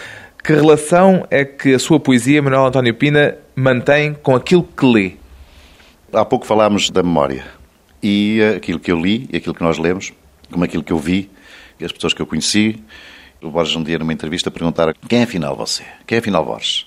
Que 0.43 0.55
relação 0.55 1.27
é 1.31 1.45
que 1.45 1.75
a 1.75 1.79
sua 1.79 2.01
poesia, 2.01 2.41
Manuel 2.41 2.65
António 2.65 2.95
Pina, 2.95 3.37
mantém 3.55 4.15
com 4.15 4.35
aquilo 4.35 4.63
que 4.63 4.87
lê? 4.87 5.13
Há 6.13 6.25
pouco 6.25 6.47
falámos 6.47 6.89
da 6.89 7.03
memória. 7.03 7.45
E 8.03 8.41
aquilo 8.57 8.81
que 8.81 8.91
eu 8.91 8.99
li, 8.99 9.29
e 9.31 9.37
aquilo 9.37 9.55
que 9.55 9.63
nós 9.63 9.77
lemos, 9.77 10.15
como 10.51 10.65
aquilo 10.65 10.83
que 10.83 10.93
eu 10.93 10.99
vi, 10.99 11.31
e 11.79 11.85
as 11.85 11.93
pessoas 11.93 12.15
que 12.15 12.23
eu 12.23 12.27
conheci. 12.27 12.83
O 13.43 13.51
Borges 13.51 13.77
um 13.77 13.83
dia 13.83 13.99
numa 13.99 14.15
entrevista 14.15 14.51
perguntaram 14.51 14.95
quem 15.07 15.21
é 15.21 15.23
afinal 15.25 15.55
você? 15.55 15.85
Quem 16.07 16.17
é 16.17 16.19
afinal 16.21 16.45
Borges? 16.45 16.87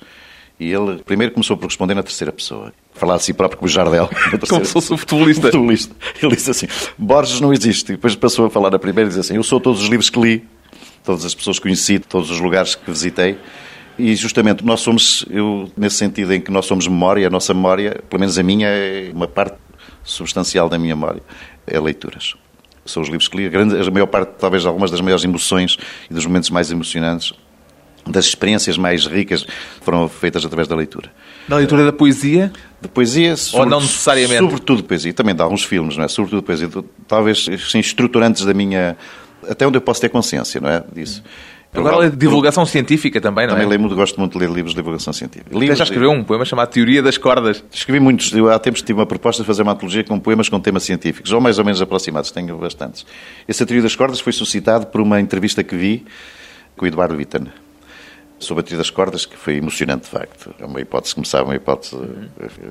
E 0.60 0.72
ele 0.72 1.02
primeiro 1.04 1.34
começou 1.34 1.56
por 1.58 1.68
responder 1.68 1.94
na 1.94 2.04
terceira 2.04 2.32
pessoa. 2.32 2.74
Falar 3.02 3.18
de 3.18 3.24
si 3.24 3.34
próprio 3.34 3.58
como 3.60 3.68
Jardel. 3.68 4.08
Como 4.48 4.64
se 4.64 4.72
fosse 4.72 4.94
um 4.94 4.98
futebolista. 4.98 5.48
futebolista. 5.48 5.96
Ele 6.22 6.36
disse 6.36 6.52
assim, 6.52 6.68
Borges 6.96 7.42
não 7.42 7.52
existe. 7.52 7.94
E 7.94 7.96
depois 7.96 8.16
passou 8.16 8.46
a 8.46 8.50
falar 8.52 8.70
na 8.70 8.78
primeira 8.78 9.08
e 9.08 9.10
disse 9.10 9.20
assim, 9.20 9.36
eu 9.36 9.42
sou 9.44 9.60
todos 9.60 9.82
os 9.82 9.90
livros 9.90 10.08
que 10.12 10.20
li, 10.22 10.48
todas 11.04 11.26
as 11.26 11.34
pessoas 11.34 11.58
que 11.58 11.64
conheci, 11.64 11.98
todos 11.98 12.30
os 12.30 12.40
lugares 12.40 12.76
que 12.76 12.92
visitei. 12.92 13.40
E 13.98 14.16
justamente 14.16 14.64
nós 14.64 14.82
somos, 14.82 15.26
eu, 15.32 15.68
nesse 15.76 15.96
sentido 15.96 16.32
em 16.32 16.40
que 16.40 16.52
nós 16.52 16.68
somos 16.68 16.88
memória, 16.88 17.26
a 17.26 17.30
nonossa 17.32 17.56
memória, 17.56 18.04
pelo 18.08 18.20
menos 18.20 18.38
a 18.38 18.44
minha, 18.44 18.68
é 18.68 19.10
uma 19.12 19.28
parte 19.28 19.58
substancial 20.04 20.70
da 20.70 20.78
minha 20.78 20.96
memória, 20.96 21.24
é 21.66 21.80
leituras. 21.80 22.36
São 22.86 23.02
os 23.02 23.10
livros 23.10 23.28
que 23.28 23.36
li. 23.36 23.48
A, 23.48 23.50
grande, 23.50 23.76
a 23.76 23.92
maior 23.92 24.06
parte, 24.06 24.34
talvez 24.40 24.64
algumas 24.64 24.92
das 24.92 25.02
maiores 25.02 25.24
emoções 25.24 25.76
e 26.08 26.14
dos 26.14 26.24
momentos 26.28 26.52
mais 26.52 26.70
emocionantes 26.70 27.34
das 28.06 28.26
experiências 28.26 28.78
mais 28.78 29.06
ricas 29.06 29.46
foram 29.82 30.08
feitas 30.08 30.46
através 30.46 30.68
da 30.68 30.76
leitura. 30.76 31.12
Da 31.48 31.58
leitura 31.58 31.86
da 31.86 31.94
poesia? 31.94 32.52
De 32.82 32.88
poesia, 32.88 33.36
sobre, 33.36 33.66
Ou 33.66 33.70
não 33.70 33.82
necessariamente? 33.82 34.40
Sobretudo 34.40 34.84
poesia, 34.84 35.14
também 35.14 35.36
de 35.36 35.42
alguns 35.42 35.64
filmes, 35.64 35.98
não 35.98 36.04
é? 36.04 36.08
Sobretudo 36.08 36.42
poesia, 36.42 36.70
talvez 37.08 37.46
sim, 37.70 37.80
estruturantes 37.80 38.46
da 38.46 38.54
minha... 38.54 38.98
Até 39.50 39.66
onde 39.66 39.78
eu 39.78 39.82
posso 39.82 40.00
ter 40.00 40.10
consciência, 40.10 40.62
não 40.62 40.70
é? 40.70 40.84
Disso. 40.94 41.24
Agora 41.74 41.96
lê 41.98 42.10
divulgação 42.10 42.66
científica 42.66 43.22
também, 43.22 43.46
não 43.46 43.54
também 43.54 43.62
é? 43.62 43.66
Também 43.66 43.70
leio 43.70 43.80
muito, 43.80 43.96
gosto 43.96 44.20
muito 44.20 44.34
de 44.34 44.46
ler 44.46 44.54
livros 44.54 44.74
de 44.74 44.78
divulgação 44.78 45.14
científica. 45.14 45.58
Livros, 45.58 45.78
já 45.78 45.86
escreveu 45.86 46.12
um 46.12 46.24
poema 46.24 46.44
chamado 46.44 46.70
Teoria 46.70 47.02
das 47.02 47.18
Cordas. 47.18 47.64
Escrevi 47.72 48.00
muitos. 48.00 48.34
Eu, 48.34 48.52
há 48.52 48.60
tempos 48.60 48.82
tive 48.82 49.00
uma 49.00 49.06
proposta 49.06 49.42
de 49.42 49.48
fazer 49.48 49.62
uma 49.62 49.72
antologia 49.72 50.04
com 50.04 50.20
poemas 50.20 50.50
com 50.50 50.60
temas 50.60 50.84
científicos, 50.84 51.32
ou 51.32 51.40
mais 51.40 51.60
ou 51.60 51.66
menos 51.66 51.82
aproximados, 51.82 52.30
tenho 52.30 52.58
bastantes. 52.58 53.06
Essa 53.48 53.66
Teoria 53.66 53.84
das 53.84 53.96
Cordas 53.96 54.20
foi 54.20 54.34
suscitado 54.34 54.88
por 54.88 55.00
uma 55.00 55.22
entrevista 55.22 55.64
que 55.64 55.76
vi 55.76 56.06
com 56.76 56.84
o 56.84 56.88
Eduardo 56.88 57.16
Witten 57.16 57.48
sobre 58.46 58.62
a 58.62 58.64
teoria 58.64 58.80
das 58.80 58.90
cordas, 58.90 59.26
que 59.26 59.38
foi 59.38 59.58
emocionante, 59.58 60.04
de 60.04 60.10
facto. 60.10 60.54
É 60.60 60.66
uma 60.66 60.82
hipótese, 60.82 61.16
como 61.16 61.26
sabe, 61.26 61.46
uma 61.46 61.56
hipótese, 61.56 61.98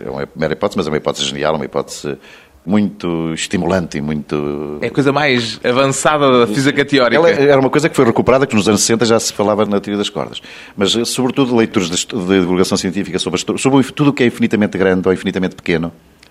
é 0.05 0.11
uma 0.11 0.29
mera 0.37 0.53
hipótese, 0.53 0.77
mas 0.77 0.87
é 0.87 0.91
uma 0.91 0.97
hipótese 0.97 1.27
genial, 1.27 1.57
uma 1.57 1.65
hipótese 1.65 2.19
muito 2.65 3.33
estimulante 3.33 3.99
e 3.99 4.01
muito... 4.01 4.79
É 4.83 4.89
a 4.89 4.91
coisa 4.91 5.13
mais 5.13 5.59
avançada 5.65 6.41
da 6.41 6.47
física 6.47 6.85
teórica. 6.85 7.17
Ela 7.17 7.31
era 7.31 7.59
uma 7.59 7.71
coisa 7.71 7.89
que 7.89 7.97
foi 7.97 8.05
recuperada, 8.05 8.47
que 8.47 8.55
nos 8.55 8.69
anos 8.69 8.83
60 8.83 9.07
já 9.07 9.19
se 9.19 9.33
falava 9.33 9.65
na 9.65 9.81
teoria 9.81 9.99
das 9.99 10.11
cordas. 10.11 10.43
Mas, 10.77 10.93
sobretudo, 11.09 11.57
leituras 11.57 11.89
de, 11.89 12.07
de 12.07 12.41
divulgação 12.41 12.77
científica 12.77 13.19
sobre, 13.19 13.41
sobre 13.59 13.83
tudo 13.93 14.11
o 14.11 14.13
que 14.13 14.23
é 14.23 14.27
infinitamente 14.27 14.77
grande 14.77 15.09
ou 15.09 15.15
infinitamente 15.15 15.57
pequeno, 15.57 15.91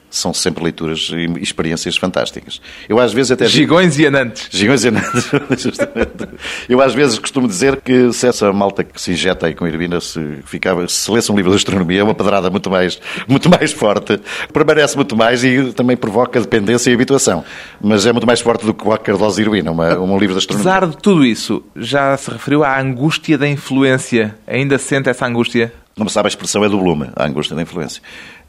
são 0.10 0.34
sempre 0.34 0.63
leituras 0.63 1.10
e 1.12 1.41
experiências 1.41 1.98
fantásticas. 1.98 2.60
Eu 2.88 3.00
às 3.00 3.13
vezes 3.13 3.32
até 3.32 3.48
Gigões 3.48 3.98
e 4.00 4.06
anantes. 4.06 4.48
Gigões 4.52 4.84
e 4.84 4.88
anantes, 4.88 5.32
justamente. 5.62 6.28
Eu 6.67 6.82
às 6.82 6.93
vezes 6.93 7.19
costumo 7.19 7.48
dizer 7.48 7.78
que 7.82 8.12
se 8.12 8.28
essa 8.28 8.52
malta 8.52 8.84
que 8.84 9.00
se 9.00 9.12
injeta 9.12 9.48
aí 9.48 9.54
com 9.54 9.67
Irvina 9.67 10.00
se 10.00 10.39
ficava, 10.45 10.88
se 10.88 11.12
lesse 11.12 11.32
um 11.32 11.36
livro 11.36 11.52
de 11.52 11.58
astronomia, 11.58 12.02
é 12.02 12.04
uma 12.04 12.15
pedrada 12.15 12.50
muito 12.50 12.69
mais, 12.69 13.00
muito 13.28 13.50
mais 13.50 13.72
forte, 13.72 14.19
permanece 14.52 14.95
muito 14.95 15.15
mais 15.15 15.43
e 15.43 15.72
também 15.74 15.95
provoca 15.95 16.39
dependência 16.39 16.89
e 16.89 16.93
habituação. 16.93 17.43
Mas 17.82 18.06
é 18.06 18.12
muito 18.12 18.28
mais 18.28 18.41
forte 18.41 18.65
do 18.65 18.74
que 18.74 18.84
qualquer 18.84 19.17
dose 19.17 19.38
de 19.38 19.48
Irvina, 19.48 19.72
uma, 19.72 19.98
um 20.00 20.17
livro 20.17 20.34
de 20.34 20.39
astronomia. 20.39 20.72
Apesar 20.72 20.88
de 20.88 20.98
tudo 20.98 21.26
isso, 21.26 21.63
já 21.76 22.15
se 22.17 22.32
referiu 22.32 22.63
à 22.63 22.80
angústia 22.80 23.38
da 23.38 23.48
influência. 23.48 24.36
Ainda 24.48 24.78
sente 24.78 25.10
essa 25.10 25.26
angústia? 25.26 25.72
não 26.00 26.06
me 26.06 26.12
sabe 26.12 26.28
a 26.28 26.30
expressão, 26.30 26.63
é 26.63 26.69
do 26.69 26.80
Blume, 26.80 27.10
a 27.15 27.26
angústia 27.26 27.56
da 27.56 27.62
influência. 27.62 28.02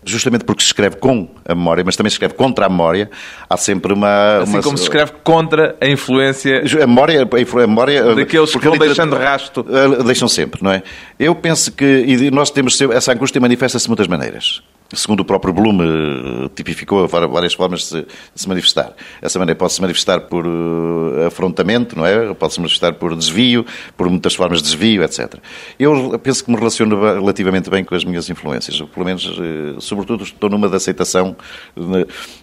Justamente 0.05 0.45
porque 0.45 0.63
se 0.63 0.69
escreve 0.69 0.97
com 0.97 1.29
a 1.45 1.55
memória, 1.55 1.85
mas 1.85 1.95
também 1.95 2.09
se 2.09 2.15
escreve 2.15 2.35
contra 2.35 2.67
a 2.67 2.69
memória, 2.69 3.11
há 3.49 3.57
sempre 3.57 3.93
uma... 3.93 4.39
Assim 4.39 4.55
uma... 4.55 4.63
como 4.63 4.79
se 4.79 4.85
escreve 4.85 5.13
contra 5.23 5.77
a 5.81 5.87
influência... 5.87 6.63
A 6.83 6.87
memória... 6.87 7.23
A 7.23 7.67
memória 7.67 8.15
Daqueles 8.15 8.51
que 8.51 8.59
vão 8.59 8.79
deixando 8.79 9.15
rasto. 9.17 9.65
Deixam 10.05 10.29
sempre, 10.29 10.63
não 10.63 10.71
é? 10.71 10.83
Eu 11.19 11.35
penso 11.35 11.71
que... 11.73 11.85
E 11.85 12.31
nós 12.31 12.51
temos... 12.51 12.81
Essa 12.81 13.13
angústia 13.13 13.41
manifesta-se 13.41 13.85
de 13.85 13.91
muitas 13.91 14.07
maneiras 14.07 14.63
segundo 14.93 15.21
o 15.21 15.25
próprio 15.25 15.53
Bloom 15.53 15.79
eh, 15.83 16.51
tipificou 16.55 17.07
várias 17.07 17.55
formas 17.55 17.91
de 17.91 18.07
se, 18.35 18.49
manifestar. 18.49 18.93
Essa 19.23 19.39
maneira 19.39 19.57
pode-se 19.57 19.81
manifestar 19.81 20.21
por 20.23 20.47
uh, 20.47 21.27
afrontamento, 21.27 21.97
não 21.97 22.05
é? 22.05 22.35
Pode-se 22.35 22.59
manifestar 22.59 22.95
por 22.95 23.15
desvio, 23.15 23.65
por 23.97 24.09
muitas 24.09 24.35
formas 24.35 24.59
de 24.59 24.65
desvio, 24.65 25.05
etc. 25.05 25.35
Eu 25.79 26.19
penso 26.19 26.45
que 26.45 26.51
me 26.51 26.57
relaciono 26.57 27.01
relativamente 27.01 27.71
bem 27.71 27.85
com 27.85 27.95
as 27.95 28.05
minhas 28.05 28.29
influências. 28.29 28.81
Pelo 28.81 29.07
menos, 29.07 29.27
uh, 29.27 29.81
sobretudo, 29.81 30.25
estou 30.25 30.51
numa 30.51 30.69
de 30.69 30.77
aceitação. 30.77 31.37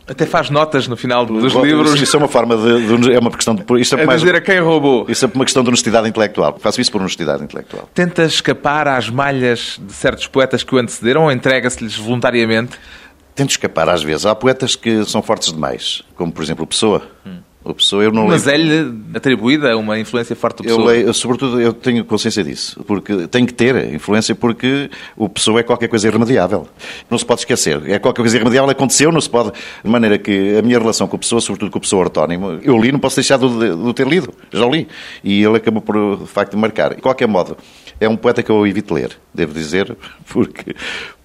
Até 0.08 0.26
faz 0.26 0.50
notas 0.50 0.88
no 0.88 0.96
final 0.96 1.26
dos 1.26 1.54
livros. 1.54 2.02
Isso 2.02 2.16
é 2.16 2.20
uma 2.20 2.30
forma 2.30 2.56
de... 2.56 2.98
de 2.98 3.14
é 3.14 3.20
uma 3.20 3.32
questão 3.32 3.56
de... 3.56 3.64
Isto 3.80 3.98
é 3.98 4.04
a 4.04 4.06
mais, 4.06 4.22
dizer 4.22 4.36
a 4.36 4.42
quem 4.42 4.60
roubou. 4.60 5.06
Isso 5.10 5.26
é 5.26 5.30
uma 5.34 5.44
questão 5.44 5.64
de 5.64 5.70
honestidade 5.70 6.08
intelectual. 6.08 6.58
Faço 6.60 6.80
isso 6.80 6.92
por 6.92 7.02
honestidade 7.02 7.44
intelectual. 7.44 7.90
Tenta 7.94 8.24
escapar 8.24 8.88
às 8.88 9.10
malhas 9.10 9.80
de 9.82 9.94
certos 9.94 10.28
poetas 10.28 10.64
que 10.64 10.74
o 10.74 10.78
antecederam 10.78 11.24
ou 11.24 11.32
entrega-se-lhes 11.32 11.98
voluntariamente 11.98 12.37
voluntariamente? 12.38 12.78
Tento 13.36 13.52
escapar 13.52 13.90
às 13.90 14.04
vezes. 14.04 14.26
Há 14.26 14.36
poetas 14.36 14.76
que 14.76 15.06
são 15.06 15.22
fortes 15.22 15.52
demais, 15.52 16.04
como 16.16 16.32
por 16.32 16.44
exemplo 16.44 16.64
o 16.64 16.68
Pessoa. 16.68 17.04
Hum. 17.26 17.38
O 17.64 17.74
Pessoa, 17.74 18.02
eu 18.02 18.14
não 18.14 18.28
Mas 18.28 18.48
é-lhe 18.48 18.94
atribuída 19.14 19.76
uma 19.76 20.00
influência 20.00 20.34
forte 20.38 20.58
do 20.58 20.64
Pessoa? 20.64 20.82
Eu 20.82 20.86
leio, 20.86 21.14
sobretudo, 21.14 21.60
eu 21.60 21.74
tenho 21.74 22.06
consciência 22.06 22.42
disso. 22.42 22.82
Porque 22.88 23.28
tem 23.28 23.46
que 23.46 23.54
ter 23.54 23.94
influência 23.94 24.34
porque 24.34 24.90
o 25.18 25.28
Pessoa 25.28 25.60
é 25.60 25.64
qualquer 25.64 25.90
coisa 25.90 26.08
irremediável. 26.08 26.66
Não 27.10 27.18
se 27.18 27.26
pode 27.26 27.42
esquecer. 27.42 27.82
É 27.90 28.00
qualquer 28.00 28.22
coisa 28.22 28.38
irremediável, 28.38 28.70
aconteceu, 28.70 29.12
não 29.12 29.20
se 29.20 29.30
pode... 29.30 29.52
De 29.84 29.90
maneira 29.90 30.18
que 30.18 30.56
a 30.58 30.62
minha 30.62 30.80
relação 30.80 31.10
com 31.10 31.18
o 31.18 31.20
Pessoa, 31.20 31.42
sobretudo 31.42 31.70
com 31.70 31.78
o 31.78 31.82
Pessoa 31.82 32.04
ortónimo, 32.04 32.58
eu 32.64 32.78
li, 32.78 32.90
não 32.90 33.00
posso 33.00 33.18
deixar 33.18 33.38
de, 33.38 33.48
de 33.48 33.94
ter 33.94 34.08
lido. 34.08 34.34
Já 34.50 34.66
li. 34.66 34.88
E 35.22 35.44
ele 35.44 35.58
acabou 35.58 35.82
por, 35.82 36.20
de 36.20 36.28
facto, 36.28 36.52
de 36.52 36.58
marcar. 36.58 36.96
De 36.96 37.02
qualquer 37.02 37.28
modo, 37.28 37.58
é 38.00 38.08
um 38.08 38.16
poeta 38.16 38.44
que 38.44 38.50
eu 38.50 38.66
evito 38.66 38.94
ler, 38.94 39.18
devo 39.34 39.54
dizer, 39.54 39.96
porque... 40.32 40.76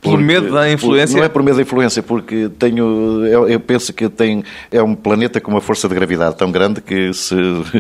Por 0.01 0.19
medo 0.19 0.53
da 0.53 0.71
influência? 0.71 1.15
Por, 1.15 1.21
não 1.21 1.27
é 1.27 1.29
por 1.29 1.43
medo 1.43 1.57
da 1.57 1.63
influência, 1.63 2.03
porque 2.03 2.51
tenho... 2.59 3.25
Eu, 3.25 3.49
eu, 3.49 3.61
penso 3.61 3.93
que 3.93 4.09
tem, 4.09 4.43
é 4.71 4.83
um 4.83 4.95
planeta 4.95 5.41
com 5.41 5.51
uma 5.51 5.61
força 5.61 5.89
de 5.89 5.95
gravidade 5.95 6.37
tão 6.37 6.51
grande 6.51 6.81
que 6.81 7.13
se 7.13 7.37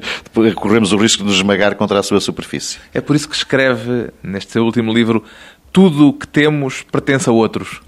corremos 0.54 0.92
o 0.92 0.96
risco 0.96 1.22
de 1.22 1.28
nos 1.28 1.36
esmagar 1.36 1.74
contra 1.74 1.98
a 1.98 2.02
sua 2.02 2.20
superfície. 2.20 2.78
É 2.94 3.00
por 3.00 3.16
isso 3.16 3.28
que 3.28 3.34
escreve, 3.34 4.10
neste 4.22 4.52
seu 4.52 4.64
último 4.64 4.92
livro, 4.92 5.24
tudo 5.72 6.08
o 6.08 6.12
que 6.12 6.28
temos 6.28 6.82
pertence 6.82 7.28
a 7.28 7.32
outros. 7.32 7.80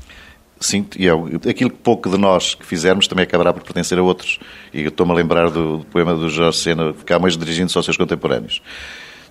Sim, 0.58 0.86
e 0.96 1.06
é, 1.06 1.12
aquilo 1.48 1.70
que 1.70 1.76
pouco 1.76 2.08
de 2.08 2.16
nós 2.16 2.54
que 2.54 2.64
fizermos 2.64 3.06
também 3.06 3.24
acabará 3.24 3.52
por 3.52 3.62
pertencer 3.62 3.98
a 3.98 4.02
outros. 4.02 4.40
E 4.72 4.80
estou-me 4.82 5.12
a 5.12 5.14
lembrar 5.14 5.50
do, 5.50 5.78
do 5.78 5.84
poema 5.84 6.14
do 6.14 6.28
Jorge 6.28 6.58
Sena, 6.58 6.94
mais 7.20 7.36
dirigindo-se 7.36 7.76
aos 7.76 7.84
seus 7.84 7.96
contemporâneos 7.96 8.62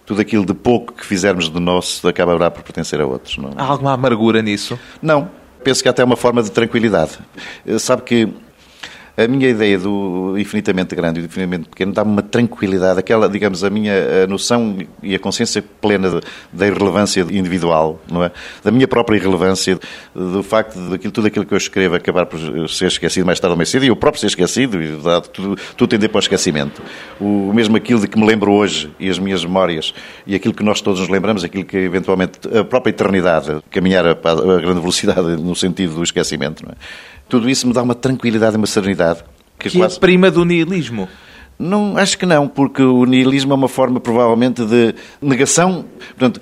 tudo 0.06 0.22
aquilo 0.22 0.46
de 0.46 0.54
pouco 0.54 0.94
que 0.94 1.06
fizermos 1.06 1.50
de 1.50 1.60
nosso 1.60 2.08
acabará 2.08 2.52
por 2.52 2.64
pertencer 2.64 3.00
a 3.00 3.06
outros. 3.06 3.38
Não? 3.38 3.50
É? 3.50 3.54
Há 3.58 3.64
alguma 3.64 3.94
amargura 3.94 4.42
nisso? 4.42 4.78
Não. 5.02 5.30
Penso 5.64 5.82
que 5.82 5.88
até 5.88 6.02
é 6.02 6.06
uma 6.06 6.18
forma 6.18 6.44
de 6.44 6.52
tranquilidade. 6.52 7.20
Eh, 7.66 7.80
sabe 7.80 8.02
que 8.02 8.34
a 9.16 9.28
minha 9.28 9.48
ideia 9.48 9.78
do 9.78 10.36
infinitamente 10.38 10.96
grande 10.96 11.20
e 11.20 11.22
do 11.22 11.26
infinitamente 11.28 11.70
pequeno 11.70 11.94
dá-me 11.94 12.12
uma 12.12 12.22
tranquilidade, 12.24 13.00
aquela, 13.00 13.30
digamos, 13.30 13.64
a 13.64 13.70
minha 13.70 14.26
noção 14.28 14.78
e 15.04 15.14
a 15.14 15.20
consciência 15.20 15.64
plena 15.80 16.20
da 16.52 16.68
irrelevância 16.68 17.22
individual, 17.22 18.02
não 18.10 18.24
é? 18.24 18.32
Da 18.64 18.72
minha 18.72 18.88
própria 18.88 19.18
irrelevância, 19.18 19.80
do 20.16 20.42
facto 20.42 20.80
de 20.80 20.96
aquilo, 20.96 21.12
tudo 21.12 21.28
aquilo 21.28 21.46
que 21.46 21.54
eu 21.54 21.58
escrevo 21.58 21.96
acabar 21.96 22.26
por 22.26 22.40
ser 22.68 22.88
esquecido 22.88 23.26
mais 23.26 23.40
tarde 23.40 23.52
ou 23.52 23.58
mais 23.58 23.70
cedo, 23.70 23.86
e 23.86 23.90
eu 23.90 23.96
próprio 23.96 24.20
ser 24.20 24.28
esquecido, 24.28 24.82
e 24.82 24.96
dado, 24.98 25.28
tudo, 25.30 25.58
tudo 25.78 25.90
tender 25.90 26.10
para 26.10 26.18
o 26.18 26.20
esquecimento. 26.20 26.82
O 27.20 27.54
mesmo 27.54 27.78
aquilo 27.78 28.00
de 28.00 28.08
que 28.08 28.18
me 28.18 28.26
lembro 28.26 28.52
hoje, 28.52 28.92
e 29.00 29.10
as 29.10 29.20
minhas 29.20 29.46
memórias, 29.46 29.94
e 30.26 30.34
aquilo 30.34 30.56
que 30.56 30.64
nós 30.64 30.82
todos 30.82 31.00
nos 31.00 31.10
lembramos, 31.10 31.44
aquilo 31.44 31.66
que 31.66 31.78
eventualmente 31.78 32.40
a 32.58 32.64
própria 32.64 32.90
eternidade 32.90 33.62
caminhar 33.70 34.08
a, 34.08 34.12
a 34.12 34.62
grande 34.62 34.80
velocidade 34.80 35.38
no 35.38 35.56
sentido 35.56 35.96
do 35.96 36.04
esquecimento, 36.04 36.66
não 36.66 36.72
é? 36.72 36.76
Tudo 37.28 37.50
isso 37.50 37.68
me 37.68 37.74
dá 37.74 37.82
uma 37.82 37.96
tranquilidade 37.96 38.56
e 38.56 38.58
uma 38.58 38.68
serenidade. 38.68 39.24
Que, 39.58 39.70
que 39.70 39.78
é 39.78 39.82
quase... 39.82 39.98
é 39.98 40.00
prima 40.00 40.30
do 40.30 40.44
nihilismo. 40.46 41.08
Não, 41.58 41.98
acho 41.98 42.18
que 42.18 42.26
não, 42.26 42.48
porque 42.48 42.82
o 42.82 43.06
nihilismo 43.06 43.54
é 43.54 43.56
uma 43.56 43.68
forma, 43.68 44.00
provavelmente, 44.00 44.66
de 44.66 44.96
negação. 45.22 45.86
Portanto, 46.18 46.42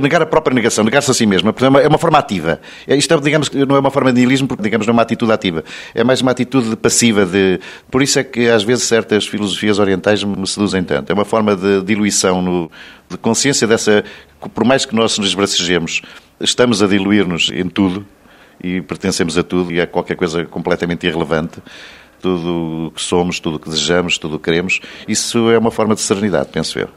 negar 0.00 0.22
a 0.22 0.26
própria 0.26 0.54
negação, 0.54 0.84
negar-se 0.84 1.10
a 1.10 1.14
si 1.14 1.26
mesmo, 1.26 1.52
é 1.82 1.88
uma 1.88 1.98
forma 1.98 2.18
ativa. 2.18 2.60
É, 2.86 2.94
isto, 2.94 3.12
é, 3.12 3.20
digamos, 3.20 3.50
não 3.50 3.74
é 3.74 3.80
uma 3.80 3.90
forma 3.90 4.12
de 4.12 4.20
nihilismo, 4.20 4.46
porque, 4.46 4.62
digamos, 4.62 4.86
não 4.86 4.92
é 4.92 4.96
uma 4.96 5.02
atitude 5.02 5.32
ativa. 5.32 5.64
É 5.94 6.04
mais 6.04 6.20
uma 6.20 6.30
atitude 6.30 6.76
passiva. 6.76 7.26
De... 7.26 7.58
Por 7.90 8.02
isso 8.02 8.18
é 8.18 8.22
que, 8.22 8.48
às 8.48 8.62
vezes, 8.62 8.84
certas 8.84 9.26
filosofias 9.26 9.78
orientais 9.78 10.22
me 10.22 10.46
seduzem 10.46 10.84
tanto. 10.84 11.10
É 11.10 11.14
uma 11.14 11.24
forma 11.24 11.56
de 11.56 11.82
diluição, 11.82 12.40
no... 12.40 12.70
de 13.08 13.16
consciência 13.16 13.66
dessa... 13.66 14.04
Por 14.54 14.64
mais 14.64 14.84
que 14.84 14.94
nós 14.94 15.18
nos 15.18 15.34
bracejemos, 15.34 16.02
estamos 16.40 16.82
a 16.82 16.86
diluir-nos 16.86 17.50
em 17.52 17.68
tudo, 17.68 18.06
e 18.62 18.80
pertencemos 18.80 19.36
a 19.38 19.42
tudo 19.42 19.72
e 19.72 19.80
a 19.80 19.86
qualquer 19.86 20.16
coisa 20.16 20.44
completamente 20.44 21.06
irrelevante. 21.06 21.62
Tudo 22.20 22.88
o 22.88 22.90
que 22.90 23.00
somos, 23.00 23.40
tudo 23.40 23.56
o 23.56 23.58
que 23.58 23.68
desejamos, 23.68 24.18
tudo 24.18 24.36
o 24.36 24.38
que 24.38 24.44
queremos. 24.44 24.80
Isso 25.08 25.50
é 25.50 25.58
uma 25.58 25.70
forma 25.70 25.94
de 25.94 26.00
serenidade, 26.02 26.50
penso 26.52 26.78
eu. 26.78 26.88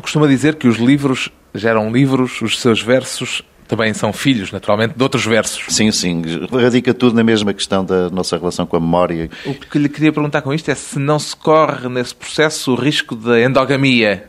Costuma 0.00 0.26
dizer 0.26 0.54
que 0.54 0.66
os 0.66 0.78
livros 0.78 1.28
geram 1.54 1.92
livros, 1.92 2.40
os 2.40 2.58
seus 2.58 2.80
versos 2.80 3.42
também 3.68 3.94
são 3.94 4.12
filhos, 4.12 4.50
naturalmente, 4.50 4.94
de 4.96 5.02
outros 5.02 5.24
versos. 5.24 5.66
Sim, 5.68 5.92
sim. 5.92 6.22
Radica 6.50 6.92
tudo 6.92 7.14
na 7.14 7.22
mesma 7.22 7.54
questão 7.54 7.84
da 7.84 8.10
nossa 8.10 8.36
relação 8.36 8.66
com 8.66 8.76
a 8.76 8.80
memória. 8.80 9.30
O 9.46 9.54
que 9.54 9.78
lhe 9.78 9.88
queria 9.88 10.12
perguntar 10.12 10.42
com 10.42 10.52
isto 10.52 10.68
é 10.70 10.74
se 10.74 10.98
não 10.98 11.20
se 11.20 11.36
corre 11.36 11.88
nesse 11.88 12.12
processo 12.12 12.72
o 12.72 12.74
risco 12.74 13.14
da 13.14 13.40
endogamia. 13.40 14.28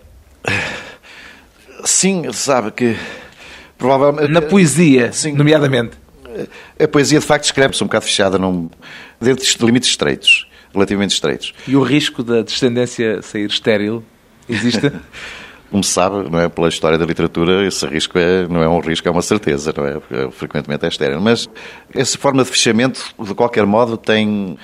Sim, 1.83 2.31
sabe 2.31 2.71
que 2.71 2.95
provavelmente. 3.79 4.31
Na 4.31 4.43
poesia, 4.43 5.11
sim. 5.11 5.33
nomeadamente 5.33 6.00
a 6.79 6.87
poesia 6.87 7.19
de 7.19 7.25
facto 7.25 7.45
escreve-se 7.45 7.83
um 7.83 7.87
bocado 7.87 8.05
fechada 8.05 8.37
num, 8.37 8.69
dentro 9.19 9.45
de 9.45 9.65
limites 9.65 9.89
estreitos, 9.89 10.47
relativamente 10.73 11.13
estreitos. 11.13 11.53
E 11.67 11.75
o 11.75 11.83
risco 11.83 12.23
da 12.23 12.41
descendência 12.41 13.21
sair 13.21 13.49
estéril 13.49 14.03
existe? 14.47 14.91
Como 15.71 15.81
se 15.85 15.91
sabe, 15.91 16.29
não 16.29 16.37
é, 16.37 16.49
pela 16.49 16.67
história 16.67 16.97
da 16.97 17.05
literatura, 17.05 17.65
esse 17.65 17.87
risco 17.87 18.19
é, 18.19 18.45
não 18.45 18.61
é 18.61 18.67
um 18.67 18.81
risco, 18.81 19.07
é 19.07 19.11
uma 19.11 19.21
certeza, 19.21 19.73
não 19.75 19.85
é? 19.85 19.93
Porque 19.93 20.31
frequentemente 20.31 20.83
é 20.83 20.89
estéril. 20.89 21.21
Mas 21.21 21.49
essa 21.95 22.17
forma 22.17 22.43
de 22.43 22.49
fechamento, 22.49 23.01
de 23.17 23.33
qualquer 23.33 23.65
modo, 23.65 23.95
tem 23.95 24.57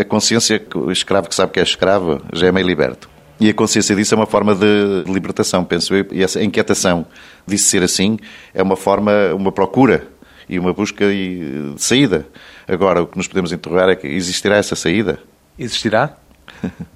a 0.00 0.02
consciência 0.04 0.58
que 0.58 0.78
o 0.78 0.90
escravo 0.90 1.28
que 1.28 1.34
sabe 1.34 1.52
que 1.52 1.60
é 1.60 1.62
escravo 1.62 2.22
já 2.32 2.46
é 2.46 2.52
meio 2.52 2.66
liberto. 2.66 3.06
E 3.38 3.50
a 3.50 3.54
consciência 3.54 3.94
disso 3.94 4.14
é 4.14 4.16
uma 4.16 4.26
forma 4.26 4.54
de 4.54 5.04
libertação, 5.06 5.62
penso 5.62 5.94
eu. 5.94 6.06
E 6.10 6.22
essa 6.22 6.42
inquietação 6.42 7.04
disso 7.46 7.68
ser 7.68 7.82
assim 7.82 8.18
é 8.54 8.62
uma 8.62 8.76
forma, 8.76 9.12
uma 9.34 9.52
procura 9.52 10.08
e 10.48 10.58
uma 10.58 10.72
busca 10.72 11.08
de 11.08 11.74
saída. 11.76 12.26
Agora, 12.66 13.02
o 13.02 13.06
que 13.06 13.16
nos 13.16 13.28
podemos 13.28 13.52
interrogar 13.52 13.88
é 13.88 13.96
que 13.96 14.06
existirá 14.06 14.56
essa 14.56 14.76
saída? 14.76 15.18
Existirá? 15.58 16.16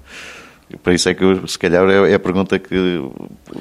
para 0.83 0.93
isso 0.93 1.09
é 1.09 1.13
que, 1.13 1.23
eu, 1.23 1.47
se 1.47 1.57
calhar, 1.57 1.87
é, 1.89 2.11
é 2.11 2.13
a 2.13 2.19
pergunta 2.19 2.57
que. 2.57 2.75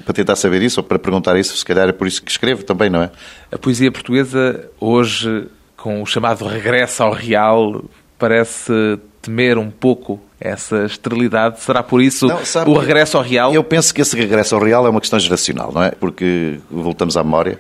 Para 0.05 0.15
tentar 0.15 0.37
saber 0.37 0.63
isso, 0.63 0.81
ou 0.81 0.85
para 0.85 0.99
perguntar 0.99 1.39
isso, 1.39 1.57
se 1.57 1.65
calhar 1.65 1.89
é 1.89 1.93
por 1.93 2.07
isso 2.07 2.23
que 2.23 2.31
escrevo 2.31 2.65
também, 2.65 2.91
não 2.91 3.03
é? 3.03 3.11
A 3.51 3.59
poesia 3.59 3.91
portuguesa, 3.91 4.69
hoje, 4.79 5.47
com 5.77 6.03
o 6.03 6.07
chamado 6.07 6.45
regresso 6.47 7.03
ao 7.03 7.13
real, 7.13 7.85
parece 8.19 8.99
temer 9.23 9.59
um 9.59 9.71
pouco 9.71 10.21
essa 10.41 10.85
esterilidade. 10.85 11.61
Será 11.61 11.83
por 11.83 12.01
isso 12.01 12.27
não, 12.27 12.45
sabe, 12.45 12.71
o 12.71 12.79
regresso 12.79 13.17
ao 13.17 13.23
real? 13.23 13.53
Eu 13.53 13.63
penso 13.63 13.93
que 13.95 14.01
esse 14.01 14.17
regresso 14.17 14.55
ao 14.55 14.63
real 14.63 14.87
é 14.87 14.91
uma 14.91 15.01
questão 15.01 15.19
geracional, 15.19 15.71
não 15.73 15.83
é? 15.83 15.91
Porque 15.91 16.59
voltamos 16.71 17.17
à 17.17 17.23
memória 17.23 17.59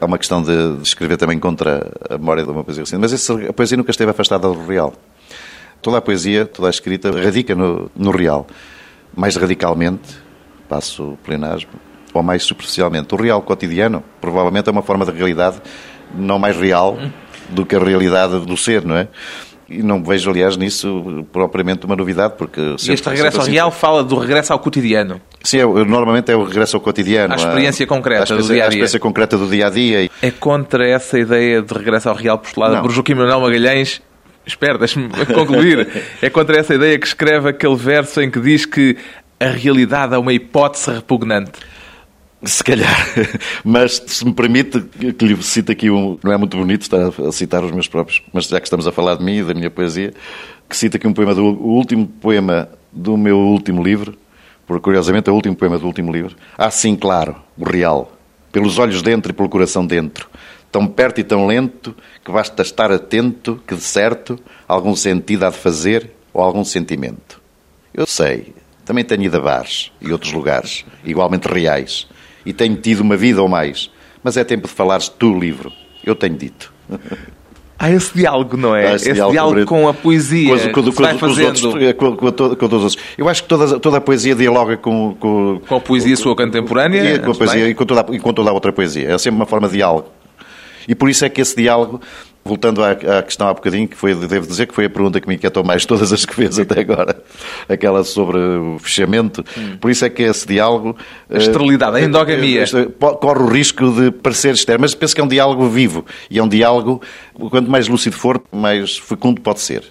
há 0.00 0.06
uma 0.06 0.18
questão 0.18 0.42
de, 0.42 0.76
de, 0.76 0.82
escrever 0.82 1.16
também 1.16 1.38
contra 1.38 1.90
a 2.08 2.18
memória 2.18 2.44
de 2.44 2.50
uma 2.50 2.64
poesia 2.64 2.82
recente, 2.82 3.00
mas 3.00 3.12
esse, 3.12 3.32
a 3.48 3.52
poesia 3.52 3.76
nunca 3.76 3.90
esteve 3.90 4.10
afastada 4.10 4.48
do 4.48 4.66
real. 4.66 4.92
Toda 5.80 5.98
a 5.98 6.00
poesia, 6.00 6.44
toda 6.46 6.68
a 6.68 6.70
escrita, 6.70 7.10
radica 7.10 7.54
no, 7.54 7.90
no 7.94 8.10
real. 8.10 8.46
Mais 9.14 9.36
radicalmente, 9.36 10.16
passo 10.68 11.12
o 11.12 11.16
plenasmo, 11.18 11.70
ou 12.12 12.22
mais 12.22 12.42
superficialmente. 12.42 13.14
O 13.14 13.18
real 13.18 13.40
cotidiano, 13.42 14.02
provavelmente, 14.20 14.68
é 14.68 14.72
uma 14.72 14.82
forma 14.82 15.04
de 15.04 15.12
realidade 15.12 15.60
não 16.14 16.38
mais 16.38 16.56
real 16.56 16.98
do 17.48 17.64
que 17.64 17.76
a 17.76 17.78
realidade 17.78 18.38
do 18.40 18.56
ser, 18.56 18.84
não 18.84 18.96
é? 18.96 19.08
E 19.70 19.82
não 19.82 20.02
vejo, 20.02 20.30
aliás, 20.30 20.56
nisso 20.56 21.26
propriamente 21.30 21.84
uma 21.84 21.94
novidade, 21.94 22.34
porque... 22.38 22.60
Sempre, 22.78 22.94
este 22.94 23.08
regresso 23.10 23.36
ao 23.36 23.42
assim... 23.42 23.52
real 23.52 23.70
fala 23.70 24.02
do 24.02 24.16
regresso 24.18 24.52
ao 24.52 24.58
cotidiano. 24.58 25.20
Sim, 25.42 25.58
é, 25.58 25.64
normalmente 25.64 26.32
é 26.32 26.36
o 26.36 26.44
regresso 26.44 26.76
ao 26.76 26.80
cotidiano. 26.80 27.34
A 27.34 27.36
experiência 27.36 27.84
a, 27.84 27.86
concreta 27.86 28.20
a 28.20 28.24
experiência, 28.24 28.48
do 28.48 28.54
dia-a-dia. 28.54 28.64
A 28.64 28.68
experiência 28.68 29.00
concreta 29.00 29.36
do 29.36 29.46
dia-a-dia. 29.46 30.10
É 30.22 30.30
contra 30.30 30.88
essa 30.88 31.18
ideia 31.18 31.60
de 31.60 31.74
regresso 31.74 32.08
ao 32.08 32.14
real 32.14 32.38
postulada 32.38 32.80
por 32.80 32.90
Joaquim 32.90 33.14
Manuel 33.14 33.40
Magalhães 33.40 34.00
Espera, 34.48 34.78
deixe-me 34.78 35.10
concluir. 35.34 35.86
é 36.22 36.30
contra 36.30 36.58
essa 36.58 36.74
ideia 36.74 36.98
que 36.98 37.06
escreve 37.06 37.50
aquele 37.50 37.76
verso 37.76 38.22
em 38.22 38.30
que 38.30 38.40
diz 38.40 38.64
que 38.64 38.96
a 39.38 39.48
realidade 39.48 40.14
é 40.14 40.18
uma 40.18 40.32
hipótese 40.32 40.90
repugnante. 40.90 41.52
Se 42.42 42.62
calhar. 42.62 42.96
Mas 43.64 44.02
se 44.06 44.24
me 44.24 44.32
permite 44.32 44.80
que 44.80 45.24
lhe 45.24 45.42
cite 45.42 45.72
aqui 45.72 45.90
um. 45.90 46.18
Não 46.22 46.32
é 46.32 46.36
muito 46.36 46.56
bonito 46.56 46.82
estar 46.82 47.12
a 47.26 47.32
citar 47.32 47.64
os 47.64 47.72
meus 47.72 47.88
próprios, 47.88 48.22
mas 48.32 48.46
já 48.46 48.60
que 48.60 48.66
estamos 48.66 48.86
a 48.86 48.92
falar 48.92 49.16
de 49.16 49.24
mim 49.24 49.38
e 49.38 49.42
da 49.42 49.54
minha 49.54 49.70
poesia, 49.70 50.14
que 50.68 50.86
aqui 50.86 51.06
um 51.06 51.12
poema 51.12 51.34
do 51.34 51.44
o 51.44 51.74
último 51.74 52.06
poema 52.06 52.68
do 52.92 53.16
meu 53.16 53.36
último 53.36 53.82
livro, 53.82 54.16
porque 54.66 54.82
curiosamente 54.82 55.28
é 55.28 55.32
o 55.32 55.34
último 55.34 55.56
poema 55.56 55.78
do 55.78 55.86
último 55.86 56.12
livro. 56.12 56.36
Ah, 56.56 56.70
sim, 56.70 56.94
claro, 56.94 57.36
o 57.56 57.64
real. 57.64 58.12
Pelos 58.52 58.78
olhos 58.78 59.02
dentro 59.02 59.32
e 59.32 59.34
pelo 59.34 59.48
coração 59.48 59.84
dentro. 59.84 60.28
Tão 60.70 60.86
perto 60.86 61.20
e 61.20 61.24
tão 61.24 61.46
lento 61.46 61.94
que 62.24 62.30
basta 62.30 62.62
estar 62.62 62.92
atento 62.92 63.60
que, 63.66 63.74
de 63.74 63.82
certo, 63.82 64.38
algum 64.66 64.94
sentido 64.94 65.44
há 65.44 65.50
de 65.50 65.56
fazer 65.56 66.10
ou 66.32 66.42
algum 66.42 66.64
sentimento. 66.64 67.40
Eu 67.92 68.06
sei, 68.06 68.54
também 68.84 69.04
tenho 69.04 69.24
ido 69.24 69.36
a 69.38 69.40
bares 69.40 69.90
e 70.00 70.12
outros 70.12 70.32
lugares, 70.32 70.84
igualmente 71.04 71.48
reais, 71.48 72.06
e 72.48 72.52
tenho 72.54 72.76
tido 72.76 73.00
uma 73.00 73.14
vida 73.14 73.42
ou 73.42 73.48
mais, 73.48 73.90
mas 74.24 74.38
é 74.38 74.42
tempo 74.42 74.66
de 74.66 74.72
falares 74.72 75.06
tu, 75.06 75.38
livro. 75.38 75.70
Eu 76.02 76.14
tenho 76.14 76.34
dito. 76.34 76.72
Há 77.78 77.90
esse 77.90 78.16
diálogo, 78.16 78.56
não 78.56 78.74
é? 78.74 78.94
esse, 78.94 79.04
esse 79.04 79.12
diálogo, 79.12 79.32
diálogo 79.32 79.66
com 79.66 79.86
a 79.86 79.92
poesia. 79.92 80.70
Com, 80.70 80.82
com, 80.82 80.90
com, 80.90 81.02
vai 81.02 81.18
fazendo. 81.18 81.46
Outros, 81.46 82.56
todos 82.58 82.78
os 82.78 82.82
outros. 82.84 82.96
Eu 83.18 83.28
acho 83.28 83.42
que 83.42 83.48
toda, 83.50 83.78
toda 83.78 83.98
a 83.98 84.00
poesia 84.00 84.34
dialoga 84.34 84.78
com. 84.78 85.14
Com, 85.20 85.76
a 85.76 85.78
poesia 85.78 86.16
sua 86.16 86.34
contemporânea. 86.34 87.16
E 87.16 87.18
com 87.18 87.32
a 87.32 87.34
poesia 87.34 87.68
e 87.68 87.74
toda, 87.74 88.06
e 88.12 88.18
com 88.18 88.32
toda 88.32 88.48
a 88.48 88.52
outra 88.54 88.72
poesia. 88.72 89.10
É 89.10 89.18
sempre 89.18 89.36
uma 89.36 89.46
forma 89.46 89.68
de 89.68 89.74
diálogo. 89.74 90.08
E 90.88 90.94
por 90.94 91.10
isso 91.10 91.26
é 91.26 91.28
que 91.28 91.42
esse 91.42 91.54
diálogo 91.54 92.00
voltando 92.48 92.82
à, 92.82 92.92
à, 92.92 93.22
questão 93.22 93.46
há 93.46 93.54
bocadinho, 93.54 93.86
que 93.86 93.96
foi, 93.96 94.14
devo 94.14 94.46
dizer 94.46 94.66
que 94.66 94.74
foi 94.74 94.86
a 94.86 94.90
pergunta 94.90 95.20
que 95.20 95.28
me 95.28 95.34
inquietou 95.34 95.62
mais 95.62 95.84
todas 95.84 96.12
as 96.12 96.24
que 96.24 96.34
fez 96.34 96.58
até 96.58 96.80
agora, 96.80 97.22
aquela 97.68 98.02
sobre 98.02 98.38
o 98.38 98.78
fechamento. 98.78 99.44
Hum. 99.56 99.76
Por 99.78 99.90
isso 99.90 100.04
é 100.04 100.10
que 100.10 100.22
esse 100.22 100.48
diálogo. 100.48 100.96
A 101.30 101.36
esterilidade, 101.36 101.98
a 101.98 102.00
endogamia. 102.00 102.64
Corre 103.20 103.42
o 103.42 103.46
risco 103.46 103.92
de 103.92 104.10
parecer 104.10 104.54
estéril, 104.54 104.80
mas 104.80 104.94
penso 104.94 105.14
que 105.14 105.20
é 105.20 105.24
um 105.24 105.28
diálogo 105.28 105.68
vivo. 105.68 106.04
E 106.30 106.38
é 106.38 106.42
um 106.42 106.48
diálogo, 106.48 107.02
quanto 107.50 107.70
mais 107.70 107.86
lúcido 107.86 108.16
for, 108.16 108.42
mais 108.50 108.96
fecundo 108.96 109.40
pode 109.40 109.60
ser. 109.60 109.84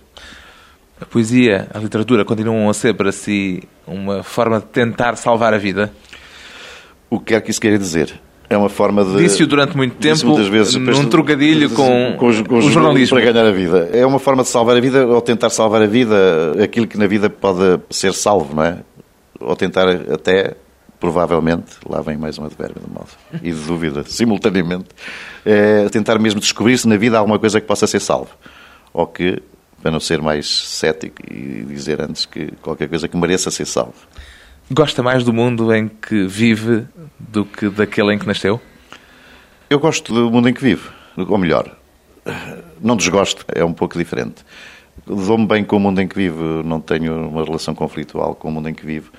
A 0.99 1.05
poesia, 1.05 1.67
a 1.71 1.77
literatura 1.77 2.25
continuam 2.25 2.67
a 2.67 2.73
ser 2.73 2.95
para 2.95 3.11
si 3.11 3.61
uma 3.85 4.23
forma 4.23 4.59
de 4.59 4.65
tentar 4.65 5.15
salvar 5.15 5.53
a 5.53 5.57
vida? 5.59 5.93
O 7.07 7.19
que 7.19 7.33
quer 7.33 7.41
que 7.41 7.51
isso 7.51 7.61
queira 7.61 7.77
dizer? 7.77 8.19
É 8.49 8.55
uma 8.55 8.69
forma 8.69 9.03
de. 9.03 9.17
Disse-o 9.17 9.45
durante 9.45 9.75
muito 9.75 9.95
tempo, 9.97 10.25
muitas 10.25 10.47
vezes, 10.47 10.75
num 10.75 11.09
trocadilho 11.09 11.69
com, 11.71 12.15
com, 12.17 12.43
com, 12.45 12.55
o 12.55 12.61
jornalismo. 12.61 13.17
Para 13.17 13.31
ganhar 13.31 13.45
a 13.45 13.51
vida. 13.51 13.89
É 13.91 14.05
uma 14.05 14.19
forma 14.19 14.43
de 14.43 14.49
salvar 14.49 14.77
a 14.77 14.79
vida, 14.79 15.05
ou 15.05 15.21
tentar 15.21 15.49
salvar 15.49 15.81
a 15.81 15.85
vida, 15.85 16.15
aquilo 16.63 16.87
que 16.87 16.97
na 16.97 17.07
vida 17.07 17.29
pode 17.29 17.81
ser 17.89 18.13
salvo, 18.13 18.55
não 18.55 18.63
é? 18.63 18.77
Ou 19.39 19.53
tentar 19.55 19.89
até, 19.89 20.55
provavelmente, 20.97 21.75
lá 21.87 22.01
vem 22.01 22.15
mais 22.15 22.37
uma 22.37 22.47
advérbio 22.47 22.81
de 22.85 22.89
modo, 22.89 23.09
e 23.43 23.51
de 23.51 23.67
dúvida, 23.67 24.03
simultaneamente, 24.07 24.87
é 25.45 25.89
tentar 25.89 26.17
mesmo 26.17 26.39
descobrir 26.39 26.77
se 26.77 26.87
na 26.87 26.95
vida 26.95 27.17
há 27.17 27.19
alguma 27.19 27.37
coisa 27.37 27.59
que 27.59 27.67
possa 27.67 27.85
ser 27.85 27.99
salvo. 27.99 28.31
Ou 28.93 29.05
que, 29.05 29.43
para 29.81 29.91
não 29.91 29.99
ser 29.99 30.21
mais 30.21 30.47
cético 30.47 31.21
e 31.29 31.65
dizer 31.67 32.01
antes 32.01 32.25
que 32.25 32.53
qualquer 32.61 32.87
coisa 32.87 33.09
que 33.09 33.17
mereça 33.17 33.51
ser 33.51 33.65
salvo. 33.65 34.07
Gosta 34.69 35.01
mais 35.01 35.23
do 35.23 35.31
mundo 35.31 35.73
em 35.73 35.87
que 35.87 36.27
vive 36.27 36.85
do 37.17 37.45
que 37.45 37.69
daquele 37.69 38.13
em 38.13 38.19
que 38.19 38.27
nasceu? 38.27 38.59
Eu 39.69 39.79
gosto 39.79 40.13
do 40.13 40.29
mundo 40.29 40.49
em 40.49 40.53
que 40.53 40.61
vive, 40.61 40.89
ou 41.15 41.37
melhor, 41.37 41.71
não 42.81 42.95
desgosto, 42.95 43.45
é 43.53 43.63
um 43.63 43.73
pouco 43.73 43.97
diferente. 43.97 44.43
Dou-me 45.05 45.45
bem 45.45 45.63
com 45.63 45.77
o 45.77 45.79
mundo 45.79 46.01
em 46.01 46.07
que 46.07 46.15
vivo, 46.15 46.63
não 46.63 46.81
tenho 46.81 47.29
uma 47.29 47.45
relação 47.45 47.73
conflitual 47.73 48.35
com 48.35 48.49
o 48.49 48.51
mundo 48.51 48.67
em 48.67 48.73
que 48.73 48.85
vivo. 48.85 49.11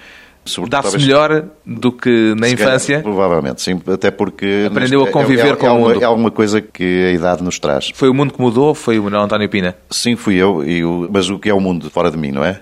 Dá-se 0.68 0.96
melhor 0.96 1.44
do 1.64 1.92
que 1.92 2.34
na 2.38 2.48
infância? 2.48 3.00
provavelmente, 3.00 3.60
sim, 3.60 3.80
até 3.86 4.10
porque... 4.10 4.66
Aprendeu 4.66 5.02
a 5.02 5.10
conviver 5.10 5.46
é, 5.46 5.50
é, 5.50 5.56
com 5.56 5.66
é 5.66 5.70
o 5.70 5.78
mundo. 5.78 6.02
É 6.02 6.04
alguma 6.04 6.30
coisa 6.30 6.60
que 6.60 7.06
a 7.06 7.12
idade 7.12 7.42
nos 7.42 7.58
traz. 7.58 7.90
Foi 7.94 8.08
o 8.08 8.14
mundo 8.14 8.32
que 8.32 8.40
mudou 8.40 8.68
ou 8.68 8.74
foi 8.74 8.98
o 8.98 9.08
António 9.08 9.48
Pina? 9.48 9.76
Sim, 9.90 10.16
fui 10.16 10.36
eu, 10.36 10.64
e 10.64 10.84
o... 10.84 11.08
mas 11.10 11.28
o 11.28 11.38
que 11.38 11.50
é 11.50 11.54
o 11.54 11.60
mundo 11.60 11.90
fora 11.90 12.10
de 12.10 12.16
mim, 12.16 12.32
não 12.32 12.44
é? 12.44 12.60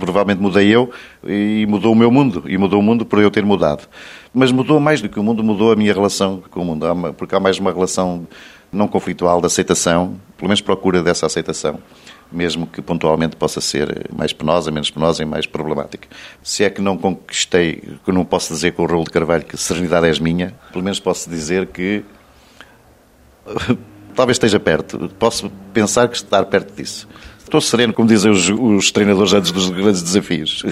Provavelmente 0.00 0.40
mudei 0.40 0.68
eu 0.68 0.90
e 1.24 1.66
mudou 1.68 1.92
o 1.92 1.96
meu 1.96 2.10
mundo, 2.10 2.44
e 2.46 2.58
mudou 2.58 2.80
o 2.80 2.82
mundo 2.82 3.06
por 3.06 3.20
eu 3.20 3.30
ter 3.30 3.44
mudado. 3.44 3.86
Mas 4.34 4.50
mudou 4.50 4.80
mais 4.80 5.00
do 5.00 5.08
que 5.08 5.20
o 5.20 5.22
mundo, 5.22 5.44
mudou 5.44 5.72
a 5.72 5.76
minha 5.76 5.92
relação 5.92 6.42
com 6.50 6.62
o 6.62 6.64
mundo, 6.64 6.86
porque 7.16 7.34
há 7.34 7.40
mais 7.40 7.58
uma 7.58 7.72
relação 7.72 8.26
não 8.72 8.86
conflitual 8.88 9.40
de 9.40 9.46
aceitação, 9.46 10.16
pelo 10.36 10.48
menos 10.48 10.60
procura 10.60 11.02
dessa 11.02 11.26
aceitação, 11.26 11.80
mesmo 12.30 12.66
que 12.66 12.80
pontualmente 12.80 13.36
possa 13.36 13.60
ser 13.60 14.06
mais 14.14 14.32
penosa, 14.32 14.70
menos 14.70 14.90
penosa 14.90 15.22
e 15.22 15.26
mais 15.26 15.46
problemática. 15.46 16.08
Se 16.42 16.62
é 16.64 16.70
que 16.70 16.80
não 16.80 16.96
conquistei, 16.96 17.82
que 18.04 18.12
não 18.12 18.24
posso 18.24 18.54
dizer 18.54 18.72
com 18.72 18.84
o 18.84 18.86
Raul 18.86 19.04
de 19.04 19.10
Carvalho 19.10 19.44
que 19.44 19.56
serenidade 19.56 20.06
és 20.06 20.18
minha, 20.18 20.54
pelo 20.72 20.84
menos 20.84 21.00
posso 21.00 21.28
dizer 21.28 21.66
que 21.66 22.04
talvez 24.14 24.36
esteja 24.36 24.60
perto, 24.60 25.10
posso 25.18 25.50
pensar 25.72 26.08
que 26.08 26.16
estar 26.16 26.44
perto 26.44 26.74
disso. 26.74 27.08
Estou 27.50 27.60
sereno, 27.60 27.92
como 27.92 28.06
dizem 28.06 28.30
os, 28.30 28.48
os, 28.48 28.92
treinadores 28.92 29.32
antes 29.32 29.50
dos 29.50 29.70
grandes 29.70 30.00
desafios. 30.00 30.62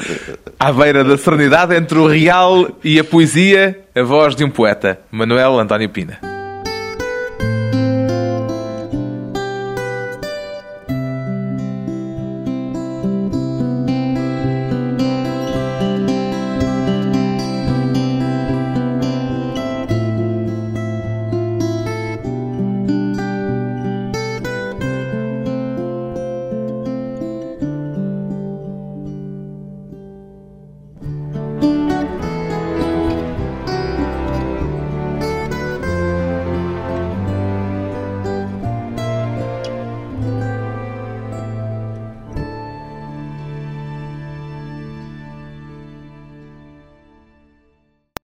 À 0.61 0.73
beira 0.73 1.03
da 1.03 1.19
serenidade 1.19 1.75
entre 1.75 1.99
o 1.99 2.07
real 2.07 2.71
e 2.85 3.01
a 3.01 3.05
poesia, 3.05 3.81
a 3.97 4.03
voz 4.05 4.37
de 4.37 4.45
um 4.45 4.51
poeta, 4.51 5.01
Manuel 5.11 5.59
António 5.59 5.89
Pina. 5.89 6.38